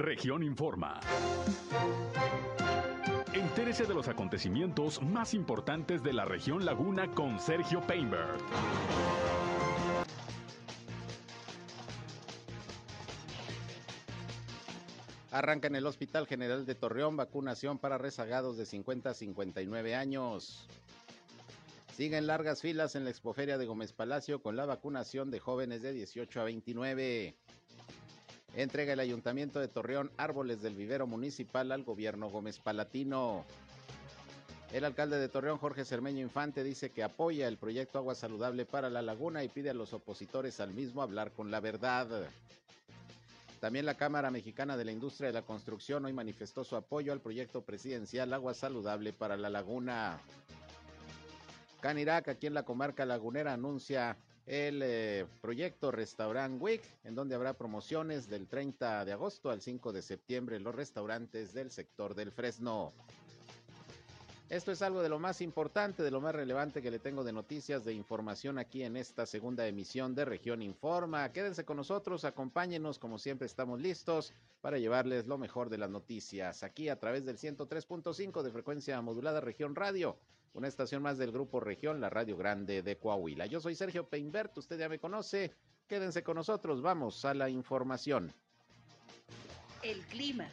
Región 0.00 0.42
Informa. 0.42 0.98
Entérese 3.34 3.84
de 3.84 3.92
los 3.92 4.08
acontecimientos 4.08 5.02
más 5.02 5.34
importantes 5.34 6.02
de 6.02 6.14
la 6.14 6.24
región 6.24 6.64
Laguna 6.64 7.10
con 7.10 7.38
Sergio 7.38 7.82
Painberg. 7.86 8.38
Arranca 15.30 15.68
en 15.68 15.76
el 15.76 15.84
Hospital 15.84 16.26
General 16.26 16.64
de 16.64 16.74
Torreón 16.74 17.18
vacunación 17.18 17.78
para 17.78 17.98
rezagados 17.98 18.56
de 18.56 18.64
50 18.64 19.10
a 19.10 19.14
59 19.14 19.94
años. 19.94 20.66
Siguen 21.94 22.26
largas 22.26 22.62
filas 22.62 22.94
en 22.94 23.04
la 23.04 23.10
expoferia 23.10 23.58
de 23.58 23.66
Gómez 23.66 23.92
Palacio 23.92 24.40
con 24.40 24.56
la 24.56 24.64
vacunación 24.64 25.30
de 25.30 25.40
jóvenes 25.40 25.82
de 25.82 25.92
18 25.92 26.40
a 26.40 26.44
29. 26.44 27.36
Entrega 28.56 28.92
el 28.92 29.00
Ayuntamiento 29.00 29.60
de 29.60 29.68
Torreón 29.68 30.10
árboles 30.16 30.60
del 30.60 30.74
vivero 30.74 31.06
municipal 31.06 31.70
al 31.70 31.84
gobierno 31.84 32.28
Gómez 32.28 32.58
Palatino. 32.58 33.44
El 34.72 34.84
alcalde 34.84 35.18
de 35.18 35.28
Torreón, 35.28 35.58
Jorge 35.58 35.84
Cermeño 35.84 36.20
Infante, 36.20 36.64
dice 36.64 36.90
que 36.90 37.02
apoya 37.02 37.48
el 37.48 37.58
proyecto 37.58 37.98
Agua 37.98 38.14
Saludable 38.14 38.66
para 38.66 38.90
la 38.90 39.02
Laguna 39.02 39.44
y 39.44 39.48
pide 39.48 39.70
a 39.70 39.74
los 39.74 39.92
opositores 39.92 40.60
al 40.60 40.72
mismo 40.72 41.02
hablar 41.02 41.32
con 41.32 41.50
la 41.50 41.60
verdad. 41.60 42.28
También 43.60 43.86
la 43.86 43.96
Cámara 43.96 44.30
Mexicana 44.30 44.76
de 44.76 44.84
la 44.84 44.92
Industria 44.92 45.28
de 45.28 45.34
la 45.34 45.42
Construcción 45.42 46.04
hoy 46.04 46.12
manifestó 46.12 46.64
su 46.64 46.76
apoyo 46.76 47.12
al 47.12 47.20
proyecto 47.20 47.62
presidencial 47.62 48.32
Agua 48.32 48.54
Saludable 48.54 49.12
para 49.12 49.36
la 49.36 49.50
Laguna. 49.50 50.20
Canirac, 51.80 52.28
aquí 52.28 52.46
en 52.46 52.54
la 52.54 52.64
comarca 52.64 53.04
lagunera, 53.04 53.52
anuncia 53.52 54.16
el 54.50 54.82
eh, 54.82 55.26
proyecto 55.40 55.92
Restaurant 55.92 56.60
Week, 56.60 56.82
en 57.04 57.14
donde 57.14 57.36
habrá 57.36 57.52
promociones 57.52 58.28
del 58.28 58.48
30 58.48 59.04
de 59.04 59.12
agosto 59.12 59.48
al 59.48 59.62
5 59.62 59.92
de 59.92 60.02
septiembre 60.02 60.56
en 60.56 60.64
los 60.64 60.74
restaurantes 60.74 61.54
del 61.54 61.70
sector 61.70 62.16
del 62.16 62.32
Fresno. 62.32 62.92
Esto 64.48 64.72
es 64.72 64.82
algo 64.82 65.02
de 65.02 65.08
lo 65.08 65.20
más 65.20 65.40
importante, 65.40 66.02
de 66.02 66.10
lo 66.10 66.20
más 66.20 66.34
relevante 66.34 66.82
que 66.82 66.90
le 66.90 66.98
tengo 66.98 67.22
de 67.22 67.32
noticias, 67.32 67.84
de 67.84 67.92
información 67.92 68.58
aquí 68.58 68.82
en 68.82 68.96
esta 68.96 69.24
segunda 69.24 69.68
emisión 69.68 70.16
de 70.16 70.24
Región 70.24 70.62
Informa. 70.62 71.30
Quédense 71.30 71.64
con 71.64 71.76
nosotros, 71.76 72.24
acompáñenos, 72.24 72.98
como 72.98 73.20
siempre 73.20 73.46
estamos 73.46 73.78
listos 73.78 74.32
para 74.60 74.78
llevarles 74.78 75.28
lo 75.28 75.38
mejor 75.38 75.70
de 75.70 75.78
las 75.78 75.90
noticias 75.90 76.64
aquí 76.64 76.88
a 76.88 76.98
través 76.98 77.24
del 77.24 77.38
103.5 77.38 78.42
de 78.42 78.50
frecuencia 78.50 79.00
modulada 79.00 79.40
Región 79.40 79.76
Radio, 79.76 80.16
una 80.52 80.68
estación 80.68 81.02
más 81.02 81.18
del 81.18 81.32
Grupo 81.32 81.60
Región, 81.60 82.00
la 82.00 82.10
Radio 82.10 82.36
Grande 82.36 82.82
de 82.82 82.98
Coahuila. 82.98 83.46
Yo 83.46 83.60
soy 83.60 83.74
Sergio 83.74 84.08
Peinbert, 84.08 84.56
usted 84.58 84.78
ya 84.78 84.88
me 84.88 84.98
conoce. 84.98 85.54
Quédense 85.86 86.22
con 86.22 86.36
nosotros, 86.36 86.82
vamos 86.82 87.24
a 87.24 87.34
la 87.34 87.48
información. 87.48 88.32
El 89.82 90.00
clima. 90.06 90.50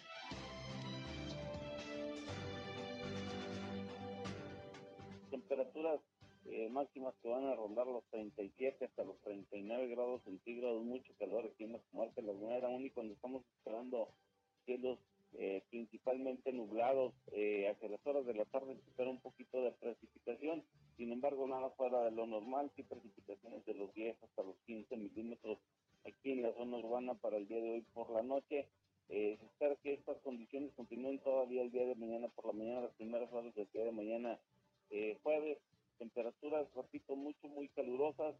temperaturas 5.29 6.01
eh, 6.45 6.69
máximas 6.69 7.13
que 7.21 7.27
van 7.29 7.45
a 7.45 7.55
rondar 7.55 7.87
los 7.87 8.03
37 8.09 8.85
hasta 8.85 9.03
los 9.03 9.19
39 9.21 9.87
grados 9.87 10.23
centígrados, 10.23 10.83
mucho 10.83 11.13
calor 11.19 11.45
aquí 11.45 11.65
en 11.65 11.73
la 11.73 11.79
comarca 11.91 12.21
Lagunera, 12.21 12.67
aún 12.67 12.85
y 12.85 12.89
cuando 12.89 13.13
estamos 13.13 13.43
esperando 13.57 14.09
cielos 14.65 14.99
eh, 15.33 15.63
principalmente 15.69 16.51
nublados, 16.53 17.13
eh, 17.31 17.67
hacia 17.69 17.89
las 17.89 18.05
horas 18.05 18.25
de 18.25 18.33
la 18.33 18.45
tarde 18.45 18.75
se 18.75 18.89
espera 18.89 19.09
un 19.09 19.21
poquito 19.21 19.61
de 19.61 19.71
precipitación, 19.71 20.63
sin 20.97 21.11
embargo 21.11 21.47
nada 21.47 21.69
fuera 21.71 22.03
de 22.03 22.11
lo 22.11 22.25
normal, 22.25 22.71
sí 22.75 22.83
precipitaciones 22.83 23.65
de 23.65 23.73
los 23.73 23.93
10 23.93 24.15
hasta 24.23 24.43
los 24.43 24.55
15 24.65 24.97
milímetros 24.97 25.59
aquí 26.05 26.31
en 26.31 26.43
la 26.43 26.53
zona 26.53 26.77
urbana 26.77 27.13
para 27.15 27.37
el 27.37 27.47
día 27.47 27.61
de 27.61 27.71
hoy 27.71 27.81
por 27.93 28.09
la 28.11 28.23
noche. 28.23 28.67
se 29.07 29.33
espera 29.33 29.75
que 29.83 29.93
estas 29.93 30.17
condiciones 30.21 30.71
continúen 30.75 31.19
todavía 31.19 31.61
el 31.61 31.71
día 31.71 31.85
de 31.85 31.95
mañana 31.95 32.27
por 32.29 32.45
la 32.47 32.53
mañana, 32.53 32.81
las 32.81 32.95
primeras 32.95 33.31
horas 33.31 33.53
del 33.55 33.67
día 33.71 33.83
de 33.83 33.91
mañana 33.91 34.39
eh, 34.89 35.17
jueves, 35.21 35.57
temperaturas, 35.97 36.67
repito, 36.73 37.15
mucho, 37.15 37.47
muy 37.47 37.67
calurosas, 37.69 38.35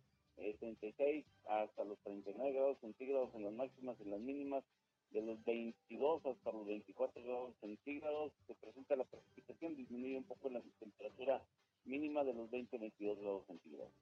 36 0.59 0.95
eh, 0.99 1.25
hasta 1.47 1.83
los 1.83 1.97
39 1.99 2.53
grados 2.53 2.77
centígrados 2.79 3.33
en 3.35 3.43
las 3.43 3.53
máximas 3.53 3.97
y 3.99 4.05
las 4.05 4.19
mínimas, 4.19 4.63
de 5.12 5.22
los 5.22 5.44
22 5.45 6.25
hasta 6.25 6.51
los 6.51 6.66
24 6.66 7.23
grados 7.23 7.56
centígrados, 7.62 8.34
se 8.45 8.56
presenta 8.56 8.95
la 8.95 9.06
precipitación, 9.06 9.75
disminuye 9.75 10.18
un 10.18 10.25
poco 10.25 10.50
la 10.50 10.62
temperatura 10.79 11.44
mínima 11.85 12.23
de 12.23 12.34
los 12.34 12.50
20-22 12.50 13.19
grados 13.19 13.45
centígrados. 13.47 13.94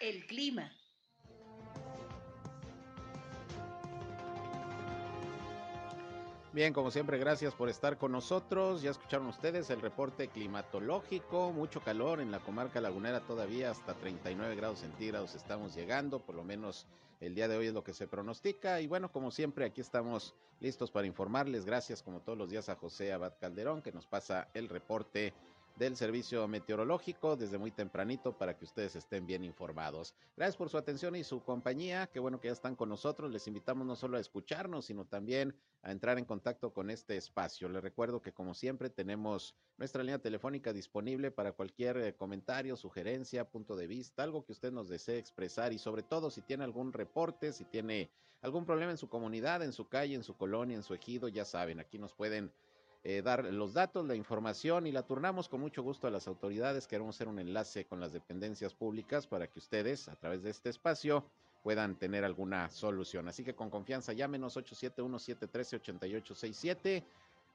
El 0.00 0.26
clima. 0.26 0.72
Bien, 6.56 6.72
como 6.72 6.90
siempre, 6.90 7.18
gracias 7.18 7.52
por 7.52 7.68
estar 7.68 7.98
con 7.98 8.12
nosotros. 8.12 8.80
Ya 8.80 8.90
escucharon 8.90 9.26
ustedes 9.26 9.68
el 9.68 9.82
reporte 9.82 10.28
climatológico, 10.28 11.52
mucho 11.52 11.82
calor 11.82 12.18
en 12.18 12.30
la 12.30 12.40
comarca 12.40 12.80
lagunera 12.80 13.20
todavía, 13.20 13.70
hasta 13.70 13.92
39 13.92 14.56
grados 14.56 14.78
centígrados 14.78 15.34
estamos 15.34 15.74
llegando, 15.74 16.18
por 16.18 16.34
lo 16.34 16.44
menos 16.44 16.86
el 17.20 17.34
día 17.34 17.46
de 17.46 17.58
hoy 17.58 17.66
es 17.66 17.74
lo 17.74 17.84
que 17.84 17.92
se 17.92 18.08
pronostica. 18.08 18.80
Y 18.80 18.86
bueno, 18.86 19.12
como 19.12 19.30
siempre, 19.30 19.66
aquí 19.66 19.82
estamos 19.82 20.34
listos 20.58 20.90
para 20.90 21.06
informarles. 21.06 21.66
Gracias 21.66 22.02
como 22.02 22.20
todos 22.20 22.38
los 22.38 22.48
días 22.48 22.70
a 22.70 22.76
José 22.76 23.12
Abad 23.12 23.34
Calderón, 23.38 23.82
que 23.82 23.92
nos 23.92 24.06
pasa 24.06 24.48
el 24.54 24.70
reporte 24.70 25.34
del 25.76 25.94
Servicio 25.94 26.48
Meteorológico 26.48 27.36
desde 27.36 27.58
muy 27.58 27.70
tempranito 27.70 28.36
para 28.36 28.56
que 28.56 28.64
ustedes 28.64 28.96
estén 28.96 29.26
bien 29.26 29.44
informados. 29.44 30.14
Gracias 30.36 30.56
por 30.56 30.70
su 30.70 30.78
atención 30.78 31.14
y 31.16 31.24
su 31.24 31.42
compañía. 31.42 32.06
Qué 32.06 32.18
bueno 32.18 32.40
que 32.40 32.48
ya 32.48 32.52
están 32.52 32.76
con 32.76 32.88
nosotros. 32.88 33.30
Les 33.30 33.46
invitamos 33.46 33.86
no 33.86 33.94
solo 33.94 34.16
a 34.16 34.20
escucharnos, 34.20 34.86
sino 34.86 35.04
también 35.04 35.54
a 35.82 35.92
entrar 35.92 36.18
en 36.18 36.24
contacto 36.24 36.72
con 36.72 36.90
este 36.90 37.16
espacio. 37.16 37.68
Les 37.68 37.82
recuerdo 37.82 38.22
que 38.22 38.32
como 38.32 38.54
siempre 38.54 38.88
tenemos 38.88 39.54
nuestra 39.76 40.02
línea 40.02 40.18
telefónica 40.18 40.72
disponible 40.72 41.30
para 41.30 41.52
cualquier 41.52 41.98
eh, 41.98 42.14
comentario, 42.14 42.76
sugerencia, 42.76 43.48
punto 43.48 43.76
de 43.76 43.86
vista, 43.86 44.22
algo 44.22 44.44
que 44.44 44.52
usted 44.52 44.72
nos 44.72 44.88
desee 44.88 45.18
expresar 45.18 45.72
y 45.72 45.78
sobre 45.78 46.02
todo 46.02 46.30
si 46.30 46.40
tiene 46.40 46.64
algún 46.64 46.92
reporte, 46.92 47.52
si 47.52 47.66
tiene 47.66 48.10
algún 48.40 48.64
problema 48.64 48.92
en 48.92 48.98
su 48.98 49.08
comunidad, 49.08 49.62
en 49.62 49.72
su 49.72 49.88
calle, 49.88 50.14
en 50.14 50.22
su 50.22 50.36
colonia, 50.36 50.76
en 50.76 50.82
su 50.82 50.94
ejido, 50.94 51.28
ya 51.28 51.44
saben, 51.44 51.80
aquí 51.80 51.98
nos 51.98 52.14
pueden 52.14 52.50
eh, 53.08 53.22
dar 53.22 53.44
los 53.44 53.72
datos, 53.72 54.04
la 54.04 54.16
información 54.16 54.88
y 54.88 54.90
la 54.90 55.04
turnamos 55.04 55.48
con 55.48 55.60
mucho 55.60 55.80
gusto 55.80 56.08
a 56.08 56.10
las 56.10 56.26
autoridades. 56.26 56.88
Queremos 56.88 57.14
hacer 57.14 57.28
un 57.28 57.38
enlace 57.38 57.84
con 57.84 58.00
las 58.00 58.12
dependencias 58.12 58.74
públicas 58.74 59.28
para 59.28 59.46
que 59.46 59.60
ustedes, 59.60 60.08
a 60.08 60.16
través 60.16 60.42
de 60.42 60.50
este 60.50 60.70
espacio, 60.70 61.24
puedan 61.62 61.94
tener 61.94 62.24
alguna 62.24 62.68
solución. 62.68 63.28
Así 63.28 63.44
que 63.44 63.54
con 63.54 63.70
confianza 63.70 64.12
llámenos 64.12 64.56
871-713-8867. 64.56 67.04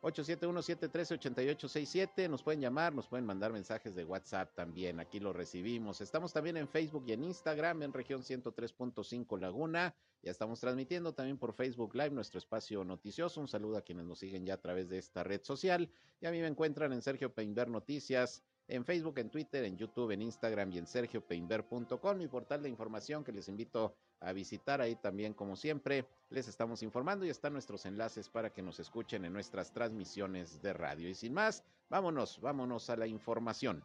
871-713-8867. 0.01 2.29
Nos 2.29 2.41
pueden 2.41 2.62
llamar, 2.62 2.94
nos 2.94 3.07
pueden 3.07 3.25
mandar 3.25 3.53
mensajes 3.53 3.95
de 3.95 4.03
WhatsApp 4.03 4.56
también. 4.56 5.00
Aquí 5.00 5.19
lo 5.19 5.31
recibimos. 5.31 6.01
Estamos 6.01 6.34
también 6.34 6.57
en 6.57 6.67
Facebook 6.67 7.06
y 7.07 7.13
en 7.13 7.23
Instagram 7.23 7.84
en 7.84 7.94
región 7.94 8.23
103.5 8.23 9.40
Laguna. 9.40 9.95
Ya 10.23 10.31
estamos 10.31 10.59
transmitiendo 10.59 11.13
también 11.13 11.38
por 11.38 11.53
Facebook 11.53 11.95
Live 11.95 12.11
nuestro 12.11 12.40
espacio 12.40 12.84
noticioso. 12.84 13.41
Un 13.41 13.47
saludo 13.47 13.78
a 13.78 13.81
quienes 13.81 14.06
nos 14.06 14.19
siguen 14.19 14.45
ya 14.45 14.56
a 14.56 14.61
través 14.61 14.90
de 14.90 14.97
esta 14.97 15.23
red 15.23 15.41
social. 15.44 15.90
Y 16.19 16.25
a 16.25 16.31
mí 16.31 16.40
me 16.40 16.47
encuentran 16.47 16.94
en 16.94 17.01
Sergio 17.01 17.34
Peinber 17.34 17.69
Noticias 17.69 18.44
en 18.67 18.85
Facebook, 18.85 19.19
en 19.19 19.29
Twitter, 19.29 19.66
en 19.66 19.77
YouTube, 19.77 20.11
en 20.11 20.22
Instagram 20.22 20.72
y 20.72 20.77
en 20.77 20.88
sergiopeinber.com, 20.88 22.17
mi 22.17 22.27
portal 22.27 22.63
de 22.63 22.69
información 22.69 23.23
que 23.23 23.31
les 23.31 23.49
invito 23.49 23.95
a 24.19 24.33
visitar 24.33 24.81
ahí 24.81 24.95
también 24.95 25.33
como 25.33 25.55
siempre. 25.55 26.05
Les 26.29 26.47
estamos 26.47 26.83
informando 26.83 27.25
y 27.25 27.29
están 27.29 27.53
nuestros 27.53 27.85
enlaces 27.85 28.29
para 28.29 28.51
que 28.51 28.61
nos 28.61 28.79
escuchen 28.79 29.25
en 29.25 29.33
nuestras 29.33 29.72
transmisiones 29.73 30.61
de 30.61 30.73
radio. 30.73 31.09
Y 31.09 31.16
sin 31.16 31.33
más, 31.33 31.63
vámonos, 31.89 32.39
vámonos 32.39 32.89
a 32.89 32.95
la 32.95 33.07
información. 33.07 33.83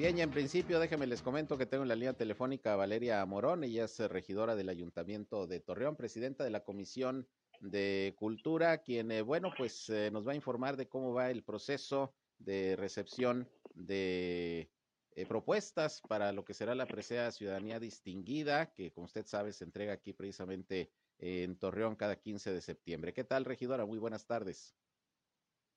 Bien, 0.00 0.16
y 0.16 0.22
en 0.22 0.30
principio 0.30 0.80
déjenme 0.80 1.06
les 1.06 1.20
comento 1.20 1.58
que 1.58 1.66
tengo 1.66 1.82
en 1.82 1.88
la 1.88 1.94
línea 1.94 2.14
telefónica 2.14 2.72
a 2.72 2.76
Valeria 2.76 3.22
Morón, 3.26 3.64
ella 3.64 3.84
es 3.84 3.98
regidora 3.98 4.56
del 4.56 4.70
Ayuntamiento 4.70 5.46
de 5.46 5.60
Torreón, 5.60 5.94
presidenta 5.94 6.42
de 6.42 6.48
la 6.48 6.64
Comisión 6.64 7.26
de 7.60 8.14
Cultura, 8.16 8.78
quien, 8.78 9.10
eh, 9.10 9.22
bueno, 9.22 9.52
pues 9.56 9.88
eh, 9.90 10.10
nos 10.10 10.26
va 10.26 10.32
a 10.32 10.36
informar 10.36 10.76
de 10.76 10.88
cómo 10.88 11.12
va 11.12 11.30
el 11.30 11.44
proceso 11.44 12.14
de 12.38 12.74
recepción 12.76 13.48
de 13.74 14.70
eh, 15.12 15.26
propuestas 15.26 16.00
para 16.08 16.32
lo 16.32 16.44
que 16.44 16.54
será 16.54 16.74
la 16.74 16.86
presea 16.86 17.30
Ciudadanía 17.30 17.78
Distinguida, 17.78 18.72
que 18.72 18.92
como 18.92 19.04
usted 19.04 19.26
sabe 19.26 19.52
se 19.52 19.64
entrega 19.64 19.92
aquí 19.92 20.12
precisamente 20.12 20.90
en 21.18 21.58
Torreón 21.58 21.96
cada 21.96 22.16
15 22.16 22.52
de 22.52 22.62
septiembre. 22.62 23.12
¿Qué 23.12 23.24
tal, 23.24 23.44
regidora? 23.44 23.84
Muy 23.84 23.98
buenas 23.98 24.26
tardes. 24.26 24.74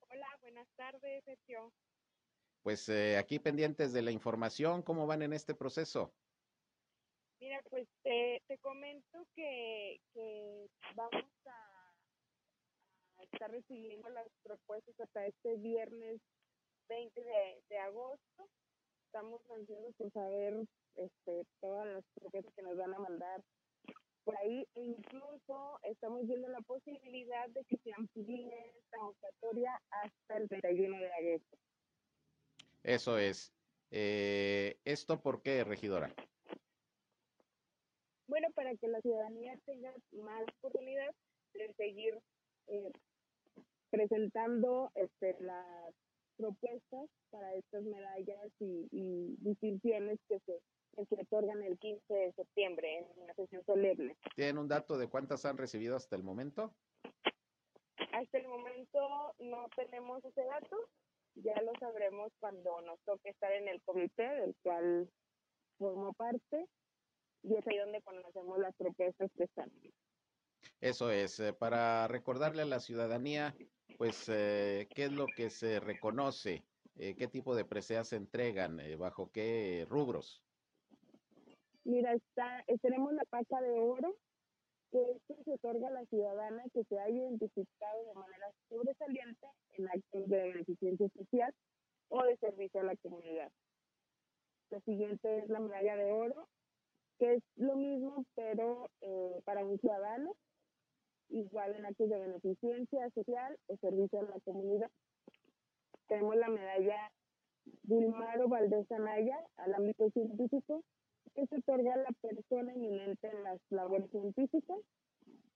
Hola, 0.09 0.27
buenas 0.41 0.69
tardes, 0.75 1.23
Sergio. 1.25 1.73
Pues 2.61 2.89
aquí 3.19 3.39
pendientes 3.39 3.91
de 3.91 4.01
la 4.01 4.11
información, 4.11 4.83
¿cómo 4.83 5.05
van 5.05 5.21
en 5.21 5.33
este 5.33 5.53
proceso? 5.53 6.13
Mira, 7.43 7.61
pues 7.69 7.89
te, 8.03 8.41
comento 8.61 9.27
que, 9.35 9.99
vamos 10.95 11.25
a, 11.45 11.72
estar 13.33 13.51
recibiendo 13.51 14.09
las 14.09 14.27
propuestas 14.43 14.99
hasta 14.99 15.25
este 15.25 15.55
viernes 15.57 16.21
20 16.87 17.21
de, 17.69 17.77
agosto. 17.79 18.47
Estamos 19.05 19.41
ansiosos 19.51 19.93
por 19.95 20.11
saber 20.11 20.65
este, 20.95 21.45
todas 21.59 21.87
las 21.87 22.03
propuestas 22.15 22.53
que 22.55 22.61
nos 22.61 22.77
van 22.77 22.93
a 22.93 22.99
mandar 22.99 23.43
por 24.23 24.37
ahí 24.37 24.65
e 24.75 24.81
incluso 24.81 25.79
estamos 25.83 26.25
viendo 26.25 26.47
la 26.47 26.61
posibilidad 26.61 27.49
de 27.49 27.63
que 27.65 27.77
se 27.77 27.91
amplíe 27.93 28.73
esta 28.77 28.97
convocatoria 28.97 29.81
hasta 29.89 30.37
el 30.37 30.47
31 30.47 30.97
de 30.97 31.11
agosto. 31.11 31.57
Eso 32.83 33.17
es. 33.17 33.53
Eh, 33.91 34.77
¿Esto 34.85 35.21
por 35.21 35.41
qué, 35.41 35.63
regidora? 35.63 36.13
Bueno, 38.27 38.47
para 38.55 38.75
que 38.75 38.87
la 38.87 39.01
ciudadanía 39.01 39.57
tenga 39.65 39.93
más 40.11 40.43
oportunidad 40.59 41.13
de 41.53 41.73
seguir 41.73 42.17
eh, 42.67 42.91
presentando 43.93 44.91
este, 44.95 45.37
las 45.39 45.93
propuestas 46.35 47.07
para 47.29 47.53
estas 47.53 47.83
medallas 47.83 48.51
y, 48.59 48.87
y 48.89 49.35
distinciones 49.37 50.17
que 50.27 50.39
se, 50.39 50.59
que 50.95 51.05
se 51.05 51.21
otorgan 51.21 51.61
el 51.61 51.77
15 51.77 52.11
de 52.11 52.33
septiembre 52.33 52.97
en 52.97 53.23
una 53.23 53.35
sesión 53.35 53.63
solemne. 53.65 54.17
¿Tienen 54.35 54.57
un 54.57 54.67
dato 54.67 54.97
de 54.97 55.07
cuántas 55.07 55.45
han 55.45 55.59
recibido 55.59 55.95
hasta 55.95 56.15
el 56.15 56.23
momento? 56.23 56.73
Hasta 58.11 58.37
el 58.39 58.47
momento 58.47 59.35
no 59.37 59.67
tenemos 59.75 60.25
ese 60.25 60.43
dato, 60.43 60.75
ya 61.35 61.61
lo 61.61 61.73
sabremos 61.79 62.31
cuando 62.39 62.81
nos 62.81 62.99
toque 63.01 63.29
estar 63.29 63.51
en 63.51 63.67
el 63.67 63.79
comité 63.83 64.23
del 64.23 64.55
cual 64.63 65.07
formo 65.77 66.13
parte 66.13 66.65
y 67.43 67.53
es 67.53 67.67
ahí 67.67 67.77
donde 67.77 68.01
conocemos 68.01 68.57
las 68.57 68.75
propuestas 68.75 69.29
que 69.37 69.43
están. 69.43 69.69
Eso 70.83 71.11
es, 71.11 71.39
eh, 71.39 71.53
para 71.53 72.09
recordarle 72.09 72.63
a 72.63 72.65
la 72.65 72.81
ciudadanía, 72.81 73.55
pues, 73.97 74.27
eh, 74.27 74.85
qué 74.93 75.05
es 75.05 75.13
lo 75.13 75.27
que 75.27 75.49
se 75.49 75.79
reconoce, 75.79 76.65
eh, 76.97 77.15
qué 77.15 77.29
tipo 77.29 77.55
de 77.55 77.63
preseas 77.63 78.09
se 78.09 78.17
entregan, 78.17 78.81
bajo 78.99 79.31
qué 79.31 79.85
rubros. 79.89 80.43
Mira, 81.85 82.13
está, 82.13 82.65
tenemos 82.81 83.13
la 83.13 83.23
paca 83.29 83.61
de 83.61 83.71
oro, 83.79 84.17
que 84.91 84.99
esto 85.11 85.35
se 85.45 85.53
otorga 85.53 85.87
a 85.87 85.91
la 85.91 86.05
ciudadana 86.07 86.63
que 86.73 86.83
se 86.83 86.99
haya 86.99 87.15
identificado 87.15 88.03
de 88.05 88.13
manera 88.15 88.51
sobresaliente 88.67 89.47
en 89.77 89.87
actos 89.87 90.27
de 90.27 90.37
beneficencia 90.37 91.07
social 91.17 91.53
o 92.09 92.23
de 92.23 92.35
servicio 92.37 92.81
a 92.81 92.83
la 92.83 92.95
comunidad. 92.97 93.51
La 94.69 94.81
siguiente 94.81 95.37
es 95.37 95.47
la 95.47 95.61
medalla 95.61 95.95
de 95.95 96.11
oro, 96.11 96.49
que 97.19 97.35
es 97.35 97.43
lo 97.55 97.77
mismo, 97.77 98.25
pero 98.35 98.89
para 99.45 99.63
un 99.63 99.79
ciudadano, 99.79 100.35
igual 101.33 101.75
en 101.75 101.85
actos 101.85 102.09
de 102.09 102.19
beneficencia 102.19 103.09
social 103.11 103.57
o 103.67 103.77
servicio 103.77 104.19
a 104.19 104.23
la 104.23 104.39
comunidad. 104.45 104.89
Tenemos 106.07 106.35
la 106.35 106.47
medalla 106.47 107.11
Dilmaro 107.83 108.47
Valdés 108.47 108.91
Anaya 108.91 109.37
al 109.57 109.73
ámbito 109.73 110.09
científico, 110.11 110.83
que 111.33 111.47
se 111.47 111.57
otorga 111.57 111.93
a 111.93 111.97
la 111.97 112.11
persona 112.21 112.73
eminente 112.73 113.27
en 113.27 113.43
las 113.43 113.59
labores 113.69 114.09
científicas. 114.11 114.77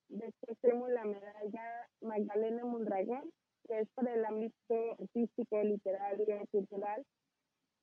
Después 0.10 0.58
tenemos 0.62 0.90
la 0.90 1.06
medalla 1.06 1.90
Magdalena 2.02 2.66
Mondragón, 2.66 3.32
que 3.68 3.80
es 3.80 3.90
para 3.94 4.14
el 4.14 4.26
ámbito 4.26 4.94
artístico, 5.00 5.62
literario, 5.62 6.42
cultural, 6.52 7.06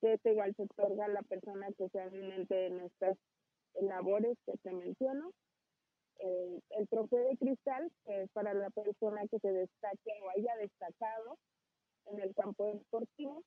que 0.01 0.15
esta 0.15 0.31
igual 0.31 0.55
se 0.57 0.63
otorga 0.63 1.05
a 1.05 1.09
la 1.09 1.23
persona 1.23 1.69
que 1.77 1.89
sea 1.91 2.07
eminente 2.07 2.67
en 2.67 2.81
estas 2.81 3.17
labores 3.81 4.37
que 4.47 4.57
te 4.59 4.73
menciono. 4.73 5.31
El 6.19 6.89
trofeo 6.89 7.29
de 7.29 7.37
cristal, 7.37 7.91
que 8.05 8.23
es 8.23 8.31
para 8.31 8.55
la 8.55 8.71
persona 8.71 9.27
que 9.29 9.39
se 9.39 9.53
destaque 9.53 10.11
o 10.23 10.31
haya 10.31 10.57
destacado 10.57 11.39
en 12.07 12.21
el 12.21 12.35
campo 12.35 12.65
deportivo. 12.67 13.43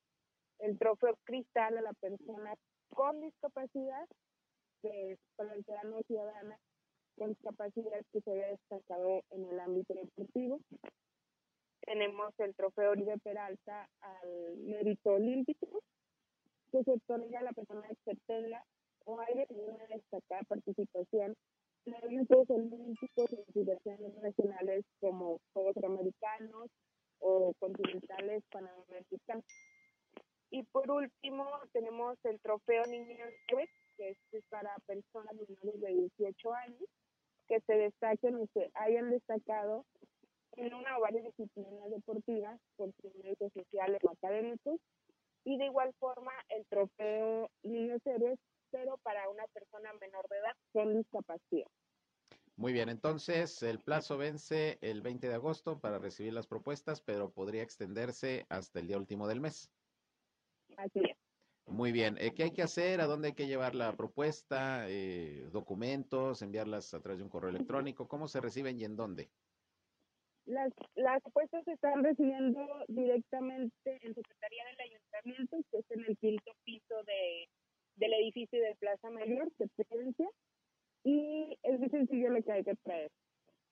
El 0.59 0.77
trofeo 0.77 1.17
cristal 1.23 1.77
a 1.77 1.81
la 1.81 1.93
persona 1.93 2.55
con 2.89 3.21
discapacidad, 3.21 4.07
que 4.81 5.11
es 5.11 5.19
para 5.35 5.53
el 5.53 5.63
ciudadano 5.63 6.01
ciudadana 6.03 6.59
con 7.17 7.29
discapacidad 7.29 8.01
que 8.11 8.21
se 8.21 8.31
haya 8.31 8.47
destacado 8.47 9.23
en 9.31 9.45
el 9.45 9.59
ámbito 9.59 9.93
deportivo. 9.93 10.59
Tenemos 11.81 12.33
el 12.39 12.53
trofeo 12.55 12.91
Oribe 12.91 13.17
Peralta 13.19 13.89
al 14.01 14.57
mérito 14.57 15.11
olímpico, 15.13 15.81
que 16.71 16.83
se 16.83 16.91
otorga 16.91 17.39
a 17.39 17.43
la 17.43 17.53
persona 17.53 17.87
que 18.05 18.15
tenga 18.27 18.63
o 19.05 19.19
haya 19.21 19.45
tenido 19.45 19.73
una 19.73 19.87
destacada 19.87 20.43
participación 20.43 21.35
eventos 21.95 22.49
olímpicos 22.49 23.31
y 23.31 23.51
situaciones 23.53 24.13
nacionales 24.21 24.85
como 24.99 25.39
Juegos 25.53 25.77
Americanos 25.83 26.69
o 27.19 27.53
continentales 27.59 28.43
panamericanos. 28.51 29.45
Y 30.49 30.63
por 30.63 30.89
último, 30.89 31.45
tenemos 31.73 32.17
el 32.23 32.39
trofeo 32.39 32.83
Niños 32.85 33.33
Héroes, 33.47 33.69
que 33.97 34.09
es 34.09 34.43
para 34.49 34.75
personas 34.85 35.33
menores 35.33 35.81
de 35.81 36.09
18 36.17 36.53
años 36.53 36.83
que 37.47 37.59
se 37.61 37.73
destaquen 37.73 38.35
o 38.35 38.45
se 38.53 38.69
hayan 38.75 39.09
destacado 39.09 39.85
en 40.57 40.73
una 40.73 40.97
o 40.97 41.01
varias 41.01 41.23
disciplinas 41.25 41.89
deportivas 41.89 42.59
por 42.75 42.91
méritos 43.23 43.51
sociales 43.53 43.99
o 44.03 44.11
académicos. 44.11 44.79
Y 45.43 45.57
de 45.57 45.65
igual 45.65 45.93
forma, 45.99 46.31
el 46.49 46.65
trofeo 46.67 47.49
Niños 47.63 48.01
Héroes, 48.05 48.39
pero 48.71 48.97
para 48.97 49.29
una 49.29 49.45
persona 49.47 49.91
menor 49.93 50.27
de 50.29 50.37
edad 50.37 50.55
con 50.71 50.97
discapacidad. 50.97 51.67
Muy 52.57 52.73
bien, 52.73 52.89
entonces 52.89 53.61
el 53.61 53.79
plazo 53.79 54.17
vence 54.17 54.79
el 54.81 55.03
20 55.03 55.27
de 55.27 55.35
agosto 55.35 55.79
para 55.79 55.99
recibir 55.99 56.33
las 56.33 56.47
propuestas, 56.47 57.01
pero 57.01 57.29
podría 57.29 57.61
extenderse 57.61 58.47
hasta 58.49 58.79
el 58.79 58.87
día 58.87 58.97
último 58.97 59.27
del 59.27 59.41
mes. 59.41 59.71
Así 60.75 60.99
es. 60.99 61.17
Muy 61.67 61.91
bien, 61.91 62.17
eh, 62.17 62.33
¿qué 62.33 62.43
hay 62.43 62.51
que 62.51 62.63
hacer? 62.63 63.01
¿A 63.01 63.05
dónde 63.05 63.27
hay 63.27 63.33
que 63.33 63.45
llevar 63.45 63.75
la 63.75 63.95
propuesta? 63.95 64.85
Eh, 64.87 65.49
¿Documentos? 65.51 66.41
¿Enviarlas 66.41 66.93
a 66.93 67.01
través 67.01 67.19
de 67.19 67.25
un 67.25 67.29
correo 67.29 67.49
electrónico? 67.49 68.07
¿Cómo 68.07 68.27
se 68.27 68.41
reciben 68.41 68.79
y 68.79 68.85
en 68.85 68.95
dónde? 68.95 69.29
Las, 70.45 70.71
las 70.95 71.21
propuestas 71.21 71.65
se 71.65 71.73
están 71.73 72.03
recibiendo 72.03 72.65
directamente 72.87 73.99
en 74.01 74.15
Secretaría 74.15 74.63
del 74.65 74.79
Ayuntamiento, 74.79 75.57
que 75.69 75.79
es 75.79 75.91
en 75.91 76.05
el 76.05 76.17
quinto 76.17 76.51
piso 76.63 77.03
de, 77.03 77.49
del 77.97 78.13
edificio 78.13 78.61
de 78.61 78.75
Plaza 78.75 79.09
Mayor, 79.09 79.51
de 79.57 79.67
Presidencia, 79.67 80.29
y 81.03 81.57
es 81.63 81.79
muy 81.79 81.89
sencillo 81.89 82.29
lo 82.29 82.41
que 82.41 82.51
hay 82.51 82.63
que 82.63 82.75
traer. 82.75 83.11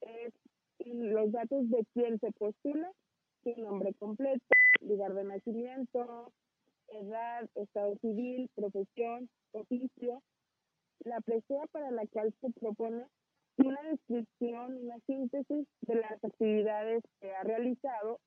Es 0.02 0.34
los 0.80 1.32
datos 1.32 1.70
de 1.70 1.86
quién 1.94 2.20
se 2.20 2.32
postula, 2.34 2.92
su 3.44 3.56
nombre 3.62 3.94
completo, 3.94 4.46
lugar 4.82 5.14
de 5.14 5.24
nacimiento, 5.24 6.32
edad, 6.88 7.50
estado 7.56 7.96
civil, 7.98 8.50
profesión, 8.56 9.30
oficio, 9.52 10.22
la 11.00 11.22
presea 11.22 11.66
para 11.72 11.92
la 11.92 12.06
cual 12.08 12.34
se 12.42 12.52
propone 12.52 13.06
una 13.58 13.82
descripción, 13.84 14.78
una 14.78 15.00
síntesis 15.06 15.68
de 15.82 15.96
las 15.96 16.24
actividades 16.24 17.04
que 17.22 17.34
ha 17.34 17.44
realizado 17.44 18.20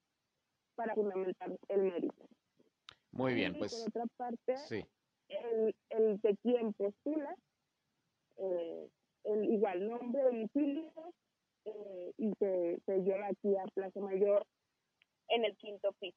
para 0.75 0.95
fundamentar 0.95 1.59
el 1.69 1.83
mérito. 1.83 2.28
Muy 3.12 3.35
bien, 3.35 3.55
Y 3.57 3.59
pues 3.59 3.75
por 3.75 3.88
otra 3.88 4.05
parte, 4.17 4.57
sí. 4.57 4.85
El, 5.29 5.75
el 5.91 6.21
de 6.21 6.37
quién 6.43 6.73
postula, 6.75 7.35
eh, 8.37 8.89
el 9.25 9.45
igual 9.45 9.89
nombre, 9.89 10.23
domicilio, 10.23 10.93
eh, 11.65 12.13
y 12.17 12.33
se, 12.39 12.81
se 12.87 12.99
lleva 13.03 13.27
aquí 13.27 13.55
a 13.57 13.65
Plaza 13.75 14.01
Mayor 14.01 14.47
en 15.29 15.45
el 15.45 15.57
quinto 15.57 15.93
piso. 16.01 16.17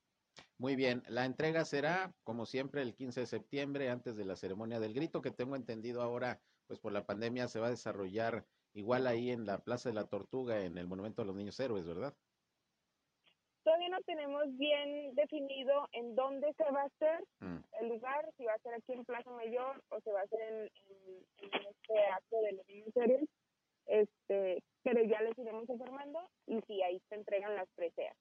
Muy 0.58 0.75
bien, 0.75 1.03
la 1.08 1.25
entrega 1.25 1.65
será, 1.65 2.13
como 2.24 2.46
siempre, 2.46 2.82
el 2.82 2.94
15 2.94 3.22
de 3.22 3.25
septiembre, 3.25 3.89
antes 3.89 4.15
de 4.15 4.25
la 4.25 4.36
ceremonia 4.36 4.80
del 4.80 4.94
grito, 4.94 5.22
que 5.22 5.32
tengo 5.32 5.56
entendido 5.56 6.01
ahora, 6.01 6.39
pues 6.68 6.80
por 6.80 6.94
la 6.94 7.06
pandemia 7.06 7.48
se 7.48 7.60
va 7.60 7.68
a 7.68 7.72
desarrollar 7.72 8.46
igual 8.74 9.08
ahí 9.08 9.32
en 9.32 9.46
la 9.46 9.63
Plaza 9.63 9.89
de 9.89 9.96
la 9.96 10.08
Tortuga, 10.08 10.63
en 10.63 10.77
el 10.77 10.88
Monumento 10.88 11.22
a 11.22 11.25
los 11.25 11.36
Niños 11.36 11.60
Héroes, 11.60 11.86
¿verdad? 11.86 12.15
Todavía 13.63 13.89
no 13.89 14.01
tenemos 14.01 14.44
bien 14.58 15.13
definido 15.15 15.88
en 15.91 16.15
dónde 16.15 16.51
se 16.53 16.63
va 16.72 16.82
a 16.82 16.86
hacer 16.86 17.24
Mm, 17.39 17.58
el 17.82 17.89
lugar, 17.89 18.30
si 18.38 18.46
va 18.46 18.53
a 18.53 18.60
ser 18.60 18.74
aquí 18.74 18.94
en 18.94 19.06
Plaza 19.06 19.30
Mayor 19.32 19.84
o 19.89 20.00
se 20.01 20.12
va 20.12 20.22
a 20.22 20.24
hacer 20.24 20.39
en, 20.41 20.56
en- 20.62 21.51
en 21.53 21.68
este 21.68 22.06
acto 22.08 22.41
de 22.41 22.51
los 22.53 22.96
héroes, 22.96 23.30
este, 23.86 24.63
pero 24.84 25.03
ya 25.03 25.22
les 25.22 25.38
iremos 25.38 25.68
informando 25.70 26.20
y 26.48 26.60
si 26.62 26.82
ahí 26.82 27.00
se 27.10 27.15
entregan 27.15 27.56
las 27.56 27.68
preseas. 27.75 28.15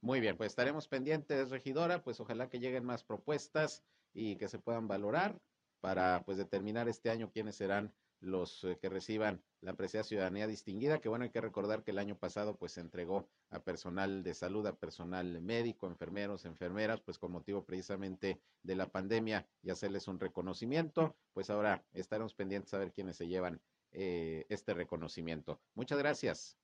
Muy 0.00 0.20
bien, 0.20 0.36
pues 0.36 0.50
estaremos 0.50 0.88
pendientes, 0.88 1.50
regidora, 1.50 2.02
pues 2.02 2.20
ojalá 2.20 2.48
que 2.48 2.58
lleguen 2.58 2.84
más 2.84 3.04
propuestas 3.04 3.84
y 4.12 4.36
que 4.36 4.48
se 4.48 4.58
puedan 4.58 4.88
valorar 4.88 5.38
para 5.80 6.22
pues 6.24 6.38
determinar 6.38 6.88
este 6.88 7.10
año 7.10 7.30
quiénes 7.30 7.56
serán 7.56 7.92
los 8.20 8.64
eh, 8.64 8.78
que 8.80 8.88
reciban 8.88 9.42
la 9.60 9.74
presea 9.74 10.02
ciudadanía 10.02 10.46
distinguida, 10.46 11.00
que 11.00 11.08
bueno, 11.08 11.24
hay 11.24 11.30
que 11.30 11.40
recordar 11.40 11.82
que 11.82 11.90
el 11.90 11.98
año 11.98 12.16
pasado 12.16 12.56
pues 12.56 12.72
se 12.72 12.80
entregó 12.80 13.28
a 13.50 13.60
personal 13.60 14.22
de 14.22 14.34
salud, 14.34 14.66
a 14.66 14.76
personal 14.76 15.40
médico, 15.40 15.86
enfermeros, 15.86 16.44
enfermeras, 16.44 17.00
pues 17.00 17.18
con 17.18 17.32
motivo 17.32 17.64
precisamente 17.64 18.40
de 18.62 18.76
la 18.76 18.86
pandemia 18.86 19.46
y 19.62 19.70
hacerles 19.70 20.08
un 20.08 20.20
reconocimiento, 20.20 21.16
pues 21.32 21.50
ahora 21.50 21.84
estaremos 21.92 22.34
pendientes 22.34 22.72
a 22.74 22.78
ver 22.78 22.92
quiénes 22.92 23.16
se 23.16 23.28
llevan 23.28 23.60
eh, 23.92 24.46
este 24.48 24.74
reconocimiento. 24.74 25.60
Muchas 25.74 25.98
gracias. 25.98 26.58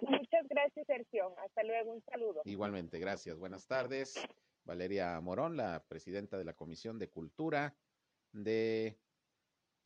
Muchas 0.00 0.46
gracias, 0.48 0.86
Sergio. 0.86 1.34
Hasta 1.44 1.62
luego. 1.64 1.92
Un 1.92 2.02
saludo. 2.02 2.42
Igualmente, 2.44 2.98
gracias. 2.98 3.36
Buenas 3.36 3.66
tardes. 3.66 4.14
Valeria 4.64 5.20
Morón, 5.20 5.56
la 5.56 5.82
presidenta 5.88 6.38
de 6.38 6.44
la 6.44 6.52
Comisión 6.52 6.98
de 6.98 7.08
Cultura 7.08 7.74
de 8.32 8.98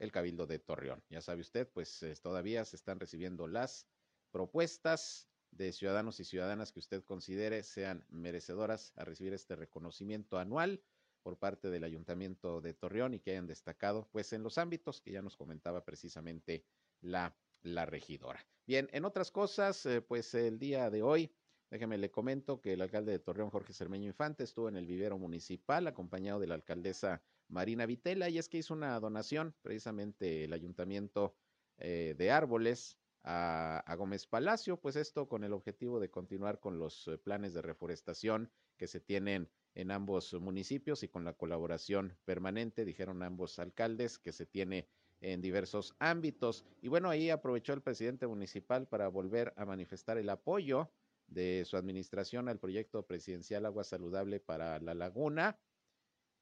el 0.03 0.11
Cabildo 0.11 0.47
de 0.49 0.59
Torreón. 0.59 1.03
Ya 1.09 1.21
sabe 1.21 1.43
usted, 1.43 1.69
pues 1.69 2.05
todavía 2.21 2.65
se 2.65 2.75
están 2.75 2.99
recibiendo 2.99 3.47
las 3.47 3.87
propuestas 4.33 5.29
de 5.53 5.73
ciudadanos 5.73 6.19
y 6.19 6.25
ciudadanas 6.25 6.73
que 6.73 6.81
usted 6.81 7.05
considere 7.05 7.63
sean 7.63 8.05
merecedoras 8.09 8.93
a 8.97 9.05
recibir 9.05 9.33
este 9.33 9.55
reconocimiento 9.55 10.39
anual 10.39 10.83
por 11.23 11.39
parte 11.39 11.71
del 11.71 11.85
Ayuntamiento 11.85 12.61
de 12.61 12.75
Torreón 12.75 13.15
y 13.15 13.21
que 13.21 13.31
hayan 13.31 13.47
destacado 13.47 14.09
pues 14.11 14.33
en 14.33 14.43
los 14.43 14.59
ámbitos 14.59 15.01
que 15.01 15.13
ya 15.13 15.23
nos 15.23 15.37
comentaba 15.37 15.85
precisamente 15.85 16.65
la, 17.01 17.37
la 17.63 17.87
regidora. 17.87 18.45
Bien, 18.67 18.89
en 18.93 19.05
otras 19.05 19.31
cosas, 19.31 19.87
eh, 19.87 20.01
pues 20.01 20.35
el 20.35 20.59
día 20.59 20.91
de 20.91 21.03
hoy, 21.03 21.33
déjeme 21.71 21.97
le 21.97 22.11
comento 22.11 22.61
que 22.61 22.73
el 22.73 22.83
alcalde 22.83 23.13
de 23.13 23.21
Torreón, 23.21 23.51
Jorge 23.51 23.73
Cermeño 23.73 24.09
Infante, 24.09 24.43
estuvo 24.43 24.69
en 24.69 24.77
el 24.77 24.87
vivero 24.87 25.17
municipal 25.17 25.87
acompañado 25.87 26.41
de 26.41 26.49
la 26.49 26.57
alcaldesa 26.57 27.23
Marina 27.49 27.87
Vitela 27.87 28.29
y 28.29 28.39
es 28.39 28.49
que 28.49 28.59
hizo 28.59 28.75
una 28.75 28.99
donación 29.01 29.55
precisamente 29.63 30.45
el 30.45 30.53
Ayuntamiento 30.53 31.35
eh, 31.79 32.15
de 32.17 32.31
Árboles 32.31 32.99
a, 33.25 33.79
a, 33.87 33.95
Gómez 33.95 34.27
Palacio, 34.27 34.81
pues 34.81 34.97
esto 34.97 35.29
con 35.29 35.45
el 35.45 35.53
objetivo 35.53 36.01
de 36.01 36.11
continuar 36.11 36.61
con 36.61 36.79
los 36.79 37.07
eh, 37.09 37.19
planes 37.19 37.55
de 37.55 37.63
reforestación 37.63 38.51
que 38.77 38.89
se 38.89 39.01
tienen 39.01 39.49
en 39.75 39.91
ambos 39.91 40.33
municipios 40.35 41.03
y 41.03 41.09
con 41.09 41.25
la 41.25 41.35
colaboración 41.35 42.19
permanente, 42.25 42.85
dijeron 42.85 43.23
ambos 43.23 43.59
alcaldes, 43.59 44.19
que 44.19 44.33
se 44.33 44.47
tiene 44.47 44.89
en 45.21 45.41
diversos 45.41 45.95
ámbitos. 45.99 46.65
Y 46.83 46.89
bueno, 46.89 47.09
ahí 47.09 47.31
aprovechó 47.31 47.73
el 47.73 47.81
presidente 47.81 48.27
municipal 48.27 48.87
para 48.87 49.09
volver 49.09 49.55
a 49.57 49.65
manifestar 49.65 50.19
el 50.19 50.29
apoyo 50.29 50.91
de 51.29 51.65
su 51.65 51.77
administración 51.77 52.49
al 52.49 52.59
proyecto 52.59 53.07
presidencial 53.07 53.65
Agua 53.65 53.85
Saludable 53.85 54.41
para 54.41 54.79
la 54.81 54.95
Laguna, 54.95 55.59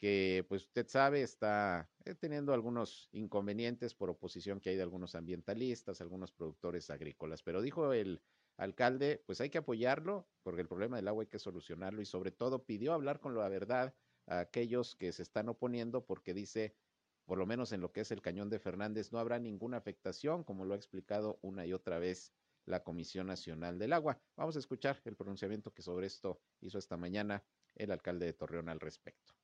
que 0.01 0.47
pues 0.49 0.65
usted 0.65 0.89
sabe 0.89 1.23
está 1.23 1.91
eh, 2.07 2.15
teniendo 2.15 2.55
algunos 2.55 3.11
inconvenientes 3.13 3.95
por 3.95 4.09
oposición 4.09 4.59
que 4.59 4.71
hay 4.71 4.77
de 4.77 4.83
algunos 4.83 5.15
ambientalistas, 5.15 6.01
algunos 6.01 6.33
productores 6.33 6.89
agrícolas, 6.89 7.43
pero 7.43 7.61
dijo 7.61 7.93
el 7.93 8.23
alcalde, 8.57 9.23
pues 9.27 9.43
hay 9.43 9.51
que 9.51 9.59
apoyarlo 9.59 10.27
porque 10.43 10.63
el 10.63 10.69
problema 10.69 10.97
del 10.97 11.09
agua 11.09 11.25
hay 11.25 11.29
que 11.29 11.39
solucionarlo 11.39 12.01
y 12.01 12.07
sobre 12.07 12.33
todo 12.33 12.65
pidió 12.65 12.95
hablar 12.95 13.21
con 13.21 13.37
la 13.37 13.49
verdad 13.51 13.95
a 14.27 14.41
aquellos 14.41 14.97
que 14.97 15.13
se 15.13 15.23
están 15.23 15.51
oponiendo 15.51 16.07
porque 16.07 16.33
dice, 16.33 16.75
por 17.27 17.37
lo 17.37 17.45
menos 17.45 17.73
en 17.73 17.83
lo 17.83 17.93
que 17.93 18.01
es 18.01 18.11
el 18.11 18.23
cañón 18.23 18.49
de 18.49 18.59
Fernández, 18.59 19.13
no 19.13 19.19
habrá 19.19 19.39
ninguna 19.39 19.77
afectación, 19.77 20.45
como 20.45 20.65
lo 20.65 20.73
ha 20.73 20.79
explicado 20.79 21.39
una 21.43 21.67
y 21.67 21.75
otra 21.75 21.99
vez 21.99 22.33
la 22.65 22.83
Comisión 22.83 23.27
Nacional 23.27 23.79
del 23.79 23.93
Agua. 23.93 24.19
Vamos 24.35 24.57
a 24.57 24.61
escuchar 24.61 25.01
el 25.05 25.17
pronunciamiento 25.17 25.73
que 25.73 25.83
sobre 25.83 26.07
esto 26.07 26.41
hizo 26.61 26.79
esta 26.79 26.97
mañana 26.97 27.45
el 27.75 27.91
alcalde 27.91 28.27
de 28.27 28.33
Torreón 28.33 28.71
al 28.71 28.81
respecto. 28.81 29.40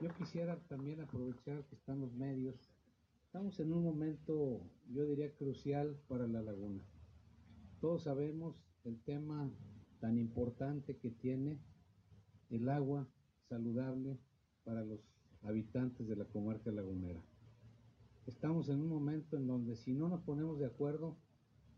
Yo 0.00 0.08
quisiera 0.14 0.58
también 0.68 1.00
aprovechar 1.00 1.64
que 1.66 1.74
están 1.74 2.00
los 2.00 2.12
medios. 2.12 2.72
Estamos 3.24 3.58
en 3.60 3.72
un 3.72 3.82
momento, 3.82 4.60
yo 4.88 5.06
diría, 5.06 5.34
crucial 5.34 5.96
para 6.08 6.26
la 6.26 6.42
laguna 6.42 6.84
todos 7.84 8.04
sabemos 8.04 8.56
el 8.84 8.98
tema 9.02 9.52
tan 10.00 10.16
importante 10.16 10.96
que 10.96 11.10
tiene 11.10 11.60
el 12.48 12.70
agua 12.70 13.06
saludable 13.50 14.18
para 14.64 14.82
los 14.82 15.06
habitantes 15.42 16.08
de 16.08 16.16
la 16.16 16.24
comarca 16.24 16.70
lagunera. 16.70 17.22
Estamos 18.26 18.70
en 18.70 18.80
un 18.80 18.88
momento 18.88 19.36
en 19.36 19.46
donde 19.46 19.76
si 19.76 19.92
no 19.92 20.08
nos 20.08 20.22
ponemos 20.22 20.58
de 20.58 20.64
acuerdo, 20.64 21.18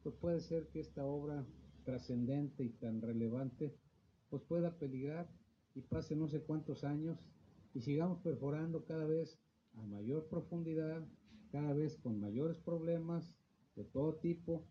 pues 0.05 0.15
puede 0.15 0.39
ser 0.39 0.69
que 0.69 0.79
esta 0.79 1.05
obra 1.05 1.45
trascendente 1.83 2.63
y 2.63 2.71
tan 2.71 3.03
relevante 3.03 3.75
pues 4.31 4.45
pueda 4.45 4.79
peligrar 4.79 5.29
y 5.75 5.81
pase 5.81 6.15
no 6.15 6.29
sé 6.29 6.41
cuántos 6.41 6.85
años 6.85 7.19
y 7.77 7.83
sigamos 7.83 8.21
perforando 8.21 8.87
cada 8.87 9.05
vez 9.05 9.39
a 9.75 9.85
mayor 9.85 10.29
profundidad, 10.29 11.07
cada 11.53 11.75
vez 11.75 11.99
con 11.99 12.19
mayores 12.19 12.59
problemas 12.59 13.31
de 13.75 13.85
todo 13.85 14.15
tipo 14.15 14.67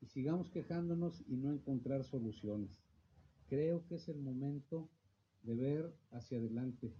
y 0.00 0.06
sigamos 0.06 0.48
quejándonos 0.48 1.22
y 1.28 1.36
no 1.36 1.52
encontrar 1.52 2.02
soluciones. 2.02 2.70
Creo 3.46 3.86
que 3.86 3.96
es 3.96 4.08
el 4.08 4.16
momento 4.16 4.88
de 5.42 5.54
ver 5.54 5.94
hacia 6.12 6.38
adelante. 6.38 6.94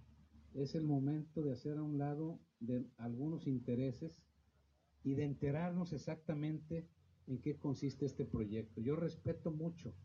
Es 0.53 0.75
el 0.75 0.83
momento 0.83 1.41
de 1.41 1.53
hacer 1.53 1.79
a 1.79 1.83
un 1.83 1.97
lado 1.97 2.39
de 2.59 2.85
algunos 2.97 3.47
intereses 3.47 4.21
y 5.03 5.15
de 5.15 5.25
enterarnos 5.25 5.91
exactamente 5.91 6.87
en 7.25 7.41
qué 7.41 7.57
consiste 7.57 8.05
este 8.05 8.25
proyecto. 8.25 8.79
Yo 8.79 8.95
respeto 8.95 9.49
mucho 9.49 9.95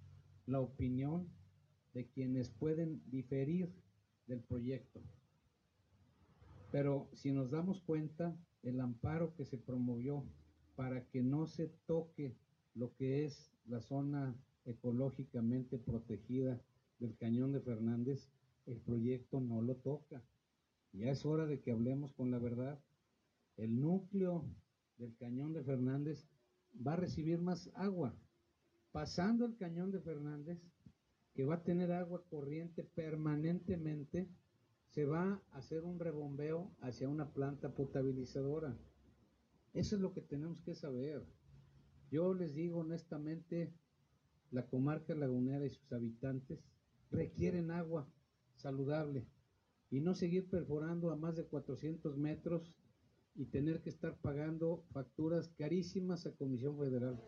la 0.47 0.61
opinión 0.61 1.29
de 1.93 2.09
quienes 2.09 2.49
pueden 2.49 3.03
diferir 3.11 3.71
del 4.27 4.41
proyecto. 4.41 5.03
Pero 6.73 7.11
si 7.13 7.31
nos 7.31 7.51
damos 7.51 7.83
cuenta, 7.83 8.35
el 8.63 8.81
amparo 8.81 9.35
que 9.35 9.45
se 9.45 9.59
promovió 9.59 10.25
para 10.75 11.07
que 11.11 11.23
no 11.23 11.47
se 11.47 11.69
toque 11.87 12.35
lo 12.75 12.95
que 12.97 13.27
es 13.27 13.53
la 13.67 13.83
zona 13.83 14.35
ecológicamente 14.65 15.77
protegida 15.77 16.59
del 16.99 17.15
Cañón 17.19 17.53
de 17.53 17.61
Fernández, 17.61 18.31
el 18.65 18.79
proyecto 18.81 19.39
no 19.39 19.61
lo 19.61 19.77
toca. 19.77 20.25
Ya 20.93 21.11
es 21.11 21.27
hora 21.27 21.47
de 21.47 21.61
que 21.61 21.73
hablemos 21.73 22.15
con 22.15 22.31
la 22.31 22.39
verdad. 22.39 22.81
El 23.59 23.79
núcleo 23.79 24.47
del 24.97 25.15
Cañón 25.17 25.53
de 25.53 25.63
Fernández 25.63 26.27
va 26.75 26.95
a 26.95 26.97
recibir 26.97 27.39
más 27.39 27.71
agua. 27.75 28.17
Pasando 28.93 29.45
el 29.45 29.57
Cañón 29.57 29.91
de 29.91 30.01
Fernández, 30.01 30.59
que 31.35 31.45
va 31.45 31.57
a 31.57 31.65
tener 31.65 31.93
agua 31.93 32.25
corriente 32.31 32.83
permanentemente, 32.83 34.31
se 34.93 35.07
va 35.07 35.43
a 35.53 35.57
hacer 35.57 35.85
un 35.85 35.99
rebombeo 35.99 36.71
hacia 36.81 37.09
una 37.09 37.33
planta 37.33 37.75
potabilizadora. 37.75 38.77
Eso 39.73 39.97
es 39.97 40.03
lo 40.03 40.13
que 40.13 40.21
tenemos 40.21 40.61
que 40.61 40.75
saber. 40.75 41.25
Yo 42.11 42.35
les 42.35 42.55
digo 42.55 42.81
honestamente, 42.81 43.73
la 44.51 44.67
comarca 44.67 45.15
lagunera 45.15 45.65
y 45.65 45.71
sus 45.71 45.91
habitantes 45.95 46.63
requieren 47.11 47.71
agua 47.71 48.07
saludable 48.57 49.27
y 49.91 50.01
no 50.01 50.15
seguir 50.15 50.51
perforando 50.51 51.11
a 51.11 51.17
más 51.17 51.37
de 51.37 51.47
400 51.47 52.19
metros 52.19 52.75
y 53.35 53.47
tener 53.47 53.81
que 53.81 53.89
estar 53.89 54.19
pagando 54.19 54.85
facturas 54.93 55.49
carísimas 55.57 56.27
a 56.27 56.33
Comisión 56.33 56.77
Federal. 56.77 57.19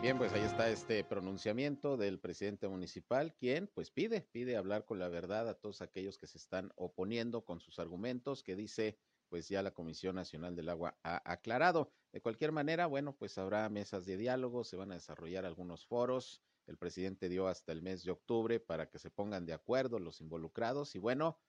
Bien, 0.00 0.16
pues 0.16 0.32
ahí 0.32 0.42
está 0.42 0.70
este 0.70 1.02
pronunciamiento 1.02 1.96
del 1.96 2.20
presidente 2.20 2.68
municipal, 2.68 3.34
quien 3.34 3.66
pues 3.66 3.90
pide, 3.90 4.20
pide 4.20 4.56
hablar 4.56 4.84
con 4.84 5.00
la 5.00 5.08
verdad 5.08 5.48
a 5.48 5.54
todos 5.54 5.82
aquellos 5.82 6.18
que 6.18 6.28
se 6.28 6.38
están 6.38 6.70
oponiendo 6.76 7.44
con 7.44 7.58
sus 7.58 7.80
argumentos, 7.80 8.44
que 8.44 8.54
dice 8.54 8.96
pues 9.28 9.48
ya 9.48 9.60
la 9.60 9.72
Comisión 9.72 10.14
Nacional 10.14 10.54
del 10.54 10.68
Agua 10.68 10.96
ha 11.02 11.20
aclarado. 11.30 11.90
De 12.12 12.20
cualquier 12.20 12.52
manera, 12.52 12.86
bueno, 12.86 13.16
pues 13.16 13.36
habrá 13.38 13.68
mesas 13.68 14.06
de 14.06 14.16
diálogo, 14.16 14.62
se 14.62 14.76
van 14.76 14.92
a 14.92 14.94
desarrollar 14.94 15.44
algunos 15.44 15.84
foros. 15.84 16.42
El 16.66 16.78
presidente 16.78 17.28
dio 17.28 17.48
hasta 17.48 17.72
el 17.72 17.82
mes 17.82 18.04
de 18.04 18.12
octubre 18.12 18.60
para 18.60 18.88
que 18.88 19.00
se 19.00 19.10
pongan 19.10 19.46
de 19.46 19.52
acuerdo 19.52 19.98
los 19.98 20.20
involucrados 20.20 20.94
y 20.94 21.00
bueno, 21.00 21.40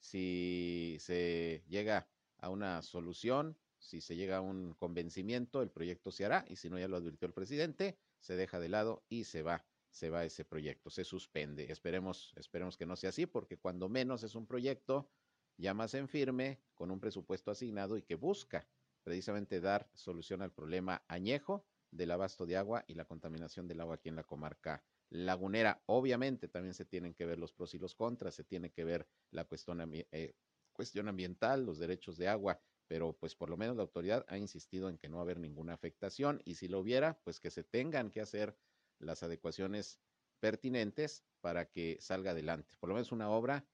si 0.00 0.96
se 1.00 1.62
llega 1.68 2.08
a 2.38 2.48
una 2.48 2.80
solución, 2.80 3.58
si 3.78 4.00
se 4.00 4.16
llega 4.16 4.38
a 4.38 4.40
un 4.40 4.74
convencimiento, 4.74 5.62
el 5.62 5.70
proyecto 5.70 6.10
se 6.10 6.24
hará 6.24 6.44
y 6.48 6.56
si 6.56 6.68
no 6.68 6.78
ya 6.78 6.88
lo 6.88 6.96
advirtió 6.96 7.26
el 7.26 7.32
presidente, 7.32 7.98
se 8.20 8.36
deja 8.36 8.60
de 8.60 8.68
lado 8.68 9.04
y 9.08 9.24
se 9.24 9.42
va, 9.42 9.64
se 9.90 10.10
va 10.10 10.24
ese 10.24 10.44
proyecto, 10.44 10.90
se 10.90 11.04
suspende. 11.04 11.70
Esperemos, 11.70 12.32
esperemos 12.36 12.76
que 12.76 12.86
no 12.86 12.96
sea 12.96 13.10
así 13.10 13.26
porque 13.26 13.56
cuando 13.56 13.88
menos 13.88 14.22
es 14.22 14.34
un 14.34 14.46
proyecto 14.46 15.08
ya 15.56 15.74
más 15.74 15.94
en 15.94 16.08
firme, 16.08 16.60
con 16.74 16.90
un 16.90 17.00
presupuesto 17.00 17.50
asignado 17.50 17.96
y 17.96 18.02
que 18.02 18.14
busca 18.14 18.68
precisamente 19.02 19.60
dar 19.60 19.88
solución 19.94 20.42
al 20.42 20.52
problema 20.52 21.02
añejo 21.08 21.64
del 21.90 22.10
abasto 22.10 22.46
de 22.46 22.56
agua 22.56 22.84
y 22.86 22.94
la 22.94 23.06
contaminación 23.06 23.66
del 23.66 23.80
agua 23.80 23.96
aquí 23.96 24.08
en 24.08 24.16
la 24.16 24.24
comarca 24.24 24.82
lagunera. 25.10 25.82
Obviamente 25.86 26.48
también 26.48 26.74
se 26.74 26.84
tienen 26.84 27.14
que 27.14 27.26
ver 27.26 27.38
los 27.38 27.52
pros 27.52 27.74
y 27.74 27.78
los 27.78 27.94
contras, 27.94 28.34
se 28.34 28.44
tiene 28.44 28.70
que 28.70 28.84
ver 28.84 29.08
la 29.30 29.44
cuestión, 29.44 29.80
eh, 29.92 30.34
cuestión 30.72 31.08
ambiental, 31.08 31.64
los 31.64 31.78
derechos 31.78 32.16
de 32.16 32.28
agua, 32.28 32.60
pero 32.88 33.12
pues 33.12 33.36
por 33.36 33.50
lo 33.50 33.56
menos 33.56 33.76
la 33.76 33.82
autoridad 33.82 34.24
ha 34.28 34.38
insistido 34.38 34.88
en 34.88 34.98
que 34.98 35.08
no 35.08 35.16
va 35.16 35.22
a 35.22 35.24
haber 35.24 35.38
ninguna 35.38 35.74
afectación 35.74 36.42
y 36.44 36.54
si 36.54 36.68
lo 36.68 36.80
hubiera, 36.80 37.20
pues 37.22 37.38
que 37.38 37.50
se 37.50 37.62
tengan 37.62 38.10
que 38.10 38.20
hacer 38.20 38.58
las 38.98 39.22
adecuaciones 39.22 40.00
pertinentes 40.40 41.24
para 41.40 41.70
que 41.70 41.98
salga 42.00 42.32
adelante. 42.32 42.74
Por 42.80 42.88
lo 42.88 42.94
menos 42.94 43.12
una 43.12 43.30
obra 43.30 43.68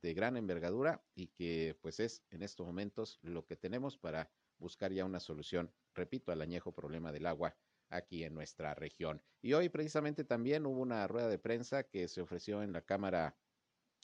de 0.00 0.14
gran 0.14 0.36
envergadura 0.36 1.04
y 1.14 1.28
que 1.28 1.76
pues 1.82 2.00
es 2.00 2.24
en 2.30 2.42
estos 2.42 2.66
momentos 2.66 3.18
lo 3.22 3.44
que 3.44 3.56
tenemos 3.56 3.98
para 3.98 4.30
buscar 4.58 4.92
ya 4.92 5.04
una 5.04 5.20
solución, 5.20 5.72
repito, 5.94 6.32
al 6.32 6.40
añejo 6.40 6.72
problema 6.72 7.12
del 7.12 7.26
agua 7.26 7.56
aquí 7.88 8.24
en 8.24 8.34
nuestra 8.34 8.74
región. 8.74 9.22
Y 9.42 9.54
hoy 9.54 9.68
precisamente 9.68 10.24
también 10.24 10.64
hubo 10.64 10.80
una 10.80 11.06
rueda 11.08 11.28
de 11.28 11.38
prensa 11.38 11.82
que 11.82 12.08
se 12.08 12.20
ofreció 12.20 12.62
en 12.62 12.72
la 12.72 12.82
Cámara 12.82 13.36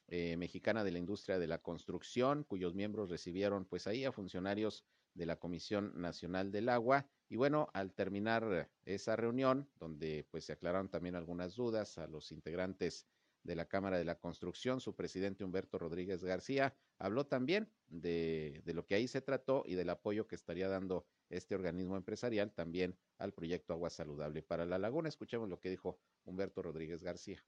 eh, 0.08 0.36
Mexicana 0.36 0.84
de 0.84 0.92
la 0.92 0.98
Industria 0.98 1.38
de 1.38 1.48
la 1.48 1.58
Construcción, 1.58 2.44
cuyos 2.44 2.74
miembros 2.74 3.10
recibieron 3.10 3.64
pues 3.64 3.86
ahí 3.86 4.04
a 4.04 4.12
funcionarios 4.12 4.84
de 5.14 5.26
la 5.26 5.36
Comisión 5.36 5.92
Nacional 6.00 6.52
del 6.52 6.68
Agua. 6.68 7.08
Y 7.28 7.36
bueno, 7.36 7.68
al 7.72 7.92
terminar 7.92 8.70
esa 8.84 9.16
reunión, 9.16 9.68
donde 9.80 10.26
pues 10.30 10.44
se 10.44 10.52
aclararon 10.52 10.88
también 10.88 11.16
algunas 11.16 11.56
dudas 11.56 11.98
a 11.98 12.06
los 12.06 12.30
integrantes 12.30 13.08
de 13.42 13.56
la 13.56 13.66
Cámara 13.66 13.98
de 13.98 14.04
la 14.04 14.18
Construcción, 14.18 14.80
su 14.80 14.94
presidente 14.94 15.44
Humberto 15.44 15.78
Rodríguez 15.78 16.22
García, 16.22 16.74
habló 16.98 17.26
también 17.26 17.68
de, 17.88 18.62
de, 18.64 18.74
lo 18.74 18.86
que 18.86 18.96
ahí 18.96 19.08
se 19.08 19.20
trató 19.20 19.64
y 19.66 19.74
del 19.74 19.90
apoyo 19.90 20.26
que 20.26 20.34
estaría 20.34 20.68
dando 20.68 21.06
este 21.30 21.54
organismo 21.54 21.96
empresarial 21.96 22.52
también 22.52 22.96
al 23.18 23.32
proyecto 23.32 23.72
Agua 23.72 23.90
Saludable 23.90 24.42
para 24.42 24.66
la 24.66 24.78
Laguna. 24.78 25.08
Escuchemos 25.08 25.48
lo 25.48 25.60
que 25.60 25.70
dijo 25.70 25.98
Humberto 26.24 26.62
Rodríguez 26.62 27.02
García 27.02 27.44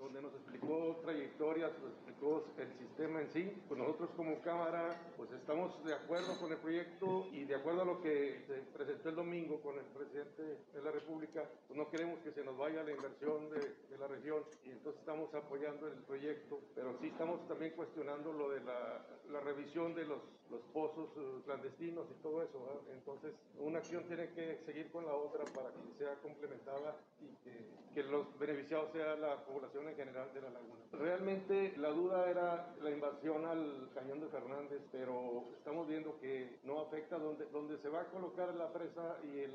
donde 0.00 0.22
nos 0.22 0.32
explicó 0.32 0.98
trayectorias, 1.02 1.70
nos 1.78 1.92
explicó 1.92 2.44
el 2.56 2.72
sistema 2.78 3.20
en 3.20 3.30
sí. 3.30 3.52
Pues 3.68 3.78
nosotros 3.78 4.10
como 4.16 4.40
Cámara, 4.40 5.12
pues 5.16 5.30
estamos 5.32 5.84
de 5.84 5.94
acuerdo 5.94 6.38
con 6.40 6.50
el 6.50 6.58
proyecto 6.58 7.28
y 7.32 7.44
de 7.44 7.54
acuerdo 7.54 7.82
a 7.82 7.84
lo 7.84 8.00
que 8.00 8.42
se 8.46 8.54
presentó 8.76 9.10
el 9.10 9.16
domingo 9.16 9.60
con 9.60 9.76
el 9.78 9.84
presidente 9.84 10.42
de 10.72 10.82
la 10.82 10.90
República, 10.90 11.44
pues 11.68 11.78
no 11.78 11.90
queremos 11.90 12.18
que 12.20 12.32
se 12.32 12.42
nos 12.42 12.56
vaya 12.56 12.82
la 12.82 12.92
inversión 12.92 13.50
de, 13.50 13.98
la 13.98 14.08
región 14.08 14.42
y 14.64 14.70
entonces 14.70 14.98
estamos 15.00 15.34
apoyando 15.34 15.86
el 15.86 15.92
proyecto, 16.04 16.58
pero 16.74 16.96
sí 17.02 17.08
estamos 17.08 17.46
también 17.46 17.72
cuestionando 17.72 18.32
lo 18.32 18.48
de 18.48 18.60
la 18.62 19.40
revisión 19.40 19.94
de 19.94 20.06
los, 20.06 20.20
los 20.50 20.60
pozos 20.72 21.08
uh, 21.16 21.42
clandestinos 21.44 22.06
y 22.10 22.22
todo 22.22 22.42
eso. 22.42 22.82
Entonces, 22.92 23.34
una 23.58 23.78
acción 23.78 24.04
tiene 24.04 24.30
que 24.30 24.58
seguir 24.66 24.90
con 24.90 25.06
la 25.06 25.14
otra 25.14 25.44
para 25.44 25.70
que 25.70 25.98
sea 25.98 26.14
complementada 26.16 26.96
y 27.20 27.28
que, 27.44 28.02
los 28.10 28.26
beneficiados 28.38 28.90
sea 28.92 29.14
la 29.16 29.44
población 29.44 29.86
en 29.88 29.94
general 29.94 30.32
de 30.32 30.40
la 30.40 30.50
laguna. 30.50 30.80
Realmente 30.92 31.74
la 31.76 31.90
duda 31.90 32.30
era 32.30 32.74
la 32.80 32.90
invasión 32.90 33.44
al 33.44 33.90
cañón 33.94 34.20
de 34.20 34.28
Fernández, 34.28 34.80
pero 34.90 35.44
estamos 35.58 35.86
viendo 35.86 36.18
que 36.18 36.60
no 36.64 36.80
afecta 36.80 37.18
donde, 37.18 37.44
donde 37.46 37.76
se 37.78 37.90
va 37.90 38.00
a 38.00 38.06
colocar 38.06 38.54
la 38.54 38.72
presa 38.72 39.18
y 39.22 39.40
el 39.40 39.52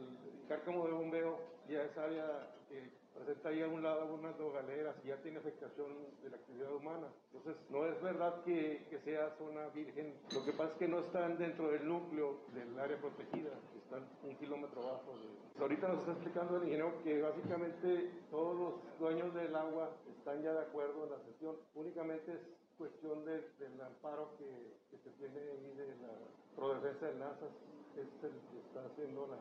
cárcamo 0.47 0.85
de 0.85 0.93
bombeo, 0.93 1.39
ya 1.67 1.83
es 1.83 1.97
área 1.97 2.53
que 2.69 3.04
presenta 3.15 3.49
ahí 3.49 3.61
a 3.61 3.67
un 3.67 3.81
lado 3.81 4.13
unas 4.13 4.37
dos 4.37 4.53
galeras 4.53 4.95
y 5.03 5.07
ya 5.07 5.17
tiene 5.17 5.39
afectación 5.39 5.87
de 6.21 6.29
la 6.29 6.35
actividad 6.35 6.73
humana. 6.75 7.07
Entonces, 7.33 7.55
no 7.69 7.85
es 7.85 8.01
verdad 8.01 8.43
que, 8.43 8.85
que, 8.89 8.99
sea 8.99 9.35
zona 9.37 9.67
virgen. 9.69 10.13
Lo 10.33 10.43
que 10.43 10.51
pasa 10.51 10.73
es 10.73 10.77
que 10.77 10.87
no 10.87 10.99
están 10.99 11.37
dentro 11.37 11.71
del 11.71 11.87
núcleo 11.87 12.39
del 12.53 12.77
área 12.77 12.99
protegida, 12.99 13.51
están 13.77 14.05
un 14.23 14.35
kilómetro 14.35 14.81
abajo. 14.83 15.13
De... 15.17 15.61
Ahorita 15.61 15.87
nos 15.87 15.99
está 15.99 16.11
explicando 16.11 16.57
el 16.57 16.63
ingeniero 16.63 17.01
que 17.03 17.21
básicamente 17.21 18.11
todos 18.29 18.55
los 18.59 18.99
dueños 18.99 19.33
del 19.33 19.55
agua 19.55 19.91
están 20.17 20.41
ya 20.41 20.53
de 20.53 20.61
acuerdo 20.61 21.05
en 21.05 21.11
la 21.11 21.19
sesión. 21.19 21.55
Únicamente 21.75 22.33
es 22.33 22.39
cuestión 22.77 23.23
de, 23.23 23.41
del 23.59 23.79
amparo 23.81 24.35
que, 24.37 24.75
que, 24.91 24.97
se 24.97 25.09
tiene 25.17 25.39
ahí 25.39 25.73
de 25.77 25.87
la 26.01 26.11
Prodefensa 26.55 27.07
de 27.07 27.15
NASA, 27.15 27.47
es 27.95 28.23
el 28.23 28.31
que 28.51 28.59
está 28.59 28.85
haciendo 28.85 29.27
la, 29.27 29.37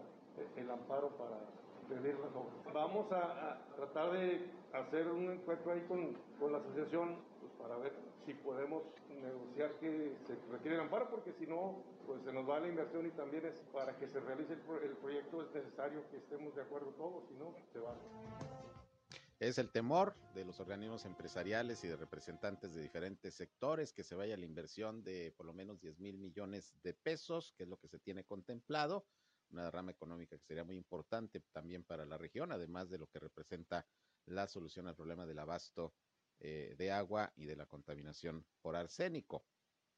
el 0.60 0.70
amparo 0.70 1.08
para 1.16 1.38
obras. 1.90 2.74
Vamos 2.74 3.10
a, 3.12 3.52
a, 3.52 3.66
tratar 3.76 4.12
de 4.12 4.50
hacer 4.72 5.08
un 5.08 5.30
encuentro 5.30 5.72
ahí 5.72 5.82
con, 5.86 6.14
con 6.38 6.52
la 6.52 6.58
asociación 6.58 7.16
pues, 7.40 7.52
para 7.54 7.76
ver 7.76 7.92
si 8.26 8.34
podemos 8.34 8.82
negociar 9.08 9.72
que 9.78 10.16
se 10.26 10.34
requiere 10.50 10.76
el 10.76 10.82
amparo, 10.82 11.10
porque 11.10 11.32
si 11.32 11.46
no, 11.46 11.82
pues 12.06 12.22
se 12.24 12.32
nos 12.32 12.48
va 12.48 12.60
la 12.60 12.68
inversión 12.68 13.06
y 13.06 13.10
también 13.10 13.46
es 13.46 13.60
para 13.72 13.96
que 13.96 14.08
se 14.08 14.20
realice 14.20 14.54
el, 14.54 14.60
el 14.82 14.96
proyecto 14.96 15.42
es 15.42 15.54
necesario 15.54 16.08
que 16.10 16.16
estemos 16.16 16.54
de 16.54 16.62
acuerdo 16.62 16.88
todos, 16.96 17.24
si 17.28 17.34
no, 17.34 17.54
se 17.72 17.78
va. 17.78 17.94
Es 19.40 19.58
el 19.58 19.70
temor 19.70 20.14
de 20.32 20.44
los 20.44 20.60
organismos 20.60 21.04
empresariales 21.04 21.84
y 21.84 21.88
de 21.88 21.96
representantes 21.96 22.72
de 22.72 22.80
diferentes 22.80 23.34
sectores 23.34 23.92
que 23.92 24.04
se 24.04 24.14
vaya 24.14 24.36
la 24.36 24.46
inversión 24.46 25.02
de 25.02 25.34
por 25.36 25.44
lo 25.44 25.52
menos 25.52 25.80
10 25.80 25.98
mil 25.98 26.18
millones 26.18 26.74
de 26.82 26.94
pesos, 26.94 27.52
que 27.56 27.64
es 27.64 27.68
lo 27.68 27.76
que 27.76 27.88
se 27.88 27.98
tiene 27.98 28.24
contemplado 28.24 29.04
una 29.50 29.70
rama 29.70 29.92
económica 29.92 30.36
que 30.36 30.44
sería 30.44 30.64
muy 30.64 30.76
importante 30.76 31.40
también 31.52 31.84
para 31.84 32.04
la 32.04 32.18
región, 32.18 32.52
además 32.52 32.90
de 32.90 32.98
lo 32.98 33.06
que 33.06 33.18
representa 33.20 33.86
la 34.26 34.46
solución 34.48 34.88
al 34.88 34.96
problema 34.96 35.26
del 35.26 35.38
abasto 35.38 35.94
eh, 36.40 36.74
de 36.76 36.90
agua 36.90 37.32
y 37.36 37.44
de 37.44 37.56
la 37.56 37.66
contaminación 37.66 38.44
por 38.60 38.76
arsénico. 38.76 39.46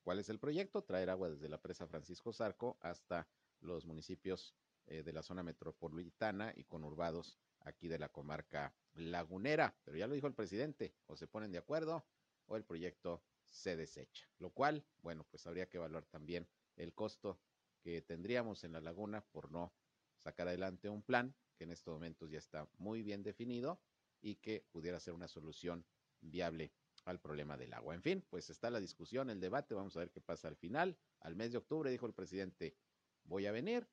¿Cuál 0.02 0.18
es 0.18 0.28
el 0.28 0.38
proyecto? 0.38 0.82
Traer 0.82 1.10
agua 1.10 1.30
desde 1.30 1.48
la 1.48 1.60
presa 1.60 1.86
Francisco 1.86 2.32
Zarco 2.32 2.78
hasta 2.80 3.28
los 3.60 3.86
municipios 3.86 4.54
eh, 4.86 5.02
de 5.02 5.12
la 5.12 5.22
zona 5.22 5.42
metropolitana 5.42 6.52
y 6.54 6.64
conurbados 6.64 7.38
aquí 7.60 7.88
de 7.88 7.98
la 7.98 8.08
comarca 8.08 8.74
lagunera. 8.94 9.76
Pero 9.84 9.96
ya 9.96 10.06
lo 10.06 10.14
dijo 10.14 10.28
el 10.28 10.34
presidente, 10.34 10.94
o 11.06 11.16
se 11.16 11.26
ponen 11.26 11.50
de 11.50 11.58
acuerdo 11.58 12.06
o 12.46 12.56
el 12.56 12.64
proyecto 12.64 13.24
se 13.44 13.76
desecha. 13.76 14.28
Lo 14.38 14.50
cual, 14.50 14.86
bueno, 15.02 15.26
pues 15.30 15.46
habría 15.46 15.68
que 15.68 15.78
evaluar 15.78 16.06
también 16.06 16.48
el 16.76 16.94
costo 16.94 17.40
que 17.86 18.02
tendríamos 18.02 18.64
en 18.64 18.72
la 18.72 18.80
laguna 18.80 19.20
por 19.20 19.52
no 19.52 19.72
sacar 20.18 20.48
adelante 20.48 20.88
un 20.88 21.04
plan 21.04 21.32
que 21.56 21.62
en 21.62 21.70
estos 21.70 21.94
momentos 21.94 22.28
ya 22.28 22.38
está 22.38 22.68
muy 22.78 23.00
bien 23.04 23.22
definido 23.22 23.80
y 24.20 24.34
que 24.34 24.66
pudiera 24.72 24.98
ser 24.98 25.14
una 25.14 25.28
solución 25.28 25.86
viable 26.20 26.72
al 27.04 27.20
problema 27.20 27.56
del 27.56 27.72
agua. 27.72 27.94
En 27.94 28.02
fin, 28.02 28.26
pues 28.28 28.50
está 28.50 28.70
la 28.70 28.80
discusión, 28.80 29.30
el 29.30 29.38
debate, 29.38 29.76
vamos 29.76 29.96
a 29.96 30.00
ver 30.00 30.10
qué 30.10 30.20
pasa 30.20 30.48
al 30.48 30.56
final. 30.56 30.98
Al 31.20 31.36
mes 31.36 31.52
de 31.52 31.58
octubre 31.58 31.88
dijo 31.88 32.06
el 32.06 32.12
presidente, 32.12 32.76
voy 33.22 33.46
a 33.46 33.52
venir, 33.52 33.88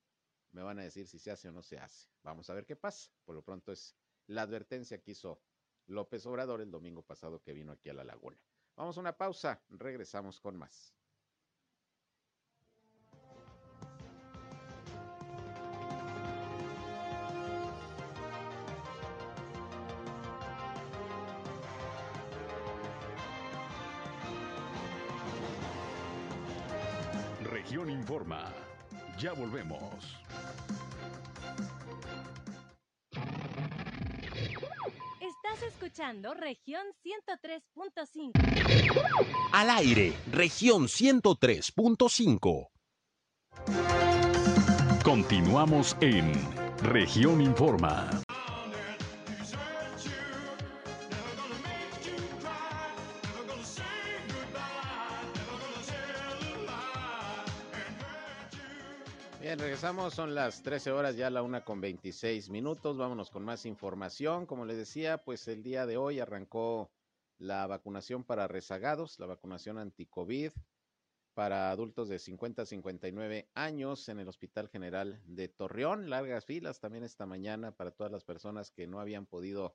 me 0.53 0.63
van 0.63 0.79
a 0.79 0.81
decir 0.81 1.05
si 1.05 1.19
se 1.19 1.29
hace 1.29 1.49
o 1.49 1.51
no 1.51 1.61
se 1.61 1.77
hace. 1.77 2.09
Vamos 2.23 2.49
a 2.49 2.55
ver 2.55 2.65
qué 2.65 2.75
pasa. 2.75 3.11
Por 3.23 3.35
lo 3.35 3.43
pronto 3.43 3.71
es 3.71 3.95
la 4.25 4.41
advertencia 4.41 5.03
que 5.03 5.11
hizo 5.11 5.39
López 5.85 6.25
Obrador 6.25 6.61
el 6.61 6.71
domingo 6.71 7.03
pasado 7.03 7.43
que 7.43 7.53
vino 7.53 7.71
aquí 7.71 7.89
a 7.89 7.93
la 7.93 8.03
laguna. 8.03 8.41
Vamos 8.75 8.97
a 8.97 9.01
una 9.01 9.15
pausa, 9.15 9.63
regresamos 9.69 10.39
con 10.41 10.57
más. 10.57 10.95
Región 27.63 27.89
Informa. 27.89 28.53
Ya 29.17 29.31
volvemos. 29.31 30.19
Estás 35.21 35.63
escuchando 35.69 36.33
región 36.33 36.83
103.5. 37.05 38.31
Al 39.53 39.69
aire, 39.69 40.11
región 40.29 40.87
103.5. 40.87 42.67
Continuamos 45.05 45.95
en 46.01 46.33
región 46.81 47.39
Informa. 47.39 48.22
Son 60.11 60.35
las 60.35 60.63
13 60.63 60.91
horas, 60.91 61.15
ya 61.15 61.29
la 61.29 61.43
una 61.43 61.63
con 61.63 61.79
26 61.79 62.49
minutos, 62.49 62.97
vámonos 62.97 63.29
con 63.29 63.45
más 63.45 63.65
información. 63.65 64.45
Como 64.45 64.65
les 64.65 64.75
decía, 64.75 65.23
pues 65.23 65.47
el 65.47 65.63
día 65.63 65.85
de 65.85 65.95
hoy 65.95 66.19
arrancó 66.19 66.91
la 67.37 67.65
vacunación 67.67 68.23
para 68.23 68.47
rezagados, 68.47 69.17
la 69.19 69.27
vacunación 69.27 69.77
anti-COVID 69.77 70.51
para 71.33 71.71
adultos 71.71 72.09
de 72.09 72.19
50 72.19 72.63
a 72.63 72.65
59 72.65 73.49
años 73.53 74.09
en 74.09 74.19
el 74.19 74.27
Hospital 74.27 74.67
General 74.67 75.21
de 75.25 75.47
Torreón. 75.47 76.09
Largas 76.09 76.45
filas 76.45 76.79
también 76.79 77.05
esta 77.05 77.25
mañana 77.25 77.71
para 77.71 77.91
todas 77.91 78.11
las 78.11 78.25
personas 78.25 78.71
que 78.71 78.87
no 78.87 78.99
habían 78.99 79.25
podido 79.25 79.73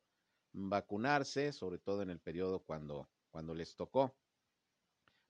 vacunarse, 0.53 1.53
sobre 1.53 1.79
todo 1.79 2.03
en 2.03 2.11
el 2.11 2.21
periodo 2.21 2.61
cuando, 2.61 3.09
cuando 3.31 3.55
les 3.55 3.75
tocó 3.77 4.14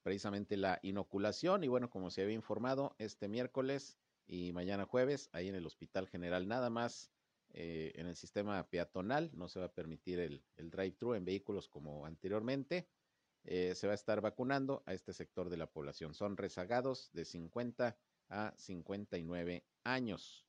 precisamente 0.02 0.56
la 0.56 0.80
inoculación. 0.82 1.62
Y 1.62 1.68
bueno, 1.68 1.88
como 1.88 2.10
se 2.10 2.22
había 2.22 2.34
informado, 2.34 2.96
este 2.98 3.28
miércoles 3.28 3.96
y 4.28 4.52
mañana 4.52 4.84
jueves, 4.84 5.30
ahí 5.32 5.48
en 5.48 5.54
el 5.54 5.66
Hospital 5.66 6.06
General, 6.06 6.46
nada 6.46 6.70
más 6.70 7.10
eh, 7.50 7.92
en 7.96 8.06
el 8.06 8.14
sistema 8.14 8.68
peatonal, 8.68 9.30
no 9.32 9.48
se 9.48 9.58
va 9.58 9.66
a 9.66 9.72
permitir 9.72 10.20
el, 10.20 10.44
el 10.56 10.70
drive-thru 10.70 11.14
en 11.14 11.24
vehículos 11.24 11.68
como 11.68 12.04
anteriormente. 12.04 12.88
Eh, 13.44 13.74
se 13.74 13.86
va 13.86 13.94
a 13.94 13.94
estar 13.94 14.20
vacunando 14.20 14.82
a 14.84 14.92
este 14.92 15.14
sector 15.14 15.48
de 15.48 15.56
la 15.56 15.70
población. 15.70 16.12
Son 16.12 16.36
rezagados 16.36 17.10
de 17.12 17.24
50 17.24 17.96
a 18.28 18.54
59 18.58 19.64
años. 19.84 20.44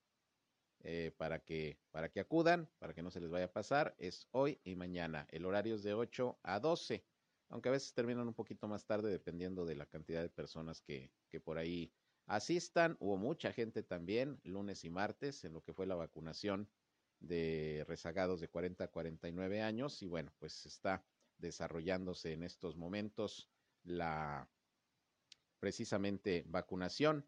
Eh, 0.81 1.11
para, 1.17 1.39
que, 1.39 1.77
para 1.91 2.09
que 2.09 2.21
acudan, 2.21 2.69
para 2.79 2.93
que 2.93 3.03
no 3.03 3.11
se 3.11 3.19
les 3.19 3.29
vaya 3.29 3.45
a 3.45 3.51
pasar, 3.51 3.95
es 3.97 4.27
hoy 4.31 4.61
y 4.63 4.75
mañana. 4.75 5.27
El 5.29 5.45
horario 5.45 5.75
es 5.75 5.83
de 5.83 5.93
8 5.93 6.39
a 6.41 6.59
12, 6.61 7.05
aunque 7.49 7.67
a 7.67 7.73
veces 7.73 7.93
terminan 7.93 8.29
un 8.29 8.33
poquito 8.33 8.65
más 8.69 8.85
tarde 8.85 9.11
dependiendo 9.11 9.65
de 9.65 9.75
la 9.75 9.85
cantidad 9.87 10.21
de 10.21 10.29
personas 10.29 10.81
que, 10.81 11.11
que 11.29 11.41
por 11.41 11.57
ahí 11.57 11.91
asistan. 12.29 12.95
Hubo 12.99 13.17
mucha 13.17 13.51
gente 13.51 13.83
también 13.83 14.39
lunes 14.43 14.85
y 14.85 14.89
martes 14.89 15.43
en 15.43 15.53
lo 15.53 15.61
que 15.61 15.73
fue 15.73 15.87
la 15.87 15.95
vacunación 15.95 16.69
de 17.19 17.83
rezagados 17.87 18.39
de 18.39 18.47
40 18.47 18.85
a 18.85 18.87
49 18.87 19.61
años 19.61 20.01
y 20.01 20.07
bueno, 20.07 20.31
pues 20.37 20.65
está 20.65 21.03
desarrollándose 21.37 22.31
en 22.31 22.43
estos 22.43 22.77
momentos 22.77 23.49
la 23.83 24.47
precisamente 25.59 26.45
vacunación 26.47 27.27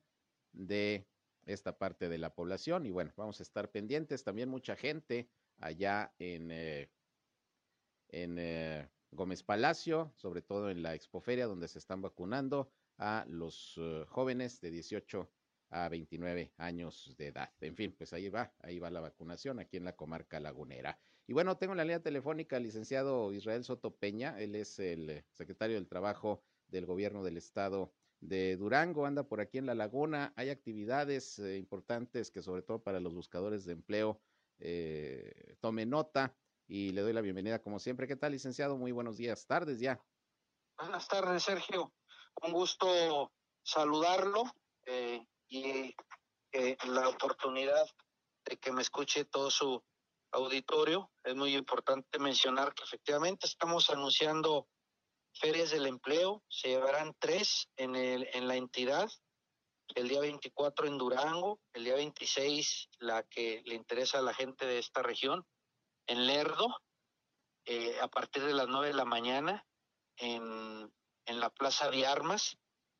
de 0.54 1.08
esta 1.46 1.78
parte 1.78 2.08
de 2.08 2.20
la 2.20 2.36
población 2.36 2.86
y 2.86 2.92
bueno, 2.92 3.12
vamos 3.18 3.40
a 3.40 3.44
estar 3.44 3.72
pendientes 3.72 4.24
también 4.24 4.50
mucha 4.50 4.76
gente 4.76 5.30
allá 5.58 6.14
en, 6.20 6.52
eh, 6.52 6.92
en 8.10 8.38
eh, 8.38 8.88
Gómez 9.10 9.42
Palacio, 9.42 10.14
sobre 10.16 10.44
todo 10.44 10.70
en 10.70 10.84
la 10.84 10.94
expoferia 10.94 11.48
donde 11.48 11.68
se 11.68 11.80
están 11.80 12.02
vacunando 12.02 12.72
a 13.02 13.26
los 13.28 13.74
eh, 13.78 14.06
jóvenes 14.08 14.62
de 14.62 14.70
18 14.70 15.30
a 15.72 15.90
29 15.90 16.54
años 16.58 17.16
de 17.18 17.28
edad. 17.28 17.52
En 17.60 17.76
fin, 17.76 17.96
pues 17.98 18.14
ahí 18.14 18.30
va, 18.30 18.54
ahí 18.60 18.78
va 18.78 18.92
la 18.92 19.02
vacunación 19.02 19.60
aquí 19.60 19.78
en 19.78 19.86
la 19.86 19.96
comarca 19.96 20.40
lagunera. 20.40 21.00
Y 21.28 21.34
bueno, 21.34 21.58
tengo 21.58 21.74
en 21.74 21.78
la 21.78 21.84
línea 21.84 22.02
telefónica 22.02 22.58
al 22.58 22.64
licenciado 22.64 23.34
Israel 23.34 23.64
Soto 23.64 23.96
Peña, 23.96 24.40
él 24.40 24.56
es 24.56 24.80
el 24.80 25.26
secretario 25.32 25.78
del 25.78 25.88
Trabajo 25.88 26.44
del 26.68 26.86
Gobierno 26.86 27.24
del 27.24 27.38
Estado 27.38 27.92
de 28.20 28.56
Durango, 28.56 29.06
anda 29.06 29.24
por 29.24 29.42
aquí 29.42 29.58
en 29.58 29.66
la 29.66 29.74
laguna, 29.74 30.32
hay 30.36 30.50
actividades 30.50 31.40
eh, 31.40 31.58
importantes 31.58 32.30
que 32.30 32.44
sobre 32.44 32.62
todo 32.62 32.84
para 32.84 33.00
los 33.00 33.16
buscadores 33.16 33.66
de 33.66 33.74
empleo 33.74 34.22
eh, 34.60 35.56
tome 35.60 35.88
nota 35.88 36.36
y 36.68 36.92
le 36.92 37.02
doy 37.02 37.14
la 37.14 37.22
bienvenida 37.22 37.62
como 37.62 37.80
siempre. 37.80 38.08
¿Qué 38.08 38.16
tal, 38.16 38.34
licenciado? 38.34 38.78
Muy 38.78 38.92
buenos 38.92 39.18
días, 39.18 39.48
tardes 39.48 39.80
ya. 39.80 40.00
Buenas 40.78 41.08
tardes, 41.08 41.44
Sergio. 41.44 41.92
Un 42.44 42.54
gusto 42.54 43.32
saludarlo 43.63 44.44
eh, 44.86 45.26
y 45.48 45.96
eh, 46.52 46.78
la 46.86 47.08
oportunidad 47.10 47.88
de 48.46 48.58
que 48.58 48.72
me 48.72 48.82
escuche 48.82 49.26
todo 49.26 49.52
su 49.52 49.84
auditorio. 50.32 51.12
Es 51.24 51.36
muy 51.36 51.56
importante 51.56 52.20
mencionar 52.20 52.74
que 52.74 52.84
efectivamente 52.84 53.48
estamos 53.48 53.89
anunciando 53.89 54.67
ferias 55.34 55.72
del 55.72 55.88
empleo. 55.88 56.44
Se 56.50 56.70
llevarán 56.70 57.15
tres 57.20 57.70
en, 57.78 57.96
el, 57.96 58.28
en 58.34 58.48
la 58.48 58.56
entidad. 58.56 59.10
El 59.96 60.08
día 60.08 60.22
24 60.22 60.88
en 60.88 60.98
Durango, 60.98 61.60
el 61.74 61.84
día 61.84 61.96
26 61.96 62.89
la 63.00 63.24
que 63.24 63.62
le 63.65 63.76
interesa 63.76 64.20
a 64.20 64.22
la 64.22 64.34
gente 64.34 64.65
de 64.65 64.80
esta 64.80 65.02
región, 65.02 65.46
en 66.08 66.28
Lerdo, 66.28 66.67
eh, 67.65 68.00
a 68.00 68.08
partir 68.08 68.44
de 68.44 68.54
las 68.54 68.67
9 68.67 68.88
de 68.88 68.94
la 68.94 69.06
mañana, 69.06 69.65
en, 70.17 70.91
en 71.26 71.40
la 71.40 71.50
Plaza 71.50 71.90
de 71.90 72.06
Armas. 72.06 72.58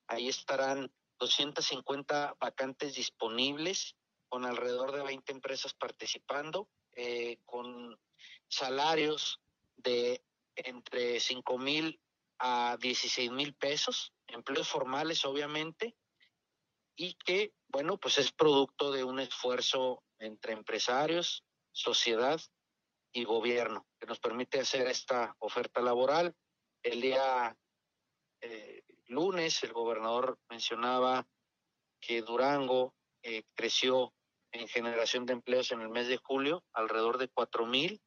Ahí 0.08 0.30
estarán 0.30 0.92
250 1.20 2.36
vacantes 2.40 2.96
disponibles, 2.96 3.96
con 4.28 4.46
alrededor 4.46 4.92
de 4.94 5.04
20 5.04 5.32
empresas 5.32 5.74
participando, 5.74 6.70
eh, 6.94 7.38
con 7.46 8.00
salarios 8.48 9.40
de 9.76 10.24
entre 10.56 11.20
5 11.20 11.58
mil 11.58 12.00
a 12.40 12.78
16 12.80 13.32
mil 13.32 13.54
pesos, 13.54 14.14
empleos 14.28 14.68
formales 14.68 15.26
obviamente, 15.26 15.96
y 16.96 17.14
que, 17.16 17.54
bueno, 17.68 17.98
pues 17.98 18.18
es 18.18 18.32
producto 18.32 18.92
de 18.92 19.04
un 19.04 19.20
esfuerzo 19.20 20.04
entre 20.20 20.54
empresarios, 20.54 21.44
sociedad 21.72 22.40
y 23.12 23.24
gobierno, 23.24 23.86
que 24.00 24.08
nos 24.08 24.20
permite 24.20 24.60
hacer 24.60 24.88
esta 24.88 25.36
oferta 25.40 25.82
laboral. 25.82 26.36
El 26.84 27.02
día 27.02 27.56
eh, 28.42 28.84
lunes 29.08 29.64
el 29.64 29.74
gobernador 29.74 30.40
mencionaba 30.50 31.28
que 32.00 32.22
Durango 32.22 32.96
eh, 33.24 33.44
creció 33.54 34.14
en 34.52 34.68
generación 34.68 35.26
de 35.26 35.34
empleos 35.34 35.72
en 35.72 35.82
el 35.82 35.90
mes 35.90 36.08
de 36.08 36.18
julio 36.18 36.64
alrededor 36.74 37.18
de 37.18 37.30
cuatro 37.30 37.66
mil 37.66 38.02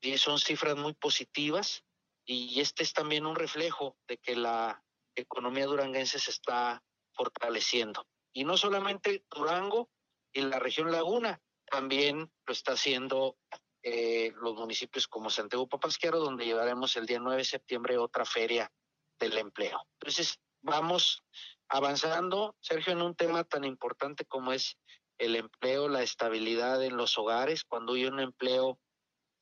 y 0.00 0.16
son 0.18 0.38
cifras 0.38 0.76
muy 0.76 0.94
positivas 0.94 1.84
y 2.24 2.60
este 2.60 2.82
es 2.82 2.92
también 2.92 3.26
un 3.26 3.36
reflejo 3.36 3.96
de 4.06 4.18
que 4.18 4.36
la 4.36 4.82
economía 5.14 5.66
duranguense 5.66 6.18
se 6.18 6.30
está 6.30 6.82
fortaleciendo. 7.12 8.06
Y 8.32 8.44
no 8.44 8.56
solamente 8.56 9.24
Durango 9.30 9.90
y 10.32 10.42
la 10.42 10.58
región 10.58 10.92
Laguna, 10.92 11.40
también 11.64 12.30
lo 12.46 12.52
está 12.52 12.72
haciendo 12.72 13.38
eh, 13.82 14.32
los 14.36 14.54
municipios 14.54 15.08
como 15.08 15.30
Santiago 15.30 15.68
Papasquiaro, 15.68 16.20
donde 16.20 16.44
llevaremos 16.44 16.96
el 16.96 17.06
día 17.06 17.18
9 17.18 17.38
de 17.38 17.44
septiembre 17.44 17.98
otra 17.98 18.24
feria 18.24 18.70
del 19.18 19.38
empleo. 19.38 19.80
Entonces, 20.00 20.38
vamos 20.62 21.24
avanzando, 21.68 22.56
Sergio, 22.60 22.92
en 22.92 23.02
un 23.02 23.14
tema 23.14 23.44
tan 23.44 23.64
importante 23.64 24.24
como 24.24 24.52
es 24.52 24.76
el 25.18 25.36
empleo, 25.36 25.88
la 25.88 26.02
estabilidad 26.02 26.82
en 26.84 26.96
los 26.96 27.18
hogares. 27.18 27.64
Cuando 27.64 27.94
hay 27.94 28.06
un 28.06 28.20
empleo 28.20 28.78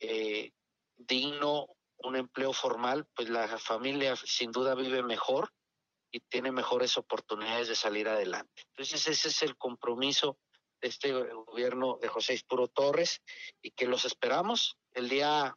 eh, 0.00 0.52
digno, 0.96 1.68
un 1.98 2.16
empleo 2.16 2.52
formal, 2.52 3.06
pues 3.14 3.28
la 3.28 3.46
familia 3.58 4.16
sin 4.16 4.50
duda 4.50 4.74
vive 4.74 5.02
mejor 5.02 5.52
y 6.10 6.20
tiene 6.20 6.52
mejores 6.52 6.96
oportunidades 6.96 7.68
de 7.68 7.74
salir 7.74 8.08
adelante. 8.08 8.62
Entonces, 8.70 9.06
ese 9.06 9.28
es 9.28 9.42
el 9.42 9.56
compromiso 9.56 10.38
de 10.80 10.88
este 10.88 11.12
gobierno 11.12 11.98
de 12.00 12.08
José 12.08 12.34
Ispuro 12.34 12.68
Torres 12.68 13.22
y 13.62 13.70
que 13.70 13.86
los 13.86 14.04
esperamos 14.04 14.76
el 14.92 15.08
día 15.08 15.56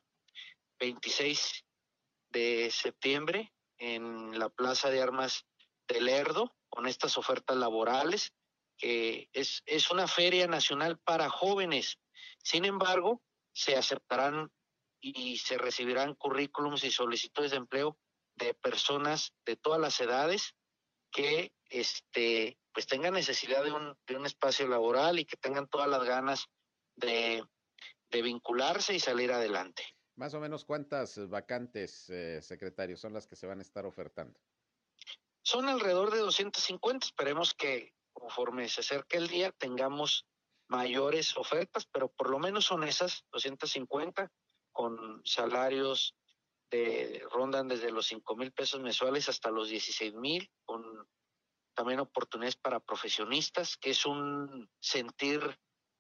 26 0.80 1.66
de 2.30 2.70
septiembre 2.72 3.52
en 3.80 4.38
la 4.38 4.50
Plaza 4.50 4.89
de 4.89 5.02
Armas 5.02 5.46
de 5.88 6.02
Lerdo 6.02 6.56
con 6.70 6.88
estas 6.88 7.18
ofertas 7.18 7.58
laborales, 7.58 8.34
que 8.78 9.30
es, 9.34 9.63
es 9.65 9.89
una 9.89 10.08
feria 10.08 10.48
nacional 10.48 11.00
para 11.00 11.30
jóvenes. 11.30 11.98
Sin 12.44 12.65
embargo, 12.65 13.22
se 13.52 13.76
aceptarán 13.76 14.52
y 15.02 15.38
se 15.38 15.58
recibirán 15.58 16.13
currículums 16.15 16.84
y 16.84 16.92
solicitudes 16.92 17.52
de 17.52 17.58
empleo 17.58 17.98
de 18.36 18.54
personas 18.54 19.34
de 19.46 19.56
todas 19.56 19.80
las 19.80 20.00
edades 20.00 20.56
que 21.12 21.52
este 21.70 22.58
pues 22.72 22.86
tengan 22.86 23.13
necesidad 23.13 23.63
de 23.63 23.72
un, 23.72 23.98
de 24.08 24.15
un 24.15 24.26
espacio 24.26 24.68
laboral 24.68 25.20
y 25.20 25.26
que 25.26 25.38
tengan 25.38 25.68
todas 25.68 25.88
las 25.89 26.04
ganas 26.04 26.46
de, 26.96 27.44
de 28.10 28.22
vincularse 28.22 28.94
y 28.94 29.00
salir 29.00 29.32
adelante. 29.32 29.84
Más 30.20 30.34
o 30.34 30.42
menos 30.42 30.66
cuántas 30.66 31.30
vacantes, 31.30 32.10
eh, 32.10 32.42
secretario, 32.42 32.98
son 32.98 33.14
las 33.14 33.26
que 33.26 33.38
se 33.38 33.48
van 33.48 33.60
a 33.60 33.62
estar 33.62 33.86
ofertando. 33.86 34.38
Son 35.42 35.70
alrededor 35.70 36.12
de 36.12 36.20
250. 36.20 37.06
Esperemos 37.06 37.54
que 37.54 37.94
conforme 38.12 38.68
se 38.68 38.82
acerque 38.82 39.16
el 39.16 39.30
día 39.30 39.54
tengamos 39.54 40.28
mayores 40.68 41.38
ofertas, 41.38 41.86
pero 41.86 42.10
por 42.10 42.30
lo 42.30 42.38
menos 42.38 42.66
son 42.66 42.84
esas 42.84 43.24
250 43.32 44.30
con 44.74 45.22
salarios 45.24 46.18
de 46.70 47.26
rondan 47.32 47.70
desde 47.70 47.90
los 47.90 48.08
5 48.08 48.36
mil 48.36 48.52
pesos 48.52 48.82
mensuales 48.82 49.30
hasta 49.30 49.52
los 49.52 49.70
16 49.70 50.16
mil, 50.16 50.52
con 50.66 50.84
también 51.74 52.02
oportunidades 52.02 52.58
para 52.58 52.82
profesionistas, 52.82 53.78
que 53.78 53.92
es 53.92 54.06
un 54.06 54.70
sentir 54.82 55.40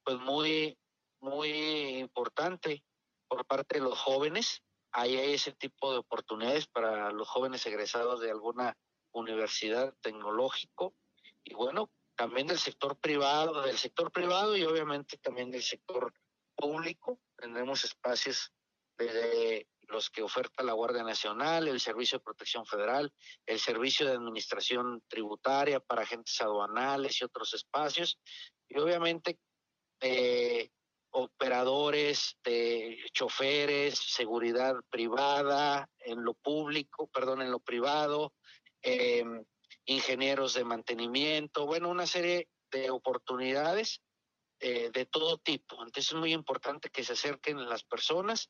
pues 0.03 0.19
muy, 0.19 0.77
muy 1.21 1.99
importante 1.99 2.83
por 3.29 3.45
parte 3.45 3.77
de 3.77 3.83
los 3.83 3.97
jóvenes. 3.97 4.61
Ahí 4.91 5.15
hay 5.15 5.33
ese 5.33 5.53
tipo 5.53 5.91
de 5.93 5.99
oportunidades 5.99 6.67
para 6.67 7.11
los 7.11 7.29
jóvenes 7.29 7.65
egresados 7.65 8.19
de 8.19 8.31
alguna 8.31 8.75
universidad 9.11 9.93
tecnológico 10.01 10.95
y 11.43 11.53
bueno, 11.53 11.89
también 12.15 12.47
del 12.47 12.59
sector 12.59 12.97
privado, 12.97 13.61
del 13.61 13.77
sector 13.77 14.11
privado 14.11 14.57
y 14.57 14.65
obviamente 14.65 15.17
también 15.17 15.51
del 15.51 15.63
sector 15.63 16.13
público. 16.55 17.19
Tendremos 17.37 17.85
espacios 17.85 18.51
desde 18.97 19.67
los 19.83 20.09
que 20.09 20.21
oferta 20.21 20.63
la 20.63 20.73
Guardia 20.73 21.03
Nacional, 21.03 21.67
el 21.67 21.79
Servicio 21.79 22.17
de 22.17 22.23
Protección 22.23 22.65
Federal, 22.65 23.11
el 23.45 23.59
Servicio 23.59 24.05
de 24.05 24.13
Administración 24.13 25.01
Tributaria 25.07 25.79
para 25.79 26.01
agentes 26.01 26.39
aduanales 26.41 27.21
y 27.21 27.25
otros 27.25 27.53
espacios. 27.53 28.19
Y 28.67 28.77
obviamente 28.79 29.39
eh, 30.01 30.69
operadores, 31.11 32.37
de 32.43 32.97
choferes, 33.13 33.97
seguridad 33.97 34.75
privada, 34.89 35.89
en 35.99 36.23
lo 36.23 36.33
público, 36.33 37.07
perdón, 37.07 37.41
en 37.41 37.51
lo 37.51 37.59
privado, 37.59 38.33
eh, 38.81 39.23
ingenieros 39.85 40.53
de 40.53 40.63
mantenimiento, 40.63 41.65
bueno, 41.65 41.89
una 41.89 42.05
serie 42.05 42.47
de 42.71 42.91
oportunidades 42.91 44.01
eh, 44.59 44.89
de 44.93 45.05
todo 45.05 45.37
tipo. 45.37 45.75
Entonces 45.83 46.11
es 46.11 46.13
muy 46.13 46.33
importante 46.33 46.89
que 46.89 47.03
se 47.03 47.13
acerquen 47.13 47.67
las 47.67 47.83
personas 47.83 48.49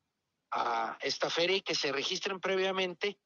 a 0.51 0.97
esta 1.01 1.29
feria 1.29 1.57
y 1.57 1.61
que 1.61 1.75
se 1.75 1.91
registren 1.91 2.39
previamente 2.39 3.17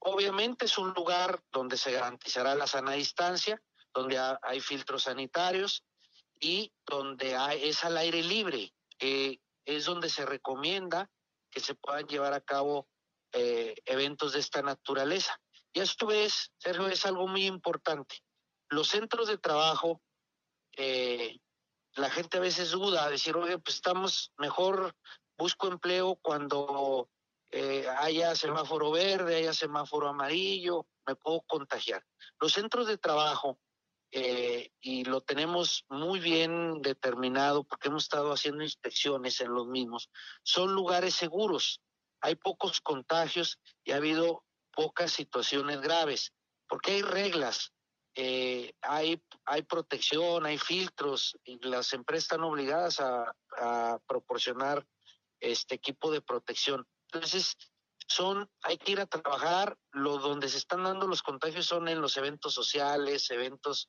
Obviamente 0.00 0.64
es 0.64 0.76
un 0.76 0.92
lugar 0.92 1.40
donde 1.52 1.76
se 1.76 1.92
garantizará 1.92 2.56
la 2.56 2.66
sana 2.66 2.94
distancia, 2.94 3.62
donde 3.94 4.18
hay 4.18 4.58
filtros 4.58 5.04
sanitarios 5.04 5.84
y 6.40 6.72
donde 6.84 7.36
hay, 7.36 7.68
es 7.68 7.84
al 7.84 7.96
aire 7.98 8.24
libre. 8.24 8.74
es 8.98 9.84
donde 9.84 10.08
se 10.08 10.26
recomienda 10.26 11.08
que 11.50 11.60
se 11.60 11.74
puedan 11.74 12.06
llevar 12.06 12.32
a 12.32 12.40
cabo 12.40 12.88
eh, 13.32 13.74
eventos 13.84 14.32
de 14.32 14.40
esta 14.40 14.62
naturaleza. 14.62 15.40
Y 15.72 15.80
esto 15.80 16.10
es, 16.10 16.52
Sergio, 16.58 16.88
es 16.88 17.06
algo 17.06 17.26
muy 17.28 17.46
importante. 17.46 18.16
Los 18.68 18.88
centros 18.88 19.28
de 19.28 19.38
trabajo, 19.38 20.00
eh, 20.76 21.38
la 21.94 22.10
gente 22.10 22.38
a 22.38 22.40
veces 22.40 22.70
duda, 22.70 23.08
decir, 23.08 23.36
oye, 23.36 23.58
pues 23.58 23.76
estamos 23.76 24.32
mejor, 24.36 24.94
busco 25.36 25.68
empleo 25.68 26.16
cuando 26.22 27.08
eh, 27.50 27.86
haya 27.98 28.34
semáforo 28.34 28.90
verde, 28.90 29.36
haya 29.36 29.52
semáforo 29.52 30.08
amarillo, 30.08 30.86
me 31.06 31.16
puedo 31.16 31.42
contagiar. 31.42 32.04
Los 32.40 32.52
centros 32.52 32.86
de 32.86 32.98
trabajo, 32.98 33.58
eh, 34.12 34.72
y 34.80 35.04
lo 35.04 35.20
tenemos 35.20 35.84
muy 35.88 36.18
bien 36.18 36.82
determinado 36.82 37.62
porque 37.64 37.88
hemos 37.88 38.04
estado 38.04 38.32
haciendo 38.32 38.64
inspecciones 38.64 39.40
en 39.40 39.54
los 39.54 39.68
mismos, 39.68 40.10
son 40.42 40.74
lugares 40.74 41.14
seguros. 41.14 41.80
Hay 42.20 42.34
pocos 42.34 42.80
contagios 42.80 43.58
y 43.84 43.92
ha 43.92 43.96
habido 43.96 44.44
pocas 44.72 45.12
situaciones 45.12 45.80
graves, 45.80 46.32
porque 46.68 46.92
hay 46.92 47.02
reglas, 47.02 47.72
eh, 48.14 48.72
hay, 48.82 49.22
hay 49.44 49.62
protección, 49.62 50.44
hay 50.44 50.58
filtros, 50.58 51.38
y 51.44 51.64
las 51.66 51.92
empresas 51.92 52.24
están 52.24 52.42
obligadas 52.42 53.00
a, 53.00 53.34
a 53.58 54.00
proporcionar 54.06 54.86
este 55.38 55.76
equipo 55.76 56.10
de 56.10 56.20
protección. 56.20 56.86
Entonces, 57.12 57.56
son, 58.10 58.50
hay 58.62 58.76
que 58.76 58.92
ir 58.92 59.00
a 59.00 59.06
trabajar, 59.06 59.78
lo 59.92 60.18
donde 60.18 60.48
se 60.48 60.58
están 60.58 60.82
dando 60.82 61.06
los 61.06 61.22
contagios 61.22 61.66
son 61.66 61.86
en 61.88 62.00
los 62.00 62.16
eventos 62.16 62.52
sociales, 62.52 63.30
eventos 63.30 63.88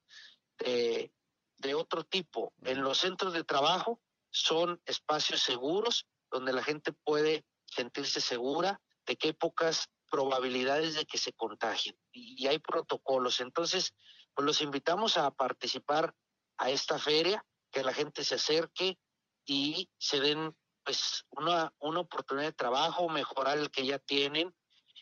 de, 0.59 1.11
de 1.57 1.73
otro 1.73 2.03
tipo. 2.03 2.53
En 2.63 2.83
los 2.83 2.99
centros 2.99 3.33
de 3.33 3.43
trabajo 3.43 3.99
son 4.29 4.79
espacios 4.85 5.41
seguros 5.41 6.05
donde 6.29 6.53
la 6.53 6.63
gente 6.63 6.93
puede 6.93 7.45
sentirse 7.65 8.21
segura 8.21 8.79
de 9.07 9.15
que 9.15 9.29
hay 9.29 9.33
pocas 9.33 9.89
probabilidades 10.09 10.93
de 10.93 11.05
que 11.05 11.17
se 11.17 11.33
contagien 11.33 11.97
y, 12.11 12.45
hay 12.45 12.59
protocolos. 12.59 13.39
Entonces, 13.39 13.95
pues 14.35 14.45
los 14.45 14.61
invitamos 14.61 15.17
a 15.17 15.31
participar 15.31 16.13
a 16.57 16.69
esta 16.69 16.99
feria, 16.99 17.43
que 17.71 17.83
la 17.83 17.93
gente 17.93 18.23
se 18.23 18.35
acerque 18.35 18.99
y 19.45 19.89
se 19.97 20.19
den 20.19 20.55
pues 20.91 21.25
una, 21.29 21.73
una 21.79 22.01
oportunidad 22.01 22.47
de 22.47 22.51
trabajo, 22.51 23.07
mejorar 23.07 23.57
el 23.57 23.71
que 23.71 23.85
ya 23.85 23.97
tienen, 23.97 24.53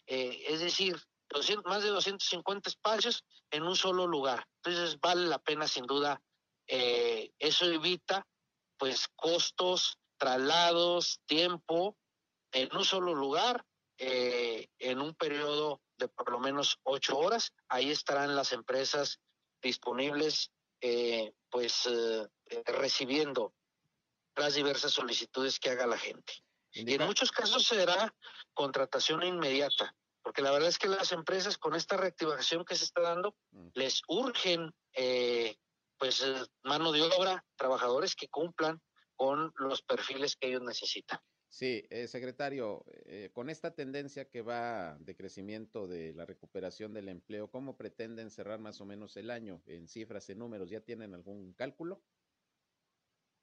eh, 0.06 0.43
es 0.47 0.60
decir, 0.60 0.95
más 1.65 1.82
de 1.82 1.89
250 1.89 2.69
espacios 2.69 3.25
en 3.49 3.63
un 3.63 3.75
solo 3.75 4.06
lugar. 4.06 4.47
Entonces 4.58 4.99
vale 4.99 5.25
la 5.25 5.39
pena 5.39 5.67
sin 5.67 5.88
duda, 5.88 6.21
eh, 6.67 7.32
eso 7.39 7.65
evita 7.65 8.28
pues 8.78 9.08
costos, 9.15 9.97
traslados, 10.19 11.21
tiempo 11.25 11.97
en 12.52 12.69
un 12.75 12.86
solo 12.86 13.15
lugar, 13.15 13.65
eh, 13.97 14.69
en 14.78 15.02
un 15.02 15.15
periodo 15.15 15.82
de 15.97 16.08
por 16.08 16.32
lo 16.32 16.39
menos 16.39 16.78
ocho 16.84 17.17
horas. 17.17 17.52
Ahí 17.67 17.89
estarán 17.89 18.36
las 18.36 18.54
empresas 18.54 19.19
disponibles, 19.60 20.52
pues 21.49 21.89
recibiendo 22.67 23.56
las 24.39 24.56
diversas 24.56 24.91
solicitudes 24.91 25.60
que 25.60 25.69
haga 25.69 25.88
la 25.88 25.97
gente. 25.97 26.34
Y 26.71 26.93
en 26.93 27.06
muchos 27.06 27.32
casos 27.32 27.65
será 27.65 28.13
contratación 28.54 29.23
inmediata, 29.23 29.95
porque 30.21 30.41
la 30.41 30.52
verdad 30.52 30.69
es 30.69 30.78
que 30.78 30.88
las 30.88 31.12
empresas 31.12 31.58
con 31.58 31.75
esta 31.75 31.97
reactivación 31.97 32.63
que 32.63 32.75
se 32.75 32.86
está 32.86 33.02
dando, 33.02 33.36
mm. 33.52 33.69
les 33.73 34.02
urgen 34.08 34.71
eh, 34.93 35.56
pues 35.97 36.21
eh, 36.21 36.36
mano 36.63 36.91
de 36.91 37.02
obra, 37.02 37.43
trabajadores 37.56 38.15
que 38.15 38.30
cumplan 38.30 38.80
con 39.15 39.52
los 39.58 39.82
perfiles 39.82 40.36
que 40.36 40.47
ellos 40.47 40.62
necesitan. 40.62 41.19
Sí, 41.52 41.84
eh, 41.89 42.08
secretario, 42.08 42.86
con 43.34 43.49
esta 43.49 43.73
tendencia 43.73 44.30
que 44.30 44.43
va 44.43 44.95
de 44.99 45.15
crecimiento 45.15 45.88
de 45.88 46.13
la 46.13 46.25
recuperación 46.25 46.93
del 46.93 47.10
empleo, 47.10 47.49
¿cómo 47.49 47.75
pretenden 47.75 48.30
cerrar 48.30 48.60
más 48.60 48.80
o 48.82 48.86
menos 48.86 49.17
el 49.17 49.32
año 49.32 49.63
en 49.65 49.88
cifras, 49.88 50.30
en 50.30 50.38
números? 50.38 50.69
¿Ya 50.69 50.82
tienen 50.82 51.15
algún 51.15 51.54
cálculo? 51.54 52.04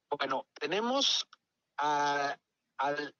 Bueno, 0.09 0.47
tenemos 0.53 1.27
al, 1.77 2.39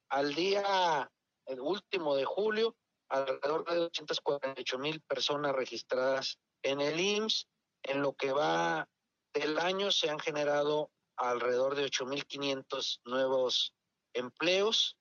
al 0.10 0.34
día 0.36 1.12
el 1.46 1.60
último 1.60 2.16
de 2.16 2.24
julio 2.24 2.76
alrededor 3.10 3.66
de 3.66 3.76
248 3.76 4.80
mil 4.80 5.02
personas 5.02 5.54
registradas 5.54 6.40
en 6.64 6.80
el 6.82 7.00
IMSS. 7.00 7.48
En 7.84 8.02
lo 8.02 8.14
que 8.14 8.32
va 8.32 8.88
del 9.34 9.60
año 9.60 9.92
se 9.92 10.10
han 10.10 10.20
generado 10.20 10.92
alrededor 11.18 11.76
de 11.76 11.86
8.500 11.86 13.02
nuevos 13.06 13.74
empleos. 14.14 14.98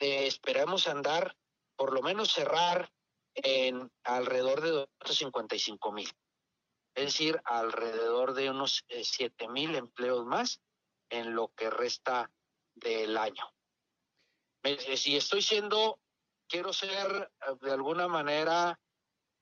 Eh, 0.00 0.26
esperamos 0.26 0.88
andar, 0.88 1.36
por 1.76 1.92
lo 1.92 2.02
menos 2.02 2.32
cerrar 2.32 2.92
en 3.34 3.90
alrededor 4.04 4.60
de 4.60 4.70
255 4.70 5.92
mil. 5.92 6.10
Es 6.94 7.04
decir, 7.06 7.40
alrededor 7.44 8.34
de 8.34 8.50
unos 8.50 8.84
eh, 8.88 9.04
siete 9.04 9.48
mil 9.48 9.74
empleos 9.76 10.24
más 10.26 10.60
en 11.10 11.34
lo 11.34 11.48
que 11.54 11.68
resta 11.68 12.30
del 12.74 13.16
año. 13.16 13.44
Si 14.96 15.16
estoy 15.16 15.42
siendo, 15.42 16.00
quiero 16.48 16.72
ser 16.72 17.32
eh, 17.46 17.54
de 17.60 17.72
alguna 17.72 18.08
manera, 18.08 18.78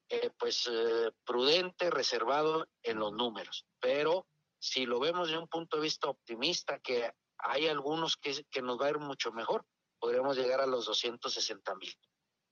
eh, 0.08 0.30
pues 0.38 0.68
eh, 0.70 1.12
prudente, 1.24 1.90
reservado 1.90 2.66
en 2.82 2.98
los 2.98 3.12
números, 3.12 3.66
pero 3.80 4.26
si 4.58 4.86
lo 4.86 4.98
vemos 4.98 5.28
de 5.28 5.38
un 5.38 5.48
punto 5.48 5.76
de 5.76 5.82
vista 5.84 6.08
optimista, 6.08 6.78
que 6.80 7.12
hay 7.38 7.68
algunos 7.68 8.16
que, 8.16 8.44
que 8.50 8.62
nos 8.62 8.80
va 8.80 8.86
a 8.86 8.90
ir 8.90 8.98
mucho 8.98 9.32
mejor, 9.32 9.64
podríamos 9.98 10.36
llegar 10.36 10.60
a 10.60 10.66
los 10.66 10.86
260 10.86 11.74
mil. 11.76 11.94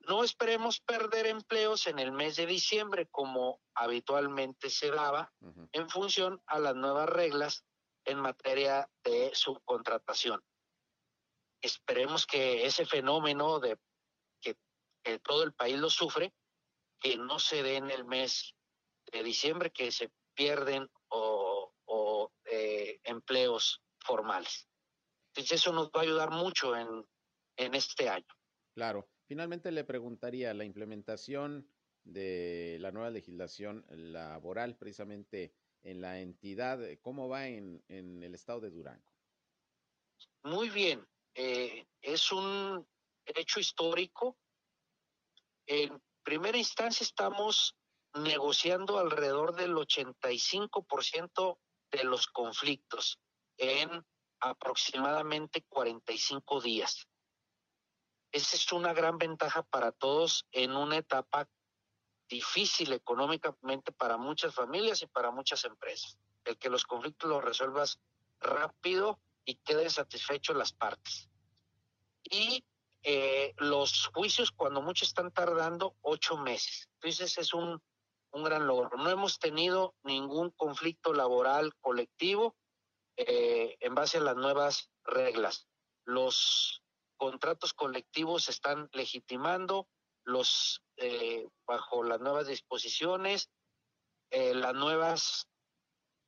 No 0.00 0.22
esperemos 0.22 0.80
perder 0.80 1.26
empleos 1.26 1.86
en 1.88 1.98
el 1.98 2.12
mes 2.12 2.36
de 2.36 2.46
diciembre 2.46 3.08
como 3.10 3.60
habitualmente 3.74 4.70
se 4.70 4.90
daba 4.90 5.32
en 5.72 5.90
función 5.90 6.40
a 6.46 6.60
las 6.60 6.76
nuevas 6.76 7.08
reglas 7.08 7.64
en 8.06 8.18
materia 8.18 8.88
de 9.04 9.30
subcontratación. 9.34 10.42
Esperemos 11.60 12.26
que 12.26 12.64
ese 12.64 12.86
fenómeno 12.86 13.60
de 13.60 13.78
que, 14.40 14.56
todo 15.20 15.44
el 15.44 15.52
país 15.52 15.78
lo 15.78 15.90
sufre, 15.90 16.32
que 17.00 17.16
no 17.16 17.38
se 17.38 17.62
dé 17.62 17.76
en 17.76 17.90
el 17.90 18.04
mes 18.04 18.54
de 19.12 19.22
diciembre, 19.22 19.70
que 19.70 19.92
se 19.92 20.10
pierden 20.34 20.88
o, 21.08 21.72
eh, 22.44 23.00
empleos 23.04 23.82
formales. 24.00 24.68
Entonces 25.28 25.60
eso 25.60 25.72
nos 25.72 25.88
va 25.88 26.00
a 26.00 26.02
ayudar 26.02 26.30
mucho 26.30 26.76
en, 26.76 27.04
en 27.56 27.74
este 27.74 28.08
año. 28.08 28.26
Claro. 28.74 29.08
Finalmente 29.26 29.72
le 29.72 29.84
preguntaría, 29.84 30.54
la 30.54 30.64
implementación 30.64 31.68
de 32.04 32.78
la 32.80 32.92
nueva 32.92 33.10
legislación 33.10 33.84
laboral 33.88 34.76
precisamente 34.76 35.52
en 35.86 36.00
la 36.00 36.18
entidad. 36.18 36.82
Eh, 36.84 36.98
¿Cómo 37.00 37.28
va 37.28 37.46
en, 37.46 37.82
en 37.88 38.22
el 38.22 38.34
estado 38.34 38.60
de 38.60 38.70
Durango? 38.70 39.12
Muy 40.42 40.68
bien. 40.68 41.06
Eh, 41.34 41.86
es 42.02 42.32
un 42.32 42.86
hecho 43.24 43.60
histórico. 43.60 44.36
En 45.66 46.00
primera 46.22 46.58
instancia 46.58 47.04
estamos 47.04 47.76
negociando 48.14 48.98
alrededor 48.98 49.54
del 49.54 49.74
85% 49.74 51.58
de 51.90 52.04
los 52.04 52.26
conflictos 52.26 53.20
en 53.58 54.04
aproximadamente 54.40 55.64
45 55.68 56.60
días. 56.60 57.06
Esa 58.32 58.56
es 58.56 58.72
una 58.72 58.92
gran 58.92 59.18
ventaja 59.18 59.62
para 59.62 59.92
todos 59.92 60.46
en 60.50 60.72
una 60.72 60.96
etapa 60.96 61.48
difícil 62.28 62.92
económicamente 62.92 63.92
para 63.92 64.16
muchas 64.16 64.54
familias 64.54 65.02
y 65.02 65.06
para 65.06 65.30
muchas 65.30 65.64
empresas. 65.64 66.18
El 66.44 66.58
que 66.58 66.70
los 66.70 66.84
conflictos 66.84 67.28
los 67.28 67.44
resuelvas 67.44 68.00
rápido 68.40 69.18
y 69.44 69.56
queden 69.56 69.90
satisfechos 69.90 70.56
las 70.56 70.72
partes. 70.72 71.28
Y 72.24 72.64
eh, 73.02 73.54
los 73.58 74.10
juicios, 74.12 74.50
cuando 74.50 74.82
muchos 74.82 75.08
están 75.08 75.30
tardando, 75.30 75.94
ocho 76.02 76.36
meses. 76.36 76.88
Entonces 76.94 77.38
es 77.38 77.54
un, 77.54 77.80
un 78.32 78.44
gran 78.44 78.66
logro. 78.66 78.96
No 78.98 79.08
hemos 79.10 79.38
tenido 79.38 79.94
ningún 80.02 80.50
conflicto 80.50 81.12
laboral 81.12 81.74
colectivo 81.80 82.56
eh, 83.16 83.76
en 83.80 83.94
base 83.94 84.18
a 84.18 84.22
las 84.22 84.36
nuevas 84.36 84.90
reglas. 85.04 85.68
Los 86.04 86.82
contratos 87.16 87.72
colectivos 87.72 88.44
se 88.44 88.50
están 88.50 88.90
legitimando, 88.92 89.88
los 90.26 90.82
eh, 90.96 91.48
bajo 91.66 92.02
las 92.02 92.20
nuevas 92.20 92.46
disposiciones, 92.46 93.48
eh, 94.30 94.54
las 94.54 94.74
nuevas 94.74 95.48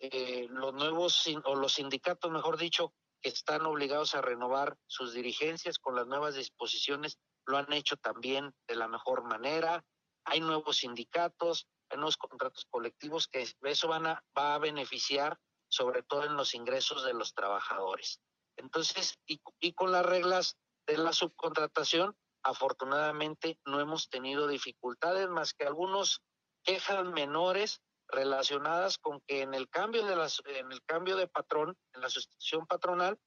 eh, 0.00 0.46
los 0.50 0.74
nuevos 0.74 1.24
o 1.44 1.56
los 1.56 1.74
sindicatos, 1.74 2.30
mejor 2.30 2.56
dicho, 2.56 2.92
que 3.20 3.30
están 3.30 3.66
obligados 3.66 4.14
a 4.14 4.20
renovar 4.20 4.76
sus 4.86 5.12
dirigencias 5.12 5.78
con 5.78 5.96
las 5.96 6.06
nuevas 6.06 6.36
disposiciones, 6.36 7.18
lo 7.46 7.56
han 7.56 7.72
hecho 7.72 7.96
también 7.96 8.54
de 8.68 8.76
la 8.76 8.86
mejor 8.86 9.24
manera. 9.24 9.84
Hay 10.24 10.40
nuevos 10.40 10.78
sindicatos, 10.78 11.66
hay 11.90 11.96
nuevos 11.96 12.16
contratos 12.16 12.64
colectivos 12.70 13.26
que 13.26 13.44
eso 13.62 13.88
van 13.88 14.06
a, 14.06 14.24
va 14.36 14.54
a 14.54 14.58
beneficiar 14.58 15.36
sobre 15.68 16.02
todo 16.02 16.24
en 16.24 16.36
los 16.36 16.54
ingresos 16.54 17.04
de 17.04 17.14
los 17.14 17.34
trabajadores. 17.34 18.20
Entonces, 18.56 19.18
y, 19.26 19.40
y 19.60 19.72
con 19.72 19.90
las 19.90 20.06
reglas 20.06 20.56
de 20.86 20.96
la 20.96 21.12
subcontratación, 21.12 22.16
afortunadamente 22.42 23.58
no 23.64 23.80
hemos 23.80 24.08
tenido 24.08 24.46
dificultades 24.46 25.28
más 25.28 25.54
que 25.54 25.64
algunos 25.64 26.22
quejas 26.62 27.04
menores 27.04 27.80
relacionadas 28.08 28.98
con 28.98 29.20
que 29.26 29.42
en 29.42 29.54
el 29.54 29.68
cambio 29.68 30.04
de 30.06 30.16
las 30.16 30.42
en 30.46 30.72
el 30.72 30.82
cambio 30.84 31.16
de 31.16 31.28
patrón 31.28 31.76
en 31.94 32.00
la 32.00 32.08
sustitución 32.08 32.66
patronal 32.66 33.18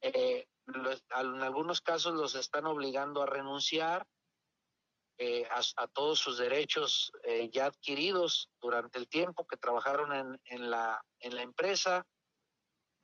eh, 0.00 0.46
en 0.66 1.42
algunos 1.42 1.80
casos 1.80 2.14
los 2.14 2.36
están 2.36 2.66
obligando 2.66 3.22
a 3.22 3.26
renunciar 3.26 4.06
eh, 5.18 5.46
a, 5.76 5.86
todos 5.88 6.18
sus 6.18 6.38
derechos 6.38 7.12
eh, 7.24 7.50
ya 7.52 7.66
adquiridos 7.66 8.48
durante 8.60 8.98
el 8.98 9.08
tiempo 9.08 9.46
que 9.46 9.56
trabajaron 9.56 10.14
en, 10.14 10.40
en, 10.44 10.70
la 10.70 11.04
en 11.18 11.34
la 11.34 11.42
empresa 11.42 12.06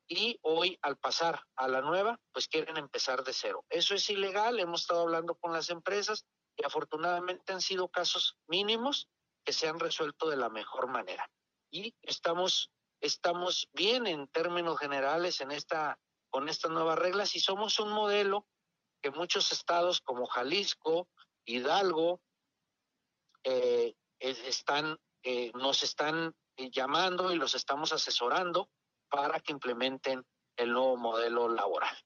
y 0.09 0.39
hoy 0.43 0.79
al 0.83 0.97
pasar 0.97 1.43
a 1.57 1.69
la 1.69 1.81
nueva 1.81 2.21
pues 2.33 2.49
quieren 2.49 2.77
empezar 2.77 3.25
de 3.25 3.33
cero 3.33 3.65
eso 3.71 3.95
es 3.95 4.09
ilegal 4.09 4.61
hemos 4.61 4.83
estado 4.83 5.03
hablando 5.03 5.35
con 5.35 5.53
las 5.53 5.71
empresas 5.71 6.27
y 6.57 6.65
afortunadamente 6.65 7.53
han 7.53 7.61
sido 7.61 7.89
casos 7.89 8.37
mínimos 8.47 9.09
que 9.45 9.53
se 9.53 9.69
han 9.69 9.79
resuelto 9.79 10.29
de 10.29 10.37
la 10.37 10.49
mejor 10.49 10.89
manera. 10.89 11.31
Y 11.71 11.95
estamos, 12.03 12.73
estamos 13.01 13.69
bien 13.73 14.07
en 14.07 14.27
términos 14.29 14.79
generales 14.79 15.41
en 15.41 15.53
esta, 15.53 15.99
con 16.31 16.49
estas 16.49 16.71
nuevas 16.71 16.99
reglas 16.99 17.37
y 17.37 17.41
somos 17.41 17.79
un 17.79 17.91
modelo 17.91 18.47
que 19.03 19.11
muchos 19.11 19.53
estados 19.53 20.01
como 20.01 20.27
Jalisco, 20.27 21.09
Hidalgo, 21.45 22.21
eh, 23.45 23.95
están, 24.19 24.99
eh, 25.23 25.53
nos 25.55 25.83
están 25.85 26.35
llamando 26.57 27.33
y 27.33 27.37
los 27.37 27.55
estamos 27.55 27.93
asesorando 27.93 28.69
para 29.17 29.41
que 29.41 29.53
implementen 29.53 30.23
el 30.59 30.73
nuevo 30.75 30.99
modelo 30.99 31.49
laboral. 31.49 31.97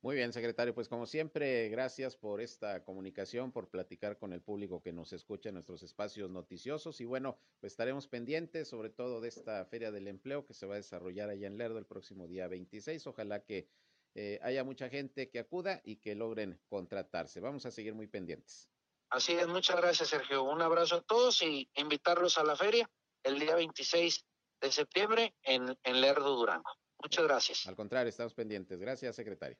Muy 0.00 0.16
bien, 0.16 0.32
secretario. 0.32 0.74
Pues 0.74 0.88
como 0.88 1.06
siempre, 1.06 1.68
gracias 1.68 2.16
por 2.16 2.40
esta 2.40 2.82
comunicación, 2.82 3.52
por 3.52 3.68
platicar 3.68 4.18
con 4.18 4.32
el 4.32 4.42
público 4.42 4.82
que 4.82 4.92
nos 4.92 5.12
escucha 5.12 5.50
en 5.50 5.54
nuestros 5.54 5.84
espacios 5.84 6.28
noticiosos. 6.30 7.00
Y 7.00 7.04
bueno, 7.04 7.38
pues 7.60 7.74
estaremos 7.74 8.08
pendientes 8.08 8.68
sobre 8.68 8.90
todo 8.90 9.20
de 9.20 9.28
esta 9.28 9.64
Feria 9.66 9.92
del 9.92 10.08
Empleo 10.08 10.44
que 10.44 10.52
se 10.52 10.66
va 10.66 10.74
a 10.74 10.78
desarrollar 10.78 11.30
allá 11.30 11.46
en 11.46 11.58
Lerdo 11.58 11.78
el 11.78 11.86
próximo 11.86 12.26
día 12.26 12.48
26. 12.48 13.06
Ojalá 13.06 13.44
que 13.44 13.68
eh, 14.16 14.40
haya 14.42 14.64
mucha 14.64 14.88
gente 14.88 15.30
que 15.30 15.38
acuda 15.38 15.80
y 15.84 15.98
que 16.00 16.16
logren 16.16 16.60
contratarse. 16.66 17.38
Vamos 17.38 17.66
a 17.66 17.70
seguir 17.70 17.94
muy 17.94 18.08
pendientes. 18.08 18.68
Así 19.10 19.34
es, 19.34 19.46
muchas 19.46 19.76
gracias, 19.76 20.08
Sergio. 20.08 20.42
Un 20.42 20.60
abrazo 20.60 20.96
a 20.96 21.02
todos 21.02 21.40
y 21.42 21.70
invitarlos 21.76 22.36
a 22.36 22.42
la 22.42 22.56
feria 22.56 22.90
el 23.22 23.38
día 23.38 23.54
26 23.54 24.26
de 24.62 24.72
septiembre 24.72 25.34
en, 25.42 25.76
en 25.82 26.00
Lerdo, 26.00 26.36
Durango. 26.36 26.70
Muchas 27.02 27.24
gracias. 27.24 27.66
Al 27.66 27.74
contrario, 27.74 28.08
estamos 28.08 28.32
pendientes. 28.32 28.78
Gracias, 28.78 29.16
secretario. 29.16 29.58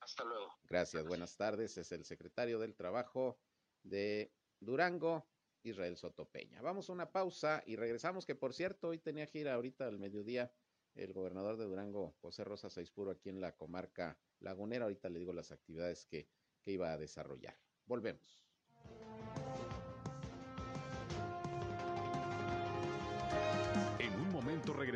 Hasta 0.00 0.24
luego. 0.24 0.54
Gracias, 0.62 1.04
buenas 1.06 1.36
tardes. 1.36 1.76
Es 1.76 1.90
el 1.90 2.04
secretario 2.04 2.60
del 2.60 2.76
Trabajo 2.76 3.40
de 3.82 4.32
Durango, 4.60 5.28
Israel 5.64 5.96
Sotopeña. 5.96 6.62
Vamos 6.62 6.88
a 6.88 6.92
una 6.92 7.10
pausa 7.10 7.64
y 7.66 7.74
regresamos, 7.74 8.24
que 8.24 8.36
por 8.36 8.54
cierto, 8.54 8.88
hoy 8.88 8.98
tenía 8.98 9.26
gira 9.26 9.54
ahorita 9.54 9.86
al 9.86 9.98
mediodía 9.98 10.52
el 10.94 11.12
gobernador 11.12 11.56
de 11.56 11.64
Durango, 11.64 12.16
José 12.20 12.44
Rosa 12.44 12.70
Saispuro, 12.70 13.10
aquí 13.10 13.28
en 13.28 13.40
la 13.40 13.56
comarca 13.56 14.18
lagunera. 14.38 14.84
Ahorita 14.84 15.08
le 15.08 15.18
digo 15.18 15.32
las 15.32 15.50
actividades 15.50 16.06
que, 16.06 16.28
que 16.62 16.72
iba 16.72 16.92
a 16.92 16.98
desarrollar. 16.98 17.58
Volvemos. 17.86 18.40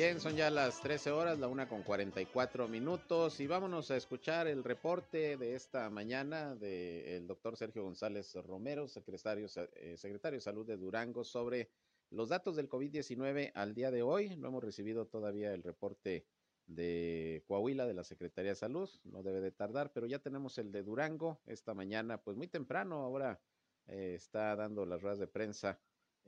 Bien, 0.00 0.18
son 0.18 0.34
ya 0.34 0.48
las 0.48 0.80
13 0.80 1.10
horas, 1.10 1.38
la 1.38 1.46
una 1.46 1.68
con 1.68 1.82
44 1.82 2.68
minutos 2.68 3.38
y 3.38 3.46
vámonos 3.46 3.90
a 3.90 3.98
escuchar 3.98 4.48
el 4.48 4.64
reporte 4.64 5.36
de 5.36 5.54
esta 5.54 5.90
mañana 5.90 6.54
del 6.54 7.26
doctor 7.26 7.54
Sergio 7.54 7.82
González 7.82 8.34
Romero, 8.46 8.88
secretario, 8.88 9.46
eh, 9.74 9.98
secretario 9.98 10.38
de 10.38 10.40
Salud 10.40 10.66
de 10.66 10.78
Durango, 10.78 11.22
sobre 11.22 11.68
los 12.08 12.30
datos 12.30 12.56
del 12.56 12.70
COVID-19 12.70 13.52
al 13.54 13.74
día 13.74 13.90
de 13.90 14.00
hoy. 14.00 14.36
No 14.36 14.48
hemos 14.48 14.64
recibido 14.64 15.06
todavía 15.06 15.52
el 15.52 15.62
reporte 15.62 16.24
de 16.66 17.44
Coahuila, 17.46 17.84
de 17.86 17.92
la 17.92 18.02
Secretaría 18.02 18.52
de 18.52 18.56
Salud, 18.56 18.88
no 19.04 19.22
debe 19.22 19.42
de 19.42 19.52
tardar, 19.52 19.92
pero 19.92 20.06
ya 20.06 20.18
tenemos 20.18 20.56
el 20.56 20.72
de 20.72 20.82
Durango 20.82 21.42
esta 21.44 21.74
mañana, 21.74 22.22
pues 22.22 22.38
muy 22.38 22.48
temprano, 22.48 23.02
ahora 23.02 23.38
eh, 23.86 24.14
está 24.16 24.56
dando 24.56 24.86
las 24.86 25.02
ruedas 25.02 25.18
de 25.18 25.26
prensa 25.26 25.78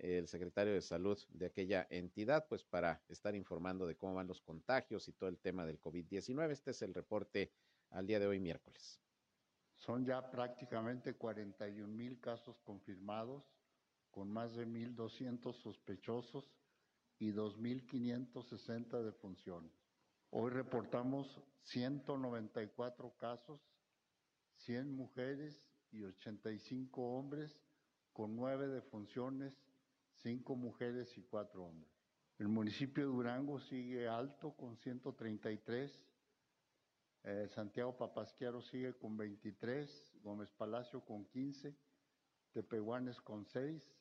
el 0.02 0.26
secretario 0.26 0.74
de 0.74 0.82
Salud 0.82 1.18
de 1.30 1.46
aquella 1.46 1.86
entidad, 1.88 2.46
pues 2.48 2.64
para 2.64 3.00
estar 3.08 3.34
informando 3.36 3.86
de 3.86 3.96
cómo 3.96 4.14
van 4.14 4.26
los 4.26 4.40
contagios 4.40 5.08
y 5.08 5.12
todo 5.12 5.30
el 5.30 5.38
tema 5.38 5.64
del 5.64 5.80
COVID-19. 5.80 6.50
Este 6.50 6.72
es 6.72 6.82
el 6.82 6.92
reporte 6.92 7.52
al 7.90 8.06
día 8.06 8.18
de 8.18 8.26
hoy, 8.26 8.40
miércoles. 8.40 9.00
Son 9.76 10.04
ya 10.04 10.30
prácticamente 10.30 11.14
41 11.14 11.86
mil 11.86 12.20
casos 12.20 12.60
confirmados, 12.64 13.44
con 14.10 14.30
más 14.30 14.54
de 14.54 14.66
1.200 14.66 15.54
sospechosos 15.54 16.52
y 17.18 17.32
2.560 17.32 19.02
defunciones. 19.02 19.72
Hoy 20.30 20.50
reportamos 20.50 21.40
194 21.62 23.16
casos, 23.16 23.60
100 24.56 24.94
mujeres 24.94 25.68
y 25.90 26.02
85 26.02 27.00
hombres, 27.00 27.56
con 28.12 28.36
9 28.36 28.68
defunciones, 28.68 29.56
5 30.22 30.56
mujeres 30.56 31.16
y 31.18 31.22
4 31.22 31.64
hombres. 31.64 31.92
El 32.38 32.48
municipio 32.48 33.04
de 33.04 33.12
Durango 33.12 33.60
sigue 33.60 34.08
alto 34.08 34.56
con 34.56 34.76
133, 34.76 36.06
eh, 37.24 37.48
Santiago 37.54 37.96
Papasquiaro 37.96 38.60
sigue 38.62 38.94
con 38.94 39.16
23, 39.16 40.18
Gómez 40.22 40.50
Palacio 40.50 41.04
con 41.04 41.24
15, 41.26 41.76
Tepehuanes 42.52 43.20
con 43.20 43.46
6, 43.46 43.96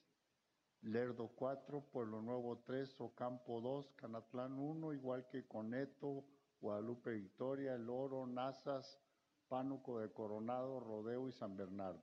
Lerdo 0.81 1.27
4, 1.35 1.81
Pueblo 1.91 2.21
Nuevo 2.21 2.63
3, 2.65 2.99
Ocampo 2.99 3.61
2, 3.61 3.93
Canatlán 3.95 4.57
1, 4.57 4.93
igual 4.93 5.27
que 5.27 5.45
Coneto, 5.45 6.25
Guadalupe 6.59 7.11
Victoria, 7.11 7.75
El 7.75 7.89
Oro, 7.89 8.25
Nazas, 8.25 8.99
Pánuco 9.47 9.99
de 9.99 10.11
Coronado, 10.11 10.79
Rodeo 10.79 11.27
y 11.27 11.31
San 11.31 11.55
Bernardo. 11.55 12.01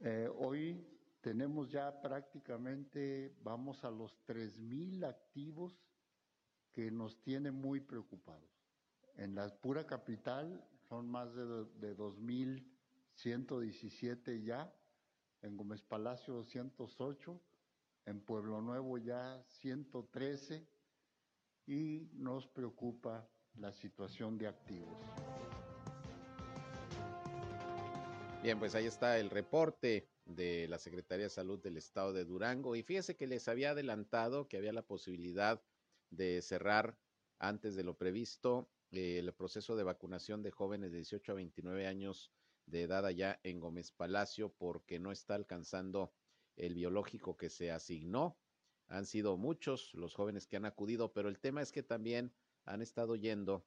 Eh, 0.00 0.28
hoy 0.36 0.97
tenemos 1.20 1.70
ya 1.70 2.00
prácticamente, 2.00 3.36
vamos 3.42 3.84
a 3.84 3.90
los 3.90 4.16
3.000 4.26 5.04
activos 5.04 5.78
que 6.72 6.90
nos 6.90 7.20
tiene 7.22 7.50
muy 7.50 7.80
preocupados. 7.80 8.48
En 9.16 9.34
la 9.34 9.48
pura 9.48 9.86
capital 9.86 10.62
son 10.88 11.10
más 11.10 11.34
de, 11.34 11.44
de 11.80 11.96
2.117 11.96 14.44
ya, 14.44 14.70
en 15.42 15.56
Gómez 15.56 15.82
Palacio 15.82 16.34
208, 16.34 17.40
en 18.06 18.20
Pueblo 18.20 18.60
Nuevo 18.60 18.98
ya 18.98 19.42
113 19.48 20.64
y 21.66 22.08
nos 22.14 22.46
preocupa 22.46 23.28
la 23.54 23.72
situación 23.72 24.38
de 24.38 24.46
activos. 24.46 24.96
Bien, 28.40 28.60
pues 28.60 28.76
ahí 28.76 28.86
está 28.86 29.18
el 29.18 29.30
reporte 29.30 30.08
de 30.24 30.68
la 30.68 30.78
Secretaría 30.78 31.24
de 31.24 31.30
Salud 31.30 31.58
del 31.60 31.76
Estado 31.76 32.12
de 32.12 32.24
Durango 32.24 32.76
y 32.76 32.84
fíjese 32.84 33.16
que 33.16 33.26
les 33.26 33.48
había 33.48 33.72
adelantado 33.72 34.46
que 34.46 34.56
había 34.56 34.72
la 34.72 34.86
posibilidad 34.86 35.60
de 36.10 36.40
cerrar 36.40 36.96
antes 37.40 37.74
de 37.74 37.82
lo 37.82 37.98
previsto 37.98 38.70
eh, 38.92 39.18
el 39.18 39.34
proceso 39.34 39.74
de 39.74 39.82
vacunación 39.82 40.42
de 40.42 40.52
jóvenes 40.52 40.92
de 40.92 40.98
18 40.98 41.32
a 41.32 41.34
29 41.34 41.88
años 41.88 42.32
de 42.66 42.82
edad 42.82 43.04
allá 43.04 43.40
en 43.42 43.58
Gómez 43.58 43.90
Palacio 43.90 44.54
porque 44.56 45.00
no 45.00 45.10
está 45.10 45.34
alcanzando 45.34 46.14
el 46.56 46.74
biológico 46.74 47.36
que 47.36 47.50
se 47.50 47.72
asignó. 47.72 48.38
Han 48.86 49.04
sido 49.04 49.36
muchos 49.36 49.92
los 49.94 50.14
jóvenes 50.14 50.46
que 50.46 50.56
han 50.56 50.64
acudido, 50.64 51.12
pero 51.12 51.28
el 51.28 51.40
tema 51.40 51.60
es 51.60 51.72
que 51.72 51.82
también 51.82 52.32
han 52.64 52.82
estado 52.82 53.16
yendo 53.16 53.66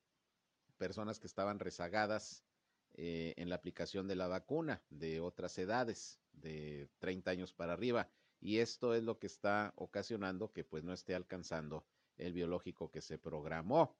personas 0.78 1.19
que 1.19 1.28
estaban 1.28 1.59
rezagadas 1.59 2.45
eh, 2.93 3.33
en 3.37 3.49
la 3.49 3.55
aplicación 3.55 4.07
de 4.07 4.15
la 4.15 4.27
vacuna 4.27 4.81
de 4.89 5.19
otras 5.19 5.57
edades, 5.57 6.19
de 6.33 6.89
30 6.99 7.31
años 7.31 7.53
para 7.53 7.73
arriba. 7.73 8.09
Y 8.39 8.57
esto 8.57 8.95
es 8.95 9.03
lo 9.03 9.19
que 9.19 9.27
está 9.27 9.73
ocasionando 9.75 10.51
que 10.51 10.63
pues 10.63 10.83
no 10.83 10.93
esté 10.93 11.13
alcanzando 11.15 11.85
el 12.17 12.33
biológico 12.33 12.89
que 12.91 13.01
se 13.01 13.17
programó. 13.17 13.95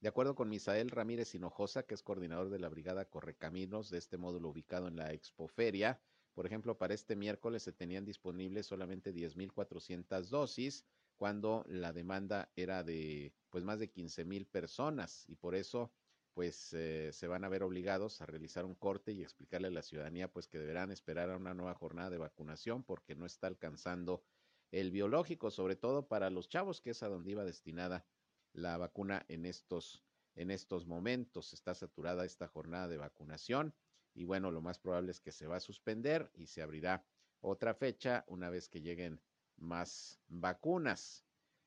De 0.00 0.08
acuerdo 0.08 0.34
con 0.34 0.48
Misael 0.48 0.90
Ramírez 0.90 1.34
Hinojosa, 1.34 1.84
que 1.84 1.94
es 1.94 2.02
coordinador 2.02 2.50
de 2.50 2.58
la 2.58 2.68
Brigada 2.68 3.04
Correcaminos 3.06 3.90
de 3.90 3.98
este 3.98 4.18
módulo 4.18 4.50
ubicado 4.50 4.88
en 4.88 4.96
la 4.96 5.12
Expoferia, 5.12 6.00
por 6.34 6.46
ejemplo, 6.46 6.76
para 6.76 6.94
este 6.94 7.14
miércoles 7.14 7.62
se 7.62 7.72
tenían 7.72 8.04
disponibles 8.04 8.66
solamente 8.66 9.14
10.400 9.14 10.28
dosis, 10.28 10.84
cuando 11.16 11.64
la 11.68 11.92
demanda 11.92 12.50
era 12.56 12.82
de 12.82 13.32
pues 13.50 13.64
más 13.64 13.78
de 13.78 13.90
15.000 13.90 14.46
personas 14.46 15.24
y 15.28 15.36
por 15.36 15.54
eso 15.54 15.92
pues 16.34 16.72
eh, 16.72 17.10
se 17.12 17.28
van 17.28 17.44
a 17.44 17.48
ver 17.48 17.62
obligados 17.62 18.20
a 18.20 18.26
realizar 18.26 18.64
un 18.64 18.74
corte 18.74 19.12
y 19.12 19.22
explicarle 19.22 19.68
a 19.68 19.70
la 19.70 19.82
ciudadanía 19.82 20.30
pues 20.30 20.48
que 20.48 20.58
deberán 20.58 20.90
esperar 20.90 21.30
a 21.30 21.36
una 21.36 21.54
nueva 21.54 21.74
jornada 21.74 22.10
de 22.10 22.18
vacunación 22.18 22.82
porque 22.82 23.14
no 23.14 23.24
está 23.24 23.46
alcanzando 23.46 24.24
el 24.72 24.90
biológico, 24.90 25.52
sobre 25.52 25.76
todo 25.76 26.08
para 26.08 26.30
los 26.30 26.48
chavos, 26.48 26.80
que 26.80 26.90
es 26.90 27.02
a 27.04 27.08
donde 27.08 27.30
iba 27.30 27.44
destinada 27.44 28.04
la 28.52 28.76
vacuna 28.76 29.24
en 29.28 29.46
estos, 29.46 30.04
en 30.34 30.50
estos 30.50 30.86
momentos. 30.86 31.52
Está 31.52 31.74
saturada 31.74 32.24
esta 32.24 32.48
jornada 32.48 32.88
de 32.88 32.96
vacunación 32.96 33.72
y 34.12 34.24
bueno, 34.24 34.50
lo 34.50 34.60
más 34.60 34.80
probable 34.80 35.12
es 35.12 35.20
que 35.20 35.30
se 35.30 35.46
va 35.46 35.56
a 35.56 35.60
suspender 35.60 36.30
y 36.34 36.46
se 36.46 36.62
abrirá 36.62 37.04
otra 37.40 37.74
fecha 37.74 38.24
una 38.26 38.50
vez 38.50 38.68
que 38.68 38.80
lleguen 38.80 39.20
más 39.56 40.20
vacunas. 40.26 41.24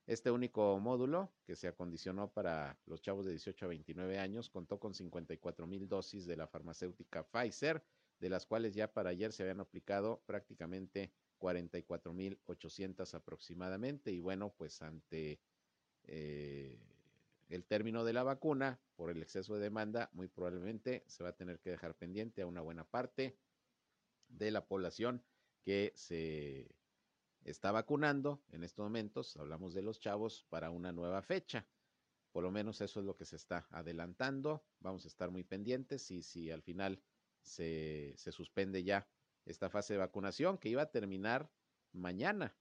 Este 0.07 0.31
único 0.31 0.79
módulo 0.79 1.29
que 1.45 1.57
se 1.57 1.67
acondicionó 1.67 2.31
para 2.31 2.79
los 2.85 3.01
chavos 3.01 3.25
de 3.25 3.31
18 3.31 3.65
a 3.65 3.67
29 3.67 4.19
años 4.19 4.49
contó 4.49 4.79
con 4.79 4.93
54 4.93 5.67
mil 5.67 5.89
dosis 5.89 6.25
de 6.25 6.37
la 6.37 6.47
farmacéutica 6.47 7.27
Pfizer, 7.27 7.83
de 8.17 8.29
las 8.29 8.45
cuales 8.45 8.73
ya 8.73 8.93
para 8.93 9.09
ayer 9.09 9.33
se 9.33 9.43
habían 9.43 9.59
aplicado 9.59 10.21
prácticamente 10.25 11.11
44 11.39 12.13
mil 12.13 12.39
800 12.45 13.13
aproximadamente. 13.15 14.11
Y 14.13 14.21
bueno, 14.21 14.53
pues 14.57 14.81
ante 14.81 15.41
eh, 16.05 16.79
el 17.49 17.65
término 17.65 18.05
de 18.05 18.13
la 18.13 18.23
vacuna, 18.23 18.79
por 18.95 19.11
el 19.11 19.21
exceso 19.21 19.55
de 19.55 19.59
demanda, 19.59 20.09
muy 20.13 20.29
probablemente 20.29 21.03
se 21.07 21.21
va 21.21 21.31
a 21.31 21.35
tener 21.35 21.59
que 21.59 21.71
dejar 21.71 21.95
pendiente 21.95 22.41
a 22.41 22.47
una 22.47 22.61
buena 22.61 22.85
parte 22.85 23.35
de 24.29 24.51
la 24.51 24.65
población 24.65 25.21
que 25.63 25.91
se 25.95 26.69
está 27.49 27.71
vacunando 27.71 28.41
en 28.51 28.63
estos 28.63 28.83
momentos, 28.83 29.35
hablamos 29.37 29.73
de 29.73 29.81
los 29.81 29.99
chavos, 29.99 30.45
para 30.49 30.69
una 30.69 30.91
nueva 30.91 31.21
fecha. 31.21 31.67
Por 32.31 32.43
lo 32.43 32.51
menos 32.51 32.81
eso 32.81 32.99
es 32.99 33.05
lo 33.05 33.15
que 33.15 33.25
se 33.25 33.35
está 33.35 33.67
adelantando. 33.71 34.63
Vamos 34.79 35.05
a 35.05 35.07
estar 35.07 35.31
muy 35.31 35.43
pendientes 35.43 36.11
y 36.11 36.21
si 36.21 36.51
al 36.51 36.61
final 36.61 37.01
se, 37.41 38.13
se 38.17 38.31
suspende 38.31 38.83
ya 38.83 39.07
esta 39.45 39.69
fase 39.69 39.93
de 39.93 39.99
vacunación 39.99 40.57
que 40.57 40.69
iba 40.69 40.81
a 40.81 40.91
terminar 40.91 41.49
mañana. 41.93 42.55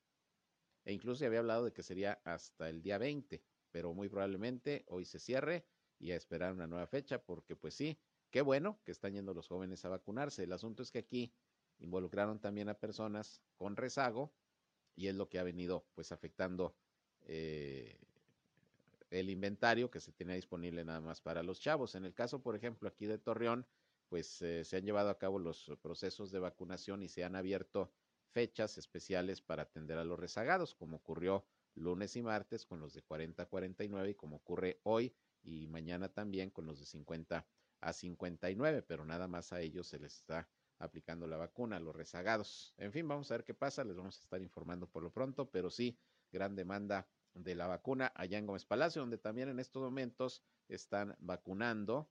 E 0.85 0.93
incluso 0.93 1.19
se 1.19 1.27
había 1.27 1.41
hablado 1.41 1.65
de 1.65 1.73
que 1.73 1.83
sería 1.83 2.21
hasta 2.25 2.69
el 2.69 2.81
día 2.81 2.97
20 2.97 3.43
pero 3.77 3.93
muy 3.93 4.09
probablemente 4.09 4.87
hoy 4.89 5.05
se 5.05 5.19
cierre 5.19 5.67
y 5.99 6.13
a 6.13 6.17
esperar 6.17 6.55
una 6.55 6.67
nueva 6.67 6.87
fecha, 6.87 7.23
porque 7.23 7.57
pues 7.57 7.75
sí, 7.75 8.01
qué 8.31 8.41
bueno 8.41 8.81
que 8.85 8.91
están 8.91 9.13
yendo 9.13 9.35
los 9.35 9.49
jóvenes 9.49 9.85
a 9.85 9.91
vacunarse. 9.91 10.45
El 10.45 10.55
asunto 10.55 10.83
es 10.83 10.91
que 10.91 11.01
aquí 11.01 11.35
involucraron 11.79 12.41
también 12.41 12.71
a 12.71 12.79
personas 12.79 13.43
con 13.57 13.77
rezago 13.77 14.33
y 14.97 15.09
es 15.09 15.15
lo 15.15 15.29
que 15.29 15.39
ha 15.39 15.45
venido 15.45 15.87
pues 15.95 16.11
afectando 16.11 16.75
eh, 17.27 17.99
el 19.11 19.31
inventario 19.31 19.91
que 19.91 20.01
se 20.01 20.13
tenía 20.13 20.35
disponible 20.35 20.85
nada 20.85 21.01
más 21.01 21.21
para 21.21 21.43
los 21.43 21.61
chavos. 21.61 21.95
En 21.95 22.05
el 22.05 22.15
caso, 22.15 22.43
por 22.43 22.57
ejemplo, 22.57 22.89
aquí 22.89 23.07
de 23.07 23.19
Torreón, 23.19 23.67
pues 24.09 24.43
eh, 24.43 24.65
se 24.65 24.77
han 24.77 24.85
llevado 24.85 25.11
a 25.11 25.19
cabo 25.19 25.39
los 25.39 25.71
procesos 25.83 26.31
de 26.33 26.39
vacunación 26.39 27.03
y 27.03 27.09
se 27.09 27.25
han 27.25 27.37
abierto 27.37 27.93
fechas 28.33 28.79
especiales 28.79 29.41
para 29.41 29.65
atender 29.65 29.99
a 29.99 30.05
los 30.05 30.19
rezagados, 30.19 30.75
como 30.75 30.97
ocurrió 30.97 31.45
lunes 31.75 32.17
y 32.17 32.23
martes 32.23 32.65
con 32.65 32.81
los 32.81 32.95
de 32.95 33.03
40 33.03 33.43
a 33.43 33.47
49 33.47 34.11
y 34.11 34.15
como 34.15 34.37
ocurre 34.37 34.81
hoy 34.83 35.15
y 35.43 35.67
mañana 35.69 36.09
también 36.09 36.51
con 36.51 36.67
los 36.67 36.79
de 36.79 36.87
50 36.87 37.47
a 37.81 37.93
59, 37.93 38.83
pero 38.83 39.05
nada 39.05 39.29
más 39.29 39.53
a 39.53 39.61
ellos 39.61 39.87
se 39.87 39.99
les 39.99 40.17
está 40.17 40.49
aplicando 40.79 41.27
la 41.27 41.37
vacuna, 41.37 41.77
a 41.77 41.81
los 41.81 41.95
rezagados. 41.95 42.75
En 42.77 42.93
fin, 42.93 43.07
vamos 43.09 43.31
a 43.31 43.35
ver 43.35 43.45
qué 43.45 43.55
pasa, 43.55 43.85
les 43.85 43.97
vamos 43.97 44.19
a 44.19 44.23
estar 44.23 44.41
informando 44.41 44.87
por 44.87 45.03
lo 45.03 45.11
pronto, 45.11 45.51
pero 45.51 45.71
sí, 45.71 45.99
gran 46.33 46.55
demanda 46.55 47.09
de 47.35 47.55
la 47.55 47.67
vacuna 47.67 48.13
allá 48.15 48.39
en 48.39 48.47
Gómez 48.47 48.65
Palacio, 48.65 49.03
donde 49.03 49.19
también 49.19 49.49
en 49.49 49.59
estos 49.59 49.83
momentos 49.83 50.43
están 50.69 51.17
vacunando 51.21 52.11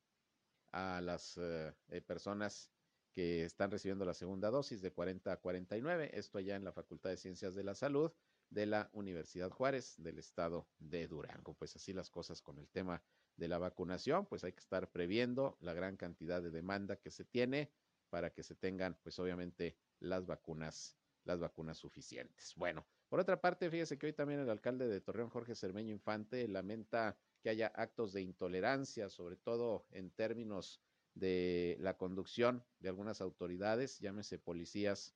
a 0.72 1.02
las 1.02 1.38
eh, 1.38 1.74
eh, 1.90 2.02
personas 2.02 2.72
que 3.14 3.46
están 3.46 3.72
recibiendo 3.72 4.04
la 4.04 4.14
segunda 4.14 4.50
dosis 4.50 4.82
de 4.82 4.92
40 4.92 5.32
a 5.32 5.38
49, 5.38 6.12
esto 6.14 6.38
allá 6.38 6.56
en 6.56 6.66
la 6.66 6.74
Facultad 6.74 7.12
de 7.12 7.18
Ciencias 7.18 7.56
de 7.56 7.64
la 7.64 7.74
Salud 7.74 8.12
de 8.50 8.66
la 8.66 8.90
Universidad 8.94 9.50
Juárez 9.50 9.96
del 9.98 10.20
estado 10.20 10.68
de 10.80 11.08
Durango. 11.08 11.54
Pues 11.54 11.76
así 11.76 11.94
las 11.94 12.10
cosas 12.10 12.42
con 12.42 12.60
el 12.60 12.68
tema 12.68 13.02
de 13.38 13.48
la 13.48 13.58
vacunación, 13.58 14.26
pues 14.26 14.44
hay 14.44 14.52
que 14.52 14.60
estar 14.60 14.92
previendo 14.92 15.58
la 15.62 15.74
gran 15.74 15.98
cantidad 15.98 16.42
de 16.42 16.52
demanda 16.52 16.98
que 16.98 17.10
se 17.10 17.26
tiene 17.26 17.72
para 18.10 18.32
que 18.34 18.44
se 18.44 18.56
tengan, 18.56 18.98
pues 19.04 19.20
obviamente, 19.20 19.78
las 20.00 20.26
vacunas, 20.26 20.98
las 21.24 21.40
vacunas 21.40 21.78
suficientes. 21.78 22.54
Bueno, 22.56 22.86
por 23.10 23.20
otra 23.20 23.40
parte, 23.40 23.70
fíjese 23.70 23.98
que 23.98 24.08
hoy 24.08 24.14
también 24.14 24.40
el 24.40 24.50
alcalde 24.50 24.88
de 24.88 25.02
Torreón, 25.02 25.30
Jorge 25.30 25.56
Cermeño 25.56 25.92
Infante, 25.92 26.48
lamenta 26.48 27.18
que 27.42 27.50
haya 27.50 27.68
actos 27.68 28.14
de 28.14 28.22
intolerancia, 28.22 29.10
sobre 29.10 29.38
todo 29.38 29.86
en 29.92 30.12
términos 30.12 30.82
de 31.14 31.78
la 31.80 31.98
conducción 31.98 32.64
de 32.80 32.90
algunas 32.90 33.22
autoridades, 33.22 34.00
llámese 34.00 34.38
policías, 34.38 35.16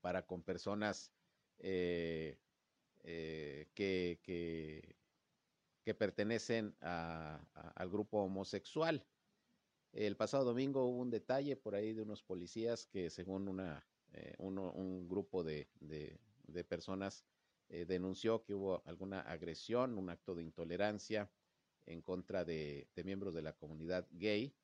para 0.00 0.26
con 0.26 0.42
personas 0.42 1.12
eh, 1.58 2.38
eh, 3.04 3.68
que, 3.74 4.20
que, 4.22 5.94
pertenecen 5.94 6.74
al 6.80 7.88
grupo 7.90 8.22
homosexual. 8.22 9.04
El 9.92 10.16
pasado 10.16 10.44
domingo 10.44 10.86
hubo 10.86 11.00
un 11.00 11.10
detalle 11.10 11.56
por 11.56 11.74
ahí 11.74 11.92
de 11.92 12.02
unos 12.02 12.22
policías 12.22 12.86
que 12.86 13.10
según 13.10 13.48
una, 13.48 13.86
eh, 14.12 14.34
un 14.38 15.08
grupo 15.08 15.44
de, 15.44 15.68
de, 15.80 16.64
personas 16.64 17.24
denunció 17.68 18.44
que 18.44 18.52
hubo 18.52 18.82
alguna 18.84 19.20
agresión, 19.20 19.96
un 19.96 20.10
acto 20.10 20.34
de 20.34 20.42
intolerancia 20.42 21.30
en 21.86 22.02
contra 22.02 22.44
de, 22.44 22.86
de 22.94 23.04
miembros 23.04 23.32
de 23.32 23.40
la 23.40 23.54
comunidad 23.54 24.06
gay 24.10 24.54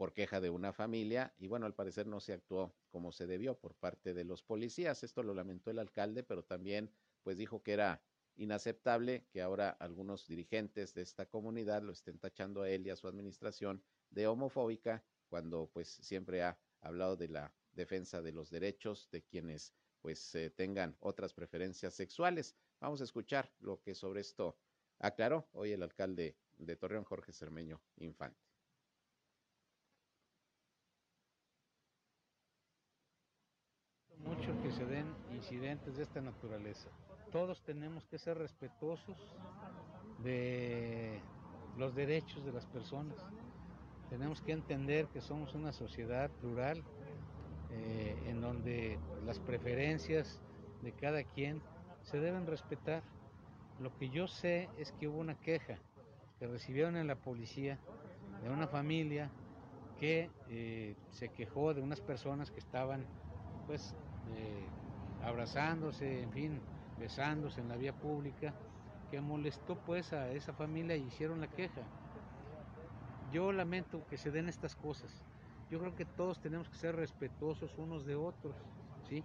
por 0.00 0.14
queja 0.14 0.40
de 0.40 0.48
una 0.48 0.72
familia 0.72 1.34
y 1.38 1.46
bueno, 1.46 1.66
al 1.66 1.74
parecer 1.74 2.06
no 2.06 2.20
se 2.20 2.32
actuó 2.32 2.74
como 2.90 3.12
se 3.12 3.26
debió 3.26 3.58
por 3.58 3.74
parte 3.74 4.14
de 4.14 4.24
los 4.24 4.42
policías. 4.42 5.02
Esto 5.02 5.22
lo 5.22 5.34
lamentó 5.34 5.70
el 5.70 5.78
alcalde, 5.78 6.22
pero 6.22 6.42
también 6.42 6.90
pues 7.22 7.36
dijo 7.36 7.62
que 7.62 7.74
era 7.74 8.02
inaceptable 8.36 9.26
que 9.30 9.42
ahora 9.42 9.68
algunos 9.68 10.26
dirigentes 10.26 10.94
de 10.94 11.02
esta 11.02 11.26
comunidad 11.26 11.82
lo 11.82 11.92
estén 11.92 12.18
tachando 12.18 12.62
a 12.62 12.70
él 12.70 12.86
y 12.86 12.88
a 12.88 12.96
su 12.96 13.08
administración 13.08 13.82
de 14.10 14.26
homofóbica 14.26 15.04
cuando 15.28 15.70
pues 15.72 15.88
siempre 15.88 16.42
ha 16.42 16.58
hablado 16.80 17.16
de 17.16 17.28
la 17.28 17.54
defensa 17.72 18.20
de 18.20 18.32
los 18.32 18.50
derechos 18.50 19.08
de 19.10 19.22
quienes 19.22 19.72
pues 20.00 20.34
eh, 20.34 20.50
tengan 20.50 20.96
otras 21.00 21.34
preferencias 21.34 21.94
sexuales. 21.94 22.56
Vamos 22.80 23.00
a 23.00 23.04
escuchar 23.04 23.52
lo 23.60 23.80
que 23.80 23.94
sobre 23.94 24.20
esto 24.20 24.56
aclaró 24.98 25.48
hoy 25.52 25.72
el 25.72 25.82
alcalde 25.82 26.36
de 26.58 26.76
Torreón, 26.76 27.04
Jorge 27.04 27.32
Cermeño 27.32 27.80
Infante. 27.96 28.50
mucho 34.30 34.62
que 34.62 34.70
se 34.70 34.84
den 34.84 35.06
incidentes 35.32 35.96
de 35.96 36.02
esta 36.02 36.20
naturaleza. 36.20 36.88
Todos 37.32 37.62
tenemos 37.62 38.06
que 38.06 38.18
ser 38.18 38.38
respetuosos 38.38 39.16
de 40.22 41.20
los 41.76 41.94
derechos 41.94 42.44
de 42.44 42.52
las 42.52 42.66
personas. 42.66 43.16
Tenemos 44.10 44.40
que 44.42 44.52
entender 44.52 45.06
que 45.06 45.20
somos 45.20 45.54
una 45.54 45.72
sociedad 45.72 46.30
plural 46.40 46.82
eh, 47.70 48.24
en 48.26 48.40
donde 48.40 48.98
las 49.24 49.38
preferencias 49.38 50.40
de 50.82 50.92
cada 50.92 51.22
quien 51.22 51.62
se 52.02 52.18
deben 52.18 52.46
respetar. 52.46 53.02
Lo 53.80 53.96
que 53.96 54.10
yo 54.10 54.26
sé 54.26 54.68
es 54.78 54.92
que 54.92 55.06
hubo 55.06 55.20
una 55.20 55.36
queja 55.36 55.78
que 56.40 56.48
recibieron 56.48 56.96
en 56.96 57.06
la 57.06 57.14
policía 57.14 57.78
de 58.42 58.50
una 58.50 58.66
familia 58.66 59.30
que 60.00 60.28
eh, 60.48 60.96
se 61.12 61.28
quejó 61.28 61.72
de 61.72 61.80
unas 61.80 62.00
personas 62.00 62.50
que 62.50 62.58
estaban 62.58 63.04
pues 63.68 63.94
eh, 64.36 64.66
abrazándose, 65.24 66.22
en 66.22 66.32
fin, 66.32 66.60
besándose 66.98 67.60
en 67.60 67.68
la 67.68 67.76
vía 67.76 67.92
pública, 67.92 68.52
que 69.10 69.20
molestó 69.20 69.76
pues 69.86 70.12
a 70.12 70.32
esa 70.32 70.52
familia 70.52 70.96
y 70.96 71.02
hicieron 71.02 71.40
la 71.40 71.46
queja. 71.46 71.82
Yo 73.32 73.52
lamento 73.52 74.04
que 74.08 74.16
se 74.16 74.30
den 74.30 74.48
estas 74.48 74.74
cosas. 74.74 75.10
Yo 75.70 75.78
creo 75.78 75.94
que 75.94 76.04
todos 76.04 76.40
tenemos 76.40 76.68
que 76.68 76.76
ser 76.76 76.96
respetuosos 76.96 77.70
unos 77.78 78.04
de 78.04 78.16
otros, 78.16 78.56
¿sí? 79.08 79.22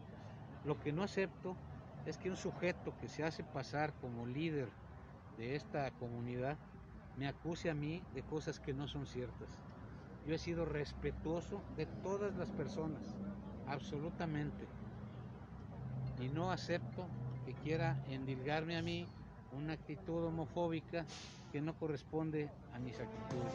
Lo 0.64 0.80
que 0.80 0.92
no 0.92 1.02
acepto 1.02 1.58
es 2.06 2.18
que 2.18 2.30
un 2.30 2.36
sujeto 2.36 2.94
que 3.02 3.08
se 3.08 3.24
hace 3.24 3.44
pasar 3.44 3.94
como 4.00 4.28
líder 4.28 4.70
de 5.38 5.56
esta 5.56 5.90
comunidad 5.92 6.58
me 7.18 7.28
acuse 7.28 7.70
a 7.70 7.74
mí 7.74 8.04
de 8.14 8.22
cosas 8.22 8.60
que 8.60 8.74
no 8.74 8.88
son 8.88 9.08
ciertas. 9.08 9.50
yo 10.28 10.34
he 10.34 10.40
sido 10.40 10.66
respetuoso 10.66 11.64
de 11.78 11.86
todas 12.04 12.36
las 12.36 12.50
personas, 12.50 13.02
absolutamente. 13.68 14.68
Y 16.20 16.30
no 16.30 16.52
acepto 16.52 17.08
que 17.46 17.54
quiera 17.54 17.96
endilgarme 18.10 18.76
a 18.78 18.82
mí 18.82 19.08
una 19.56 19.74
actitud 19.74 20.26
homofóbica 20.26 21.06
que 21.52 21.62
no 21.62 21.78
corresponde 21.78 22.50
a 22.74 22.80
mis 22.80 23.00
actitudes. 23.00 23.54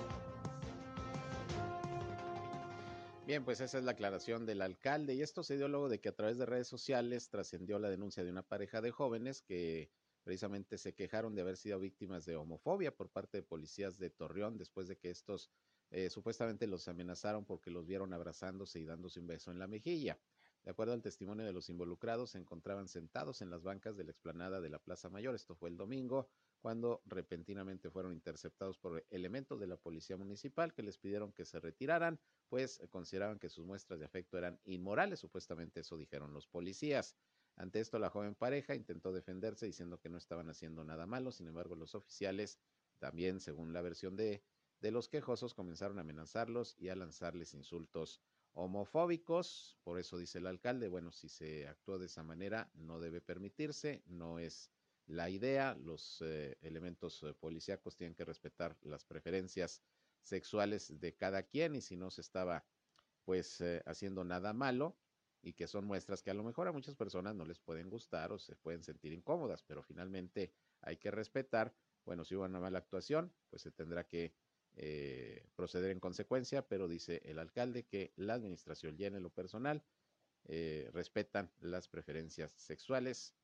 Bien, 3.26 3.44
pues 3.44 3.60
esa 3.60 3.78
es 3.78 3.84
la 3.84 3.92
aclaración 3.92 4.44
del 4.44 4.60
alcalde 4.60 5.14
y 5.14 5.22
esto 5.22 5.44
se 5.44 5.56
dio 5.56 5.68
luego 5.68 5.88
de 5.88 6.00
que 6.00 6.08
a 6.08 6.14
través 6.16 6.36
de 6.36 6.46
redes 6.46 6.66
sociales 6.66 7.28
trascendió 7.28 7.78
la 7.78 7.88
denuncia 7.88 8.24
de 8.24 8.30
una 8.30 8.42
pareja 8.42 8.80
de 8.80 8.90
jóvenes 8.90 9.42
que 9.42 9.90
precisamente 10.24 10.78
se 10.78 10.94
quejaron 10.94 11.34
de 11.34 11.42
haber 11.42 11.56
sido 11.56 11.78
víctimas 11.78 12.24
de 12.24 12.36
homofobia 12.36 12.94
por 12.94 13.08
parte 13.08 13.38
de 13.38 13.42
policías 13.42 13.98
de 13.98 14.10
Torreón 14.10 14.58
después 14.58 14.88
de 14.88 14.96
que 14.96 15.10
estos 15.10 15.50
eh, 15.90 16.10
supuestamente 16.10 16.66
los 16.66 16.88
amenazaron 16.88 17.44
porque 17.44 17.70
los 17.70 17.86
vieron 17.86 18.12
abrazándose 18.12 18.80
y 18.80 18.84
dándose 18.84 19.20
un 19.20 19.26
beso 19.26 19.50
en 19.50 19.58
la 19.58 19.66
mejilla. 19.66 20.18
De 20.64 20.70
acuerdo 20.70 20.92
al 20.92 21.02
testimonio 21.02 21.46
de 21.46 21.52
los 21.52 21.70
involucrados, 21.70 22.30
se 22.30 22.38
encontraban 22.38 22.86
sentados 22.86 23.40
en 23.40 23.48
las 23.48 23.62
bancas 23.62 23.96
de 23.96 24.04
la 24.04 24.10
explanada 24.10 24.60
de 24.60 24.68
la 24.68 24.78
Plaza 24.78 25.08
Mayor. 25.08 25.34
Esto 25.34 25.54
fue 25.54 25.70
el 25.70 25.78
domingo, 25.78 26.28
cuando 26.60 27.00
repentinamente 27.06 27.90
fueron 27.90 28.12
interceptados 28.12 28.78
por 28.78 29.06
elementos 29.08 29.58
de 29.58 29.66
la 29.66 29.78
Policía 29.78 30.18
Municipal 30.18 30.74
que 30.74 30.82
les 30.82 30.98
pidieron 30.98 31.32
que 31.32 31.46
se 31.46 31.60
retiraran, 31.60 32.20
pues 32.48 32.82
consideraban 32.90 33.38
que 33.38 33.48
sus 33.48 33.64
muestras 33.64 33.98
de 33.98 34.04
afecto 34.04 34.36
eran 34.36 34.60
inmorales. 34.64 35.20
Supuestamente 35.20 35.80
eso 35.80 35.96
dijeron 35.96 36.34
los 36.34 36.46
policías. 36.46 37.16
Ante 37.56 37.80
esto, 37.80 37.98
la 37.98 38.10
joven 38.10 38.34
pareja 38.34 38.74
intentó 38.74 39.12
defenderse 39.12 39.64
diciendo 39.64 39.98
que 39.98 40.10
no 40.10 40.18
estaban 40.18 40.50
haciendo 40.50 40.84
nada 40.84 41.06
malo. 41.06 41.32
Sin 41.32 41.48
embargo, 41.48 41.74
los 41.74 41.94
oficiales, 41.94 42.58
también 42.98 43.40
según 43.40 43.72
la 43.72 43.80
versión 43.80 44.14
de, 44.14 44.42
de 44.80 44.90
los 44.90 45.08
quejosos, 45.08 45.54
comenzaron 45.54 45.96
a 45.98 46.02
amenazarlos 46.02 46.76
y 46.78 46.90
a 46.90 46.96
lanzarles 46.96 47.54
insultos 47.54 48.20
homofóbicos. 48.52 49.78
Por 49.82 49.98
eso 49.98 50.18
dice 50.18 50.38
el 50.38 50.46
alcalde, 50.46 50.88
bueno, 50.88 51.12
si 51.12 51.28
se 51.28 51.68
actuó 51.68 51.98
de 51.98 52.06
esa 52.06 52.22
manera, 52.22 52.70
no 52.74 53.00
debe 53.00 53.20
permitirse, 53.20 54.02
no 54.06 54.38
es 54.38 54.70
la 55.06 55.30
idea. 55.30 55.74
Los 55.74 56.22
eh, 56.22 56.56
elementos 56.62 57.22
eh, 57.22 57.34
policíacos 57.34 57.96
tienen 57.96 58.14
que 58.14 58.24
respetar 58.24 58.76
las 58.82 59.04
preferencias 59.04 59.82
sexuales 60.22 61.00
de 61.00 61.16
cada 61.16 61.44
quien 61.44 61.74
y 61.74 61.80
si 61.80 61.96
no 61.96 62.10
se 62.10 62.20
estaba 62.20 62.64
pues 63.24 63.60
eh, 63.60 63.82
haciendo 63.86 64.24
nada 64.24 64.52
malo 64.52 64.98
y 65.42 65.54
que 65.54 65.66
son 65.66 65.86
muestras 65.86 66.22
que 66.22 66.30
a 66.30 66.34
lo 66.34 66.44
mejor 66.44 66.68
a 66.68 66.72
muchas 66.72 66.94
personas 66.94 67.34
no 67.34 67.44
les 67.44 67.58
pueden 67.58 67.88
gustar 67.88 68.32
o 68.32 68.38
se 68.38 68.56
pueden 68.56 68.82
sentir 68.82 69.12
incómodas, 69.12 69.62
pero 69.62 69.82
finalmente 69.82 70.52
hay 70.80 70.98
que 70.98 71.10
respetar. 71.10 71.74
Bueno, 72.04 72.24
si 72.24 72.34
hubo 72.34 72.44
una 72.44 72.60
mala 72.60 72.78
actuación, 72.78 73.32
pues 73.48 73.62
se 73.62 73.70
tendrá 73.70 74.06
que 74.06 74.34
eh, 74.76 75.46
proceder 75.56 75.90
en 75.90 76.00
consecuencia, 76.00 76.66
pero 76.66 76.88
dice 76.88 77.20
el 77.24 77.38
alcalde 77.38 77.84
que 77.84 78.12
la 78.16 78.34
administración 78.34 78.96
en 78.98 79.22
lo 79.22 79.30
personal 79.30 79.82
eh, 80.44 80.88
respetan 80.92 81.50
las 81.60 81.88
preferencias 81.88 82.52
sexuales 82.56 83.34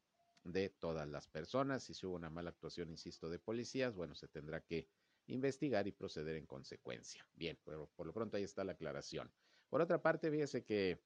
de 0.44 0.70
todas 0.70 1.08
las 1.08 1.28
personas. 1.28 1.84
Si 1.84 2.06
hubo 2.06 2.14
una 2.14 2.30
mala 2.30 2.50
actuación, 2.50 2.90
insisto, 2.90 3.28
de 3.28 3.38
policías, 3.38 3.94
bueno, 3.94 4.14
se 4.14 4.28
tendrá 4.28 4.60
que 4.60 4.88
investigar 5.26 5.86
y 5.86 5.92
proceder 5.92 6.36
en 6.36 6.46
consecuencia. 6.46 7.26
Bien, 7.34 7.58
pero 7.64 7.90
por 7.96 8.06
lo 8.06 8.12
pronto 8.12 8.36
ahí 8.36 8.44
está 8.44 8.64
la 8.64 8.72
aclaración. 8.72 9.30
Por 9.68 9.80
otra 9.80 10.00
parte, 10.00 10.30
fíjese 10.30 10.64
que 10.64 11.02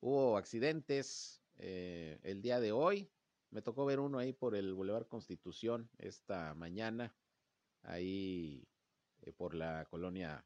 hubo 0.00 0.36
accidentes 0.36 1.42
eh, 1.58 2.18
el 2.22 2.42
día 2.42 2.60
de 2.60 2.72
hoy. 2.72 3.10
Me 3.50 3.62
tocó 3.62 3.84
ver 3.84 4.00
uno 4.00 4.18
ahí 4.18 4.32
por 4.32 4.54
el 4.54 4.74
Boulevard 4.74 5.06
Constitución 5.06 5.90
esta 5.98 6.54
mañana. 6.54 7.14
Ahí 7.82 8.66
eh, 9.22 9.32
por 9.32 9.54
la 9.54 9.86
colonia 9.86 10.44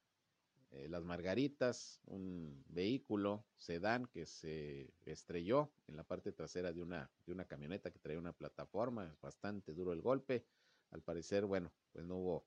eh, 0.70 0.88
Las 0.88 1.02
Margaritas, 1.04 2.00
un 2.06 2.64
vehículo 2.68 3.44
sedán 3.56 4.06
que 4.06 4.26
se 4.26 4.92
estrelló 5.04 5.70
en 5.88 5.96
la 5.96 6.04
parte 6.04 6.32
trasera 6.32 6.72
de 6.72 6.80
una, 6.80 7.10
de 7.26 7.32
una 7.32 7.44
camioneta 7.44 7.90
que 7.90 7.98
traía 7.98 8.18
una 8.18 8.32
plataforma, 8.32 9.16
bastante 9.20 9.72
duro 9.72 9.92
el 9.92 10.00
golpe. 10.00 10.44
Al 10.90 11.02
parecer, 11.02 11.44
bueno, 11.44 11.72
pues 11.92 12.04
no 12.04 12.16
hubo 12.16 12.44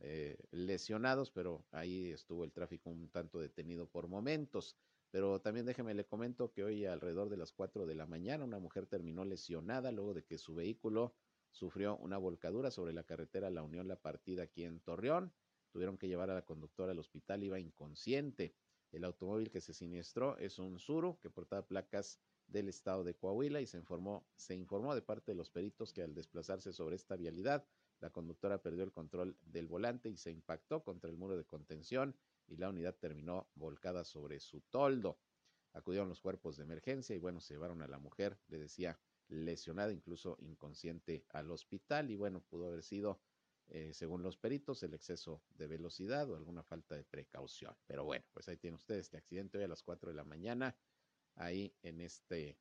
eh, 0.00 0.36
lesionados, 0.50 1.30
pero 1.30 1.64
ahí 1.70 2.10
estuvo 2.10 2.44
el 2.44 2.52
tráfico 2.52 2.90
un 2.90 3.08
tanto 3.08 3.38
detenido 3.38 3.86
por 3.86 4.08
momentos. 4.08 4.76
Pero 5.10 5.40
también 5.40 5.64
déjeme 5.64 5.94
le 5.94 6.06
comento 6.06 6.50
que 6.50 6.64
hoy 6.64 6.86
alrededor 6.86 7.28
de 7.28 7.36
las 7.36 7.52
4 7.52 7.86
de 7.86 7.94
la 7.94 8.06
mañana 8.06 8.44
una 8.44 8.58
mujer 8.58 8.86
terminó 8.86 9.24
lesionada 9.24 9.92
luego 9.92 10.12
de 10.14 10.24
que 10.24 10.38
su 10.38 10.54
vehículo 10.54 11.14
sufrió 11.52 11.96
una 11.98 12.18
volcadura 12.18 12.70
sobre 12.70 12.92
la 12.92 13.04
carretera 13.04 13.50
La 13.50 13.62
Unión 13.62 13.86
La 13.88 13.96
Partida 13.96 14.44
aquí 14.44 14.64
en 14.64 14.80
Torreón. 14.80 15.32
Tuvieron 15.72 15.96
que 15.98 16.06
llevar 16.06 16.30
a 16.30 16.34
la 16.34 16.44
conductora 16.44 16.92
al 16.92 16.98
hospital, 16.98 17.42
iba 17.42 17.58
inconsciente. 17.58 18.54
El 18.92 19.04
automóvil 19.04 19.50
que 19.50 19.62
se 19.62 19.72
siniestró 19.72 20.36
es 20.36 20.58
un 20.58 20.78
Suru 20.78 21.18
que 21.18 21.30
portaba 21.30 21.66
placas 21.66 22.20
del 22.46 22.68
estado 22.68 23.04
de 23.04 23.14
Coahuila 23.14 23.60
y 23.60 23.66
se 23.66 23.78
informó, 23.78 24.26
se 24.36 24.54
informó 24.54 24.94
de 24.94 25.00
parte 25.00 25.32
de 25.32 25.36
los 25.36 25.50
peritos 25.50 25.92
que 25.92 26.02
al 26.02 26.14
desplazarse 26.14 26.72
sobre 26.72 26.96
esta 26.96 27.16
vialidad, 27.16 27.66
la 28.00 28.10
conductora 28.10 28.60
perdió 28.60 28.84
el 28.84 28.92
control 28.92 29.38
del 29.42 29.66
volante 29.66 30.10
y 30.10 30.16
se 30.16 30.30
impactó 30.30 30.82
contra 30.82 31.08
el 31.08 31.16
muro 31.16 31.36
de 31.36 31.44
contención 31.44 32.14
y 32.48 32.56
la 32.56 32.68
unidad 32.68 32.96
terminó 32.96 33.48
volcada 33.54 34.04
sobre 34.04 34.40
su 34.40 34.60
toldo. 34.60 35.18
Acudieron 35.72 36.08
los 36.08 36.20
cuerpos 36.20 36.56
de 36.56 36.64
emergencia 36.64 37.16
y 37.16 37.18
bueno, 37.18 37.40
se 37.40 37.54
llevaron 37.54 37.80
a 37.80 37.86
la 37.86 37.98
mujer, 37.98 38.38
le 38.48 38.58
decía, 38.58 38.98
lesionada, 39.28 39.92
incluso 39.92 40.36
inconsciente 40.40 41.24
al 41.30 41.50
hospital 41.50 42.10
y 42.10 42.16
bueno, 42.16 42.42
pudo 42.42 42.66
haber 42.66 42.82
sido 42.82 43.20
eh, 43.74 43.94
según 43.94 44.22
los 44.22 44.36
peritos, 44.36 44.82
el 44.82 44.92
exceso 44.92 45.42
de 45.56 45.66
velocidad 45.66 46.28
o 46.30 46.36
alguna 46.36 46.62
falta 46.62 46.94
de 46.94 47.04
precaución. 47.04 47.74
Pero 47.86 48.04
bueno, 48.04 48.22
pues 48.34 48.46
ahí 48.48 48.58
tiene 48.58 48.76
usted 48.76 48.96
este 48.96 49.16
accidente 49.16 49.56
hoy 49.56 49.64
a 49.64 49.68
las 49.68 49.82
4 49.82 50.10
de 50.10 50.14
la 50.14 50.24
mañana, 50.24 50.76
ahí 51.36 51.74
en 51.82 52.02
este, 52.02 52.58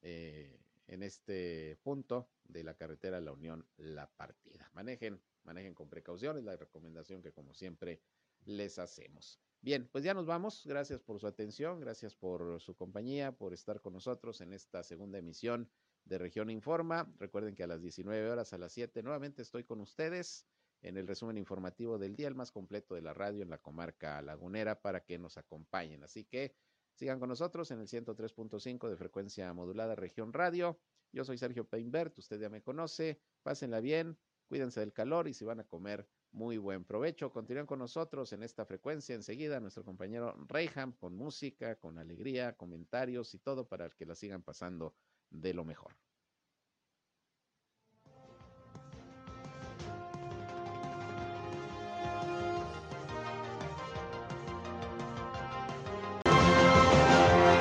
eh, 0.00 0.58
en 0.88 1.04
este 1.04 1.78
punto 1.84 2.28
de 2.42 2.64
la 2.64 2.74
carretera 2.74 3.20
La 3.20 3.30
Unión 3.30 3.64
La 3.76 4.10
Partida. 4.10 4.68
Manejen, 4.72 5.22
manejen 5.44 5.74
con 5.74 5.88
precaución, 5.88 6.36
es 6.36 6.42
la 6.42 6.56
recomendación 6.56 7.22
que 7.22 7.32
como 7.32 7.54
siempre 7.54 8.02
les 8.44 8.80
hacemos. 8.80 9.38
Bien, 9.60 9.88
pues 9.92 10.02
ya 10.02 10.12
nos 10.12 10.26
vamos. 10.26 10.66
Gracias 10.66 11.00
por 11.00 11.20
su 11.20 11.28
atención, 11.28 11.78
gracias 11.78 12.16
por 12.16 12.60
su 12.60 12.74
compañía, 12.74 13.30
por 13.30 13.54
estar 13.54 13.80
con 13.80 13.92
nosotros 13.92 14.40
en 14.40 14.52
esta 14.52 14.82
segunda 14.82 15.18
emisión 15.18 15.70
de 16.04 16.18
Región 16.18 16.50
Informa. 16.50 17.12
Recuerden 17.18 17.54
que 17.54 17.62
a 17.62 17.66
las 17.66 17.82
19 17.82 18.30
horas, 18.30 18.52
a 18.52 18.58
las 18.58 18.72
7, 18.72 19.02
nuevamente 19.02 19.42
estoy 19.42 19.64
con 19.64 19.80
ustedes 19.80 20.46
en 20.82 20.96
el 20.96 21.06
resumen 21.06 21.38
informativo 21.38 21.98
del 21.98 22.16
día, 22.16 22.28
el 22.28 22.34
más 22.34 22.50
completo 22.50 22.94
de 22.94 23.02
la 23.02 23.14
radio 23.14 23.42
en 23.42 23.50
la 23.50 23.58
comarca 23.58 24.20
lagunera, 24.20 24.80
para 24.80 25.04
que 25.04 25.18
nos 25.18 25.38
acompañen. 25.38 26.02
Así 26.02 26.24
que 26.24 26.54
sigan 26.94 27.20
con 27.20 27.28
nosotros 27.28 27.70
en 27.70 27.80
el 27.80 27.86
103.5 27.86 28.88
de 28.88 28.96
frecuencia 28.96 29.52
modulada 29.52 29.94
Región 29.94 30.32
Radio. 30.32 30.80
Yo 31.12 31.24
soy 31.24 31.38
Sergio 31.38 31.68
Peinbert, 31.68 32.18
usted 32.18 32.40
ya 32.40 32.48
me 32.48 32.62
conoce. 32.62 33.20
Pásenla 33.42 33.80
bien, 33.80 34.18
cuídense 34.48 34.80
del 34.80 34.92
calor 34.92 35.28
y 35.28 35.34
si 35.34 35.44
van 35.44 35.60
a 35.60 35.64
comer, 35.64 36.08
muy 36.32 36.56
buen 36.56 36.84
provecho. 36.84 37.30
Continúen 37.30 37.66
con 37.66 37.78
nosotros 37.78 38.32
en 38.32 38.42
esta 38.42 38.64
frecuencia. 38.64 39.14
Enseguida, 39.14 39.60
nuestro 39.60 39.84
compañero 39.84 40.34
Reyham 40.48 40.92
con 40.92 41.14
música, 41.14 41.76
con 41.76 41.98
alegría, 41.98 42.56
comentarios 42.56 43.34
y 43.34 43.38
todo 43.38 43.68
para 43.68 43.90
que 43.90 44.06
la 44.06 44.14
sigan 44.14 44.42
pasando 44.42 44.94
de 45.32 45.54
lo 45.54 45.64
mejor. 45.64 45.96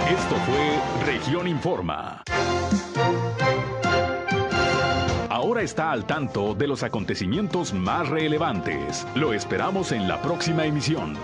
Esto 0.09 0.35
fue 0.45 1.05
Región 1.05 1.47
Informa. 1.47 2.23
Ahora 5.29 5.61
está 5.63 5.91
al 5.91 6.05
tanto 6.05 6.53
de 6.53 6.67
los 6.67 6.83
acontecimientos 6.83 7.73
más 7.73 8.07
relevantes. 8.09 9.07
Lo 9.15 9.33
esperamos 9.33 9.91
en 9.91 10.07
la 10.07 10.21
próxima 10.21 10.65
emisión. 10.65 11.15